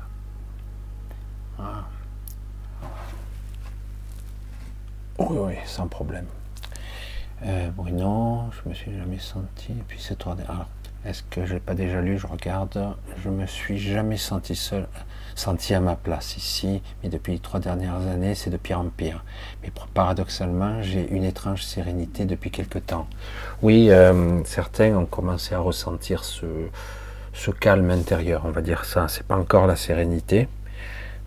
Oui, 5.20 5.38
oui, 5.40 5.54
sans 5.66 5.88
problème. 5.88 6.26
Euh, 7.46 7.70
Bruno, 7.70 8.46
je 8.52 8.70
me 8.70 8.74
suis 8.74 8.98
jamais 8.98 9.20
senti. 9.20 9.72
Et 9.72 9.84
puis 9.88 10.00
c'est 10.02 10.16
toi. 10.16 10.36
Alors, 10.48 10.68
est-ce 11.06 11.24
que 11.24 11.46
je 11.46 11.54
l'ai 11.54 11.60
pas 11.60 11.76
déjà 11.76 12.02
lu? 12.02 12.18
Je 12.18 12.26
regarde. 12.26 12.96
Je 13.24 13.30
me 13.30 13.46
suis 13.46 13.78
jamais 13.78 14.18
senti 14.18 14.56
seul, 14.56 14.88
senti 15.36 15.74
à 15.74 15.80
ma 15.80 15.96
place 15.96 16.38
ici, 16.38 16.82
mais 17.02 17.10
depuis 17.10 17.34
les 17.34 17.40
trois 17.40 17.60
dernières 17.60 18.08
années, 18.08 18.36
c'est 18.36 18.50
de 18.50 18.58
pire 18.58 18.80
en 18.80 18.86
pire. 18.86 19.24
Mais 19.62 19.72
paradoxalement, 19.94 20.82
j'ai 20.82 21.08
une 21.10 21.24
étrange 21.24 21.64
sérénité 21.64 22.26
depuis 22.26 22.52
quelque 22.52 22.80
temps. 22.80 23.08
Oui, 23.62 23.90
euh, 23.90 24.44
certains 24.46 24.96
ont 24.96 25.06
commencé 25.06 25.56
à 25.56 25.60
ressentir 25.60 26.24
ce, 26.24 26.46
calme 27.60 27.90
intérieur, 27.90 28.44
on 28.46 28.52
va 28.52 28.62
dire 28.62 28.86
ça. 28.86 29.08
C'est 29.08 29.26
pas 29.26 29.36
encore 29.38 29.68
la 29.68 29.76
sérénité, 29.76 30.48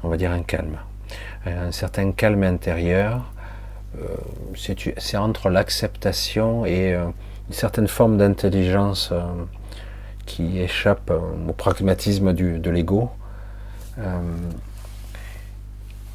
on 0.02 0.08
va 0.08 0.16
dire 0.16 0.30
un 0.30 0.42
calme, 0.42 0.78
un 1.46 1.72
certain 1.72 2.12
calme 2.12 2.42
intérieur. 2.42 3.32
Euh, 3.98 4.06
c'est 4.98 5.16
entre 5.16 5.48
l'acceptation 5.48 6.66
et 6.66 6.94
euh, 6.94 7.06
une 7.48 7.54
certaine 7.54 7.88
forme 7.88 8.18
d'intelligence 8.18 9.12
qui 10.26 10.58
échappe 10.58 11.10
au 11.10 11.52
pragmatisme 11.52 12.32
de 12.32 12.70
l'ego. 12.70 13.10
Euh, 13.98 14.20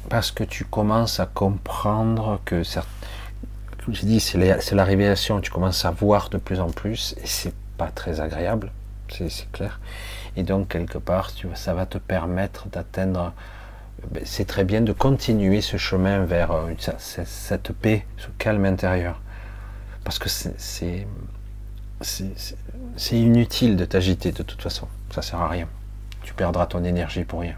parce 0.08 0.30
que 0.30 0.44
tu 0.44 0.64
commences 0.64 1.20
à 1.20 1.26
comprendre 1.26 2.40
que, 2.44 2.62
comme 3.84 3.94
j'ai 3.94 4.06
dit, 4.06 4.20
c'est 4.20 4.38
la, 4.38 4.84
révélation, 4.84 5.40
tu 5.40 5.50
commences 5.50 5.84
à 5.84 5.90
voir 5.90 6.28
de 6.28 6.38
plus 6.38 6.60
en 6.60 6.70
plus, 6.70 7.14
et 7.22 7.26
c'est 7.26 7.54
pas 7.78 7.88
très 7.88 8.20
agréable, 8.20 8.72
c'est 9.08 9.50
clair. 9.52 9.80
Et 10.36 10.42
donc, 10.42 10.68
quelque 10.68 10.98
part, 10.98 11.30
ça 11.54 11.74
va 11.74 11.86
te 11.86 11.98
permettre 11.98 12.68
d'atteindre, 12.68 13.32
ben, 14.10 14.22
c'est 14.26 14.46
très 14.46 14.64
bien 14.64 14.80
de 14.80 14.92
continuer 14.92 15.60
ce 15.60 15.76
chemin 15.76 16.24
vers 16.24 16.52
euh, 16.52 16.72
cette 17.24 17.72
paix, 17.72 18.04
ce 18.16 18.28
calme 18.38 18.64
intérieur. 18.64 19.20
Parce 20.04 20.18
que 20.18 20.28
c'est 20.28 21.06
c'est 22.96 23.18
inutile 23.18 23.76
de 23.76 23.84
t'agiter 23.84 24.32
de 24.32 24.42
toute 24.42 24.60
façon. 24.60 24.88
Ça 25.10 25.22
sert 25.22 25.40
à 25.40 25.48
rien. 25.48 25.68
Tu 26.22 26.34
perdras 26.34 26.66
ton 26.66 26.84
énergie 26.84 27.24
pour 27.24 27.40
rien. 27.40 27.56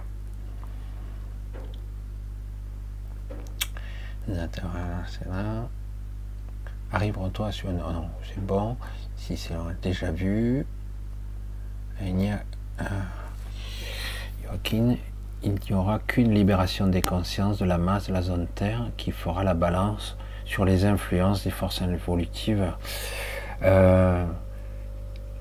Arrive-toi 6.93 7.53
sur. 7.53 7.71
Non, 7.71 7.93
non, 7.93 8.09
c'est 8.27 8.45
bon. 8.45 8.77
Si 9.17 9.37
c'est 9.37 9.55
déjà 9.83 10.11
vu. 10.11 10.67
Il 12.03 12.15
n'y 12.17 12.31
a. 12.31 12.43
Joaquin, 14.45 14.97
il 15.43 15.53
n'y 15.53 15.73
aura 15.75 15.99
qu'une 16.01 16.35
libération 16.35 16.87
des 16.87 17.03
consciences 17.03 17.59
de 17.59 17.65
la 17.65 17.79
masse 17.79 18.09
de 18.09 18.13
la 18.13 18.23
zone 18.23 18.47
Terre 18.55 18.91
qui 18.97 19.11
fera 19.11 19.45
la 19.45 19.55
balance 19.55 20.17
sur 20.45 20.65
les 20.65 20.85
influences 20.85 21.45
des 21.45 21.51
forces 21.51 21.81
évolutives 21.83 22.73
euh, 23.63 24.25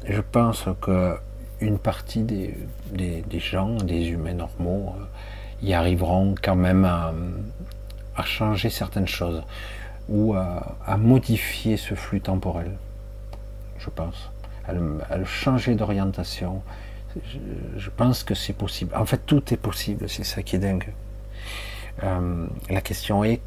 je 0.07 0.21
pense 0.21 0.65
que 0.81 1.17
une 1.61 1.79
partie 1.79 2.23
des, 2.23 2.55
gens, 3.39 3.75
des 3.75 4.09
humains 4.09 4.33
normaux, 4.33 4.95
euh, 4.97 5.65
y 5.65 5.73
arriveront 5.73 6.35
quand 6.41 6.55
même 6.55 6.83
à, 6.85 7.13
changer 8.21 8.69
certaines 8.69 9.07
choses 9.07 9.41
ou 10.09 10.35
à, 10.35 10.97
modifier 10.97 11.77
ce 11.77 11.95
flux 11.95 12.21
temporel, 12.21 12.71
je 13.79 13.89
pense, 13.89 14.29
à 14.67 14.73
le, 14.73 15.25
changer 15.25 15.73
d'orientation. 15.75 16.61
Je, 17.77 17.89
pense 17.89 18.23
que 18.23 18.35
c'est 18.35 18.53
possible. 18.53 18.95
En 18.95 19.05
fait, 19.05 19.21
tout 19.25 19.53
est 19.53 19.57
possible, 19.57 20.07
c'est 20.07 20.23
ça 20.23 20.43
qui 20.43 20.57
est 20.57 20.59
dingue. 20.59 20.93
Euh, 22.03 22.45
la 22.69 22.81
question 22.81 23.23
est 23.23 23.39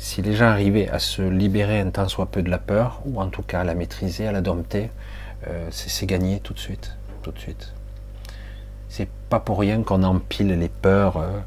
si 0.00 0.22
les 0.22 0.34
gens 0.34 0.46
arrivaient 0.46 0.88
à 0.88 0.98
se 0.98 1.20
libérer 1.20 1.78
un 1.80 1.90
tant 1.90 2.08
soit 2.08 2.26
peu 2.26 2.42
de 2.42 2.48
la 2.48 2.58
peur, 2.58 3.02
ou 3.04 3.20
en 3.20 3.28
tout 3.28 3.42
cas 3.42 3.60
à 3.60 3.64
la 3.64 3.74
maîtriser, 3.74 4.26
à 4.26 4.32
la 4.32 4.40
dompter, 4.40 4.90
euh, 5.46 5.68
c'est 5.70 6.06
gagné 6.06 6.40
tout 6.40 6.54
de 6.54 6.58
suite. 6.58 6.96
Tout 7.22 7.32
de 7.32 7.38
suite. 7.38 7.74
C'est 8.88 9.08
pas 9.28 9.40
pour 9.40 9.58
rien 9.60 9.82
qu'on 9.82 10.02
empile 10.02 10.58
les 10.58 10.70
peurs, 10.70 11.18
euh, 11.18 11.38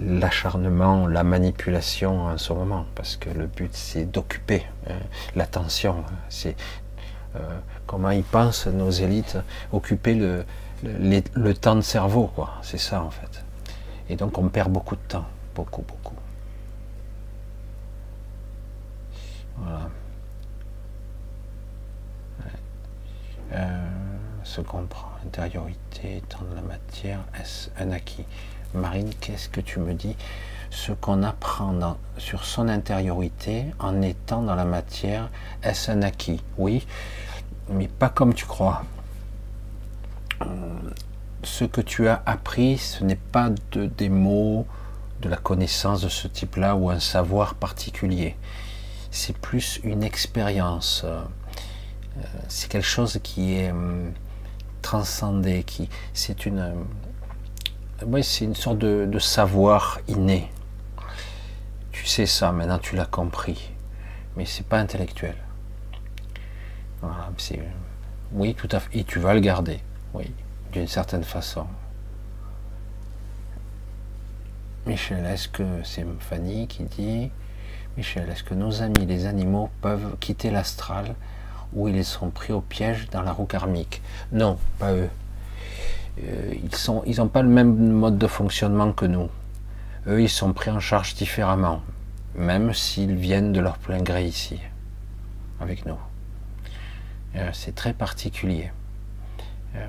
l'acharnement, 0.00 1.06
la 1.06 1.24
manipulation 1.24 2.26
en 2.26 2.38
ce 2.38 2.52
moment, 2.52 2.86
parce 2.94 3.16
que 3.16 3.30
le 3.30 3.46
but 3.46 3.74
c'est 3.74 4.04
d'occuper 4.04 4.64
hein, 4.88 4.94
l'attention. 5.34 6.04
C'est 6.28 6.56
euh, 7.36 7.58
comment 7.86 8.10
ils 8.10 8.24
pensent 8.24 8.66
nos 8.66 8.90
élites, 8.90 9.38
occuper 9.72 10.14
le, 10.14 10.44
le 10.82 11.52
temps 11.54 11.76
de 11.76 11.80
cerveau, 11.80 12.30
quoi. 12.34 12.54
C'est 12.62 12.78
ça 12.78 13.02
en 13.02 13.10
fait. 13.10 13.44
Et 14.08 14.16
donc 14.16 14.38
on 14.38 14.48
perd 14.48 14.70
beaucoup 14.70 14.96
de 14.96 15.00
temps, 15.08 15.26
beaucoup, 15.54 15.82
beaucoup. 15.82 16.14
Voilà. 19.56 19.88
Euh, 23.52 23.88
se. 24.44 24.60
Intériorité 25.26 26.18
étant 26.18 26.44
de 26.50 26.54
la 26.54 26.62
matière, 26.62 27.20
est-ce 27.38 27.68
un 27.78 27.90
acquis 27.90 28.24
Marine, 28.74 29.10
qu'est-ce 29.20 29.48
que 29.48 29.60
tu 29.60 29.80
me 29.80 29.94
dis 29.94 30.16
Ce 30.70 30.92
qu'on 30.92 31.22
apprend 31.22 31.96
sur 32.18 32.44
son 32.44 32.68
intériorité 32.68 33.66
en 33.78 34.02
étant 34.02 34.42
dans 34.42 34.54
la 34.54 34.64
matière, 34.64 35.30
est-ce 35.62 35.90
un 35.90 36.02
acquis? 36.02 36.42
Oui, 36.56 36.86
mais 37.70 37.88
pas 37.88 38.08
comme 38.08 38.34
tu 38.34 38.46
crois. 38.46 38.84
Ce 41.42 41.64
que 41.64 41.80
tu 41.80 42.08
as 42.08 42.22
appris, 42.26 42.78
ce 42.78 43.04
n'est 43.04 43.16
pas 43.16 43.50
de, 43.72 43.86
des 43.86 44.08
mots, 44.08 44.66
de 45.22 45.28
la 45.28 45.36
connaissance 45.36 46.02
de 46.02 46.08
ce 46.08 46.28
type-là 46.28 46.76
ou 46.76 46.90
un 46.90 47.00
savoir 47.00 47.54
particulier 47.54 48.36
c'est 49.10 49.36
plus 49.36 49.80
une 49.84 50.02
expérience. 50.02 51.02
Euh, 51.04 51.22
c'est 52.48 52.68
quelque 52.70 52.86
chose 52.86 53.18
qui 53.22 53.54
est 53.54 53.70
hum, 53.70 54.12
transcendé, 54.82 55.62
qui 55.64 55.88
c'est 56.12 56.46
une, 56.46 56.74
euh, 58.02 58.22
c'est 58.22 58.44
une 58.44 58.54
sorte 58.54 58.78
de, 58.78 59.18
savoir 59.18 60.00
inné. 60.08 60.50
Tu 61.92 62.06
sais 62.06 62.26
ça, 62.26 62.52
maintenant 62.52 62.78
tu 62.78 62.96
l'as 62.96 63.06
compris, 63.06 63.70
mais 64.36 64.44
c'est 64.44 64.66
pas 64.66 64.78
intellectuel. 64.78 65.36
Voilà, 67.00 67.30
oui, 68.32 68.54
tout 68.54 68.68
à 68.72 68.80
fait. 68.80 68.98
Et 68.98 69.04
tu 69.04 69.18
vas 69.18 69.34
le 69.34 69.40
garder, 69.40 69.80
oui, 70.14 70.32
d'une 70.72 70.86
certaine 70.86 71.24
façon. 71.24 71.66
Michel, 74.86 75.24
est-ce 75.26 75.48
que 75.48 75.64
c'est 75.84 76.06
Fanny 76.20 76.66
qui 76.66 76.84
dit 76.84 77.30
Michel, 77.96 78.28
est-ce 78.30 78.42
que 78.42 78.54
nos 78.54 78.80
amis 78.80 79.06
les 79.06 79.26
animaux 79.26 79.70
peuvent 79.80 80.16
quitter 80.20 80.50
l'astral 80.50 81.14
où 81.72 81.88
ils 81.88 82.04
sont 82.04 82.30
pris 82.30 82.52
au 82.52 82.60
piège 82.60 83.08
dans 83.10 83.22
la 83.22 83.32
roue 83.32 83.44
karmique? 83.44 84.00
Non, 84.32 84.56
pas 84.78 84.92
eux. 84.92 85.10
Euh, 86.24 86.54
ils 87.06 87.16
n'ont 87.16 87.28
pas 87.28 87.42
le 87.42 87.48
même 87.48 87.92
mode 87.92 88.18
de 88.18 88.26
fonctionnement 88.26 88.92
que 88.92 89.06
nous. 89.06 89.28
Eux, 90.06 90.22
ils 90.22 90.28
sont 90.28 90.52
pris 90.52 90.70
en 90.70 90.80
charge 90.80 91.14
différemment, 91.14 91.82
même 92.34 92.72
s'ils 92.72 93.16
viennent 93.16 93.52
de 93.52 93.60
leur 93.60 93.78
plein 93.78 94.00
gré 94.00 94.24
ici, 94.24 94.58
avec 95.60 95.86
nous. 95.86 95.98
Euh, 97.36 97.50
c'est 97.52 97.74
très 97.74 97.92
particulier. 97.92 98.70
Euh, 99.76 99.86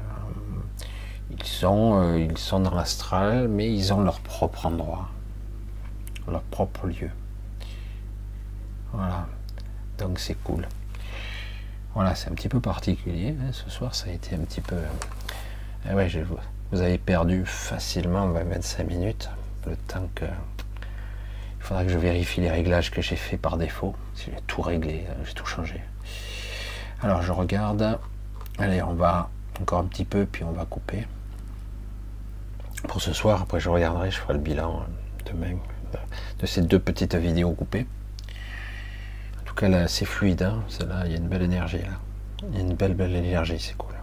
ils, 1.31 1.43
sont, 1.43 2.15
ils 2.17 2.37
sont 2.37 2.59
dans 2.59 2.75
l'astral, 2.75 3.47
mais 3.47 3.73
ils 3.73 3.93
ont 3.93 4.01
leur 4.01 4.19
propre 4.19 4.65
endroit, 4.65 5.09
leur 6.27 6.41
propre 6.43 6.87
lieu. 6.87 7.09
Voilà. 8.91 9.27
Donc 9.97 10.19
c'est 10.19 10.35
cool. 10.43 10.67
Voilà, 11.93 12.15
c'est 12.15 12.29
un 12.29 12.33
petit 12.33 12.49
peu 12.49 12.59
particulier. 12.59 13.35
Hein. 13.39 13.51
Ce 13.51 13.69
soir, 13.69 13.95
ça 13.95 14.09
a 14.09 14.13
été 14.13 14.35
un 14.35 14.39
petit 14.39 14.61
peu. 14.61 14.77
Eh 15.87 15.93
ouais, 15.93 16.09
vous 16.71 16.81
avez 16.81 16.97
perdu 16.97 17.45
facilement 17.45 18.27
25 18.27 18.87
minutes. 18.87 19.29
Le 19.65 19.75
temps 19.75 20.07
que 20.13 20.25
Il 20.25 21.63
faudra 21.63 21.83
que 21.83 21.89
je 21.89 21.97
vérifie 21.97 22.41
les 22.41 22.49
réglages 22.49 22.91
que 22.91 23.01
j'ai 23.01 23.15
fait 23.15 23.37
par 23.37 23.57
défaut. 23.57 23.95
J'ai 24.15 24.33
tout 24.47 24.61
réglé, 24.61 25.05
euh, 25.09 25.13
j'ai 25.25 25.33
tout 25.33 25.45
changé. 25.45 25.81
Alors 27.01 27.21
je 27.21 27.31
regarde. 27.31 27.99
Allez, 28.57 28.81
on 28.81 28.93
va 28.93 29.29
encore 29.61 29.79
un 29.79 29.85
petit 29.85 30.05
peu, 30.05 30.25
puis 30.25 30.43
on 30.43 30.51
va 30.51 30.65
couper. 30.65 31.07
Pour 32.87 33.01
ce 33.01 33.13
soir, 33.13 33.41
après 33.41 33.59
je 33.59 33.69
regarderai, 33.69 34.11
je 34.11 34.17
ferai 34.17 34.33
le 34.33 34.39
bilan 34.39 34.81
euh, 34.81 35.31
demain 35.31 35.57
de 36.39 36.45
ces 36.45 36.61
deux 36.61 36.79
petites 36.79 37.15
vidéos 37.15 37.51
coupées. 37.53 37.87
En 39.41 39.43
tout 39.43 39.55
cas, 39.55 39.69
là, 39.69 39.87
c'est 39.87 40.05
fluide. 40.05 40.43
Hein. 40.43 40.63
là, 40.87 41.03
il 41.05 41.11
y 41.11 41.15
a 41.15 41.17
une 41.17 41.27
belle 41.27 41.41
énergie 41.41 41.79
là. 41.79 41.99
Il 42.49 42.55
y 42.55 42.57
a 42.57 42.61
une 42.61 42.75
belle, 42.75 42.93
belle 42.93 43.15
énergie, 43.15 43.59
c'est 43.59 43.75
cool. 43.75 43.93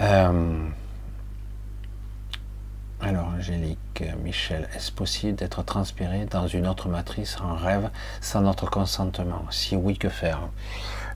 Euh, 0.00 0.68
alors, 3.02 3.28
Angélique, 3.36 4.04
Michel, 4.22 4.68
est-ce 4.74 4.92
possible 4.92 5.34
d'être 5.34 5.62
transpiré 5.62 6.26
dans 6.30 6.46
une 6.46 6.66
autre 6.66 6.88
matrice 6.88 7.36
en 7.42 7.54
rêve 7.54 7.90
sans 8.20 8.40
notre 8.42 8.68
consentement? 8.68 9.44
Si 9.50 9.76
oui, 9.76 9.96
que 9.98 10.08
faire? 10.08 10.40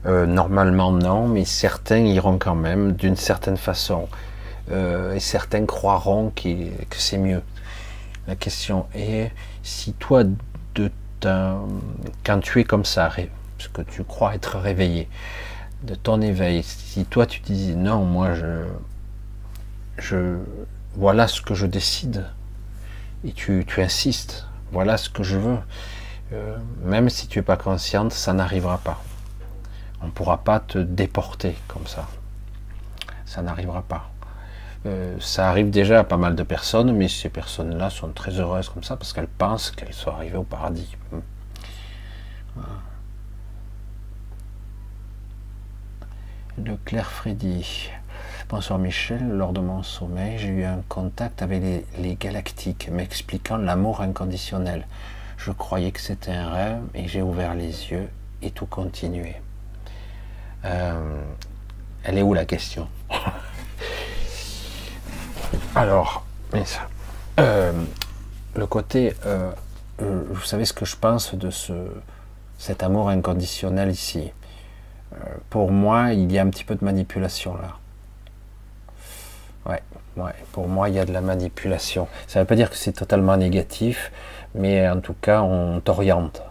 Euh, 0.05 0.25
Normalement, 0.25 0.91
non, 0.91 1.27
mais 1.27 1.45
certains 1.45 1.99
iront 1.99 2.37
quand 2.37 2.55
même 2.55 2.93
d'une 2.93 3.15
certaine 3.15 3.57
façon. 3.57 4.07
Euh, 4.71 5.13
et 5.13 5.19
certains 5.19 5.65
croiront 5.65 6.31
que 6.35 6.97
c'est 6.97 7.17
mieux. 7.17 7.41
La 8.27 8.35
question 8.35 8.87
est 8.95 9.31
si 9.63 9.93
toi, 9.93 10.23
de 10.75 10.91
quand 12.23 12.39
tu 12.39 12.59
es 12.59 12.63
comme 12.63 12.85
ça, 12.85 13.09
parce 13.57 13.67
que 13.69 13.81
tu 13.81 14.03
crois 14.03 14.35
être 14.35 14.59
réveillé, 14.59 15.07
de 15.85 15.95
ton 15.95 16.21
éveil, 16.21 16.63
si 16.63 17.05
toi 17.05 17.25
tu 17.25 17.41
dis 17.41 17.75
non, 17.75 18.03
moi 18.03 18.33
je, 18.33 18.65
je, 19.97 20.37
voilà 20.95 21.27
ce 21.27 21.41
que 21.41 21.53
je 21.53 21.65
décide, 21.65 22.25
et 23.23 23.31
tu, 23.31 23.63
tu 23.67 23.81
insistes, 23.81 24.47
voilà 24.71 24.97
ce 24.97 25.09
que 25.09 25.23
je 25.23 25.37
veux, 25.37 25.57
euh, 26.33 26.57
même 26.83 27.09
si 27.09 27.27
tu 27.27 27.39
n'es 27.39 27.43
pas 27.43 27.57
consciente, 27.57 28.11
ça 28.11 28.33
n'arrivera 28.33 28.79
pas. 28.79 29.01
On 30.01 30.07
ne 30.07 30.11
pourra 30.11 30.37
pas 30.43 30.59
te 30.59 30.77
déporter 30.77 31.55
comme 31.67 31.87
ça. 31.87 32.07
Ça 33.25 33.41
n'arrivera 33.41 33.81
pas. 33.81 34.09
Euh, 34.85 35.15
ça 35.19 35.49
arrive 35.49 35.69
déjà 35.71 35.99
à 35.99 36.03
pas 36.03 36.17
mal 36.17 36.35
de 36.35 36.43
personnes, 36.43 36.91
mais 36.91 37.07
ces 37.07 37.29
personnes-là 37.29 37.89
sont 37.89 38.09
très 38.09 38.39
heureuses 38.39 38.69
comme 38.69 38.83
ça 38.83 38.97
parce 38.97 39.13
qu'elles 39.13 39.27
pensent 39.27 39.71
qu'elles 39.71 39.93
sont 39.93 40.11
arrivées 40.11 40.37
au 40.37 40.43
paradis. 40.43 40.95
Le 46.63 46.77
Claire 46.85 47.11
Freddy. 47.11 47.89
Bonsoir 48.47 48.79
Michel, 48.79 49.27
lors 49.27 49.51
de 49.51 49.59
mon 49.59 49.83
sommeil, 49.83 50.37
j'ai 50.37 50.47
eu 50.47 50.63
un 50.63 50.81
contact 50.87 51.41
avec 51.41 51.61
les, 51.97 52.15
galactiques 52.15 52.87
m'expliquant 52.89 53.57
l'amour 53.57 53.99
inconditionnel. 53.99 54.87
Je 55.37 55.51
croyais 55.51 55.91
que 55.91 55.99
c'était 55.99 56.31
un 56.31 56.49
rêve 56.49 56.79
et 56.93 57.09
j'ai 57.09 57.21
ouvert 57.21 57.55
les 57.55 57.91
yeux 57.91 58.07
et 58.41 58.51
tout 58.51 58.67
continué. 58.67 59.35
Euh, 60.63 61.21
elle 62.05 62.17
est 62.17 62.21
où 62.21 62.33
la 62.33 62.45
question? 62.45 62.87
Alors, 65.75 66.25
euh, 67.37 67.73
le 68.55 68.65
côté, 68.65 69.13
euh, 69.25 69.51
vous 69.99 70.45
savez 70.45 70.63
ce 70.63 70.71
que 70.71 70.85
je 70.85 70.95
pense 70.95 71.35
de 71.35 71.49
ce, 71.49 71.73
cet 72.57 72.81
amour 72.81 73.09
inconditionnel 73.09 73.91
ici? 73.91 74.31
Pour 75.49 75.71
moi, 75.71 76.13
il 76.13 76.31
y 76.31 76.39
a 76.39 76.41
un 76.41 76.49
petit 76.49 76.63
peu 76.63 76.75
de 76.75 76.83
manipulation 76.83 77.55
là. 77.55 77.77
Ouais, 79.65 79.81
ouais, 80.17 80.33
pour 80.51 80.67
moi, 80.67 80.89
il 80.89 80.95
y 80.95 80.99
a 80.99 81.05
de 81.05 81.13
la 81.13 81.21
manipulation. 81.21 82.07
Ça 82.27 82.39
ne 82.39 82.43
veut 82.43 82.47
pas 82.47 82.55
dire 82.55 82.69
que 82.69 82.75
c'est 82.75 82.91
totalement 82.91 83.35
négatif, 83.35 84.11
mais 84.53 84.87
en 84.87 84.99
tout 84.99 85.15
cas, 85.19 85.41
on 85.41 85.79
t'oriente. 85.79 86.43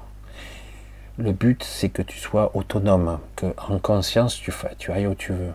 Le 1.16 1.30
but, 1.30 1.62
c'est 1.62 1.90
que 1.90 2.02
tu 2.02 2.18
sois 2.18 2.50
autonome, 2.56 3.20
que 3.36 3.54
en 3.68 3.78
conscience, 3.78 4.34
tu, 4.34 4.52
tu 4.78 4.90
ailles 4.90 5.06
où 5.06 5.14
tu 5.14 5.32
veux. 5.32 5.52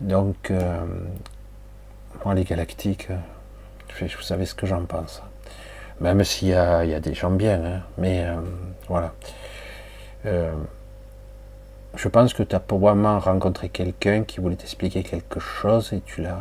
Donc, 0.00 0.52
euh, 0.52 0.84
moi, 2.24 2.34
les 2.34 2.44
galactiques, 2.44 3.08
vous 3.98 4.22
savez 4.22 4.46
ce 4.46 4.54
que 4.54 4.66
j'en 4.66 4.84
pense. 4.84 5.20
Même 6.00 6.22
s'il 6.22 6.48
y, 6.48 6.54
a, 6.54 7.00
des 7.00 7.14
gens 7.14 7.30
bien, 7.30 7.64
hein, 7.64 7.82
mais 7.98 8.24
euh, 8.24 8.36
voilà. 8.88 9.12
Euh, 10.26 10.52
je 11.96 12.08
pense 12.08 12.34
que 12.34 12.42
tu 12.42 12.54
as 12.54 12.60
probablement 12.60 13.18
rencontré 13.18 13.68
quelqu'un 13.68 14.24
qui 14.24 14.40
voulait 14.40 14.56
t'expliquer 14.56 15.02
quelque 15.02 15.40
chose 15.40 15.92
et 15.92 16.00
tu 16.00 16.22
l'as. 16.22 16.40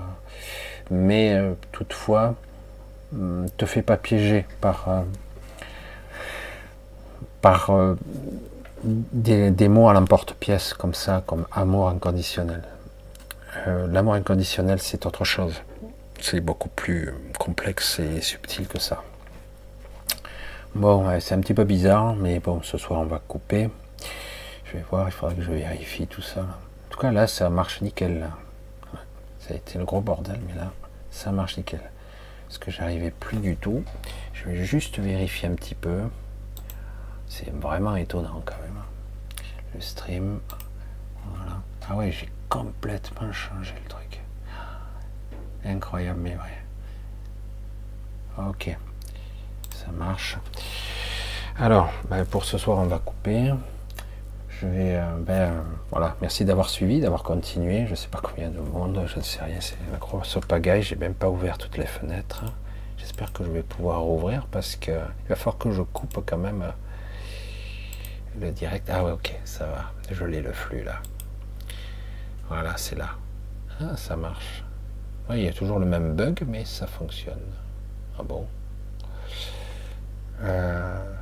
Mais 0.89 1.33
euh, 1.33 1.53
toutefois, 1.71 2.35
ne 3.11 3.43
hum, 3.43 3.49
te 3.57 3.65
fais 3.65 3.81
pas 3.81 3.97
piéger 3.97 4.45
par, 4.61 4.89
euh, 4.89 5.01
par 7.41 7.69
euh, 7.69 7.95
des, 8.83 9.67
mots 9.67 9.89
à 9.89 9.93
l'emporte-pièce 9.93 10.73
comme 10.73 10.93
ça, 10.93 11.23
comme 11.25 11.45
amour 11.51 11.89
inconditionnel. 11.89 12.63
L'amour 13.67 14.15
inconditionnel, 14.15 14.79
c'est 14.81 15.05
autre 15.05 15.23
chose. 15.25 15.61
C'est 16.19 16.39
beaucoup 16.39 16.69
plus 16.69 17.13
complexe 17.37 17.99
et 17.99 18.19
subtil 18.19 18.67
que 18.67 18.79
ça. 18.79 19.03
Bon, 20.73 21.05
c'est 21.19 21.35
un 21.35 21.39
petit 21.39 21.53
peu 21.53 21.63
bizarre, 21.63 22.15
mais 22.15 22.39
bon, 22.39 22.63
ce 22.63 22.79
soir 22.79 23.01
on 23.01 23.05
va 23.05 23.21
couper. 23.27 23.69
Je 24.73 24.79
vais 24.79 24.85
voir, 24.89 25.07
il 25.07 25.11
faudrait 25.11 25.35
que 25.35 25.43
je 25.43 25.51
vérifie 25.51 26.07
tout 26.07 26.23
ça. 26.23 26.41
En 26.41 26.89
tout 26.89 26.99
cas, 26.99 27.11
là, 27.11 27.27
ça 27.27 27.47
marche 27.51 27.81
nickel. 27.81 28.27
Ça 29.39 29.53
a 29.53 29.57
été 29.57 29.77
le 29.77 29.85
gros 29.85 30.01
bordel, 30.01 30.39
mais 30.47 30.55
là, 30.55 30.71
ça 31.11 31.31
marche 31.31 31.57
nickel. 31.57 31.81
Parce 32.47 32.57
que 32.57 32.71
j'arrivais 32.71 33.11
plus 33.11 33.37
du 33.37 33.55
tout. 33.55 33.83
Je 34.33 34.45
vais 34.45 34.65
juste 34.65 34.97
vérifier 34.97 35.47
un 35.47 35.53
petit 35.53 35.75
peu. 35.75 36.01
C'est 37.27 37.53
vraiment 37.53 37.95
étonnant 37.95 38.41
quand 38.43 38.57
même. 38.63 38.81
Le 39.75 39.81
stream. 39.81 40.39
Voilà. 41.35 41.61
Ah 41.87 41.95
ouais, 41.95 42.11
j'ai 42.11 42.29
complètement 42.49 43.31
changé 43.31 43.75
le 43.83 43.89
truc. 43.89 44.21
Incroyable, 45.65 46.19
mais 46.19 46.33
vrai. 46.33 46.63
Ok. 48.39 48.75
Ça 49.71 49.91
marche. 49.91 50.37
Alors, 51.59 51.91
ben, 52.09 52.25
pour 52.25 52.43
ce 52.43 52.57
soir, 52.57 52.79
on 52.79 52.87
va 52.87 52.97
couper. 52.97 53.53
Vais, 54.63 54.95
euh, 54.95 55.17
ben, 55.19 55.65
voilà, 55.91 56.15
merci 56.21 56.45
d'avoir 56.45 56.69
suivi, 56.69 57.01
d'avoir 57.01 57.23
continué. 57.23 57.85
Je 57.85 57.91
ne 57.91 57.95
sais 57.95 58.07
pas 58.07 58.21
combien 58.23 58.49
de 58.49 58.59
monde, 58.59 59.03
je 59.07 59.17
ne 59.17 59.21
sais 59.21 59.43
rien, 59.43 59.59
c'est 59.59 59.75
la 59.91 59.97
grosse 59.97 60.37
pagaille. 60.47 60.81
J'ai 60.81 60.95
même 60.95 61.15
pas 61.15 61.29
ouvert 61.29 61.57
toutes 61.57 61.77
les 61.77 61.85
fenêtres. 61.85 62.45
J'espère 62.97 63.33
que 63.33 63.43
je 63.43 63.49
vais 63.51 63.63
pouvoir 63.63 64.07
ouvrir 64.07 64.47
parce 64.47 64.77
qu'il 64.77 64.93
va 65.27 65.35
falloir 65.35 65.57
que 65.57 65.71
je 65.71 65.81
coupe 65.81 66.23
quand 66.25 66.37
même 66.37 66.61
euh, 66.61 66.71
le 68.39 68.51
direct. 68.51 68.89
Ah 68.89 69.03
ouais, 69.03 69.11
ok, 69.11 69.37
ça 69.43 69.65
va. 69.65 69.91
Je 70.09 70.23
l'ai 70.23 70.41
le 70.41 70.53
flux 70.53 70.83
là. 70.83 71.01
Voilà, 72.47 72.77
c'est 72.77 72.95
là. 72.95 73.09
Ah, 73.81 73.97
ça 73.97 74.15
marche. 74.15 74.63
il 75.31 75.41
y 75.41 75.47
a 75.47 75.53
toujours 75.53 75.79
le 75.79 75.85
même 75.85 76.13
bug, 76.15 76.45
mais 76.47 76.63
ça 76.63 76.87
fonctionne. 76.87 77.51
Ah 78.17 78.23
bon? 78.23 78.47
Euh, 80.41 81.13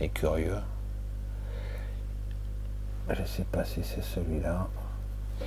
Et 0.00 0.08
curieux. 0.08 0.58
Je 3.10 3.20
ne 3.20 3.26
sais 3.26 3.44
pas 3.44 3.64
si 3.64 3.82
c'est 3.82 4.02
celui-là. 4.02 4.68
Je 5.40 5.44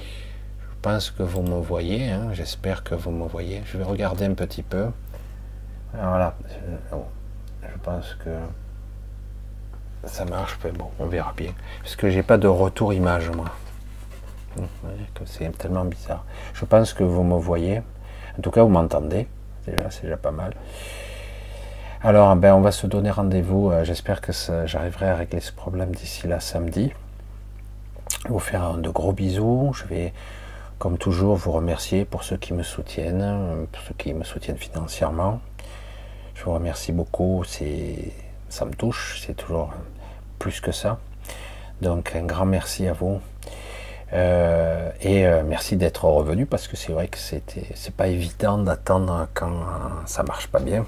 pense 0.81 1.09
que 1.09 1.23
vous 1.23 1.41
me 1.41 1.59
voyez, 1.59 2.11
hein. 2.11 2.29
j'espère 2.33 2.83
que 2.83 2.93
vous 2.93 3.11
me 3.11 3.27
voyez. 3.27 3.61
Je 3.65 3.77
vais 3.77 3.83
regarder 3.83 4.25
un 4.25 4.33
petit 4.33 4.61
peu. 4.61 4.87
voilà, 5.93 6.35
oh, 6.91 7.05
je 7.63 7.77
pense 7.81 8.13
que 8.23 8.29
ça 10.03 10.25
marche, 10.25 10.59
mais 10.63 10.71
bon, 10.71 10.89
on 10.99 11.07
verra 11.07 11.33
bien. 11.35 11.53
Parce 11.81 11.95
que 11.95 12.09
j'ai 12.09 12.23
pas 12.23 12.37
de 12.37 12.47
retour 12.47 12.93
image, 12.93 13.29
moi. 13.31 13.51
C'est 15.25 15.57
tellement 15.57 15.85
bizarre. 15.85 16.23
Je 16.53 16.65
pense 16.65 16.93
que 16.93 17.03
vous 17.03 17.23
me 17.23 17.37
voyez. 17.37 17.81
En 18.37 18.41
tout 18.41 18.51
cas, 18.51 18.61
vous 18.61 18.69
m'entendez. 18.69 19.27
Déjà, 19.65 19.89
c'est 19.89 20.03
déjà 20.03 20.17
pas 20.17 20.31
mal. 20.31 20.53
Alors, 22.03 22.35
ben, 22.35 22.53
on 22.53 22.61
va 22.61 22.71
se 22.71 22.85
donner 22.85 23.09
rendez-vous. 23.09 23.71
Euh, 23.71 23.83
j'espère 23.83 24.21
que 24.21 24.31
j'arriverai 24.65 25.09
à 25.09 25.15
régler 25.15 25.39
ce 25.39 25.51
problème 25.51 25.93
d'ici 25.95 26.27
là 26.27 26.39
samedi 26.39 26.93
vous 28.29 28.39
faire 28.39 28.75
de 28.75 28.89
gros 28.89 29.13
bisous. 29.13 29.71
Je 29.73 29.85
vais, 29.85 30.13
comme 30.79 30.97
toujours, 30.97 31.35
vous 31.35 31.51
remercier 31.51 32.05
pour 32.05 32.23
ceux 32.23 32.37
qui 32.37 32.53
me 32.53 32.63
soutiennent, 32.63 33.67
pour 33.71 33.81
ceux 33.83 33.95
qui 33.97 34.13
me 34.13 34.23
soutiennent 34.23 34.57
financièrement. 34.57 35.39
Je 36.33 36.43
vous 36.43 36.53
remercie 36.53 36.91
beaucoup. 36.91 37.43
C'est, 37.45 38.11
ça 38.49 38.65
me 38.65 38.73
touche. 38.73 39.21
C'est 39.25 39.35
toujours 39.35 39.71
plus 40.39 40.59
que 40.59 40.71
ça. 40.71 40.99
Donc, 41.81 42.15
un 42.15 42.23
grand 42.23 42.45
merci 42.45 42.87
à 42.87 42.93
vous. 42.93 43.19
Euh, 44.13 44.91
et 45.01 45.25
euh, 45.25 45.43
merci 45.45 45.77
d'être 45.77 46.05
revenu 46.05 46.45
parce 46.45 46.67
que 46.67 46.77
c'est 46.77 46.93
vrai 46.93 47.07
que 47.07 47.17
c'était, 47.17 47.65
c'est 47.73 47.93
pas 47.93 48.07
évident 48.07 48.59
d'attendre 48.59 49.27
quand 49.33 49.51
ça 50.05 50.23
marche 50.23 50.47
pas 50.47 50.59
bien. 50.59 50.85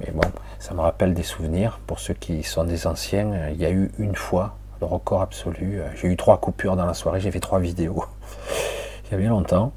Mais 0.00 0.10
bon, 0.12 0.26
ça 0.58 0.74
me 0.74 0.80
rappelle 0.80 1.14
des 1.14 1.22
souvenirs. 1.22 1.78
Pour 1.86 2.00
ceux 2.00 2.14
qui 2.14 2.42
sont 2.42 2.64
des 2.64 2.86
anciens, 2.86 3.50
il 3.50 3.58
y 3.58 3.66
a 3.66 3.70
eu 3.70 3.92
une 3.98 4.16
fois 4.16 4.56
le 4.80 4.86
record 4.86 5.22
absolu. 5.22 5.80
J'ai 5.94 6.08
eu 6.08 6.16
trois 6.16 6.38
coupures 6.38 6.76
dans 6.76 6.86
la 6.86 6.94
soirée, 6.94 7.20
j'ai 7.20 7.30
fait 7.30 7.40
trois 7.40 7.60
vidéos. 7.60 8.04
Il 9.04 9.12
y 9.12 9.14
a 9.14 9.18
bien 9.18 9.30
longtemps. 9.30 9.72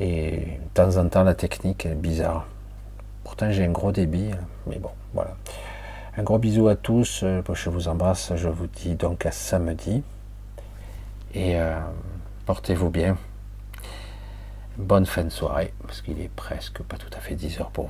Et 0.00 0.58
de 0.62 0.68
temps 0.74 0.96
en 0.96 1.08
temps, 1.08 1.24
la 1.24 1.34
technique 1.34 1.84
est 1.84 1.94
bizarre. 1.94 2.46
Pourtant 3.24 3.50
j'ai 3.50 3.64
un 3.64 3.70
gros 3.70 3.92
débit, 3.92 4.30
mais 4.66 4.78
bon, 4.78 4.90
voilà. 5.12 5.36
Un 6.16 6.22
gros 6.22 6.38
bisou 6.38 6.68
à 6.68 6.74
tous, 6.74 7.20
euh, 7.22 7.42
je 7.52 7.70
vous 7.70 7.86
embrasse, 7.86 8.32
je 8.34 8.48
vous 8.48 8.66
dis 8.66 8.94
donc 8.94 9.26
à 9.26 9.30
samedi. 9.30 10.02
Et 11.34 11.60
euh, 11.60 11.78
portez-vous 12.46 12.90
bien. 12.90 13.16
Bonne 14.76 15.06
fin 15.06 15.24
de 15.24 15.28
soirée, 15.30 15.72
parce 15.86 16.00
qu'il 16.00 16.20
est 16.20 16.30
presque 16.30 16.82
pas 16.82 16.96
tout 16.96 17.10
à 17.16 17.20
fait 17.20 17.34
10 17.34 17.60
heures 17.60 17.70
pour 17.70 17.86
vous. 17.86 17.88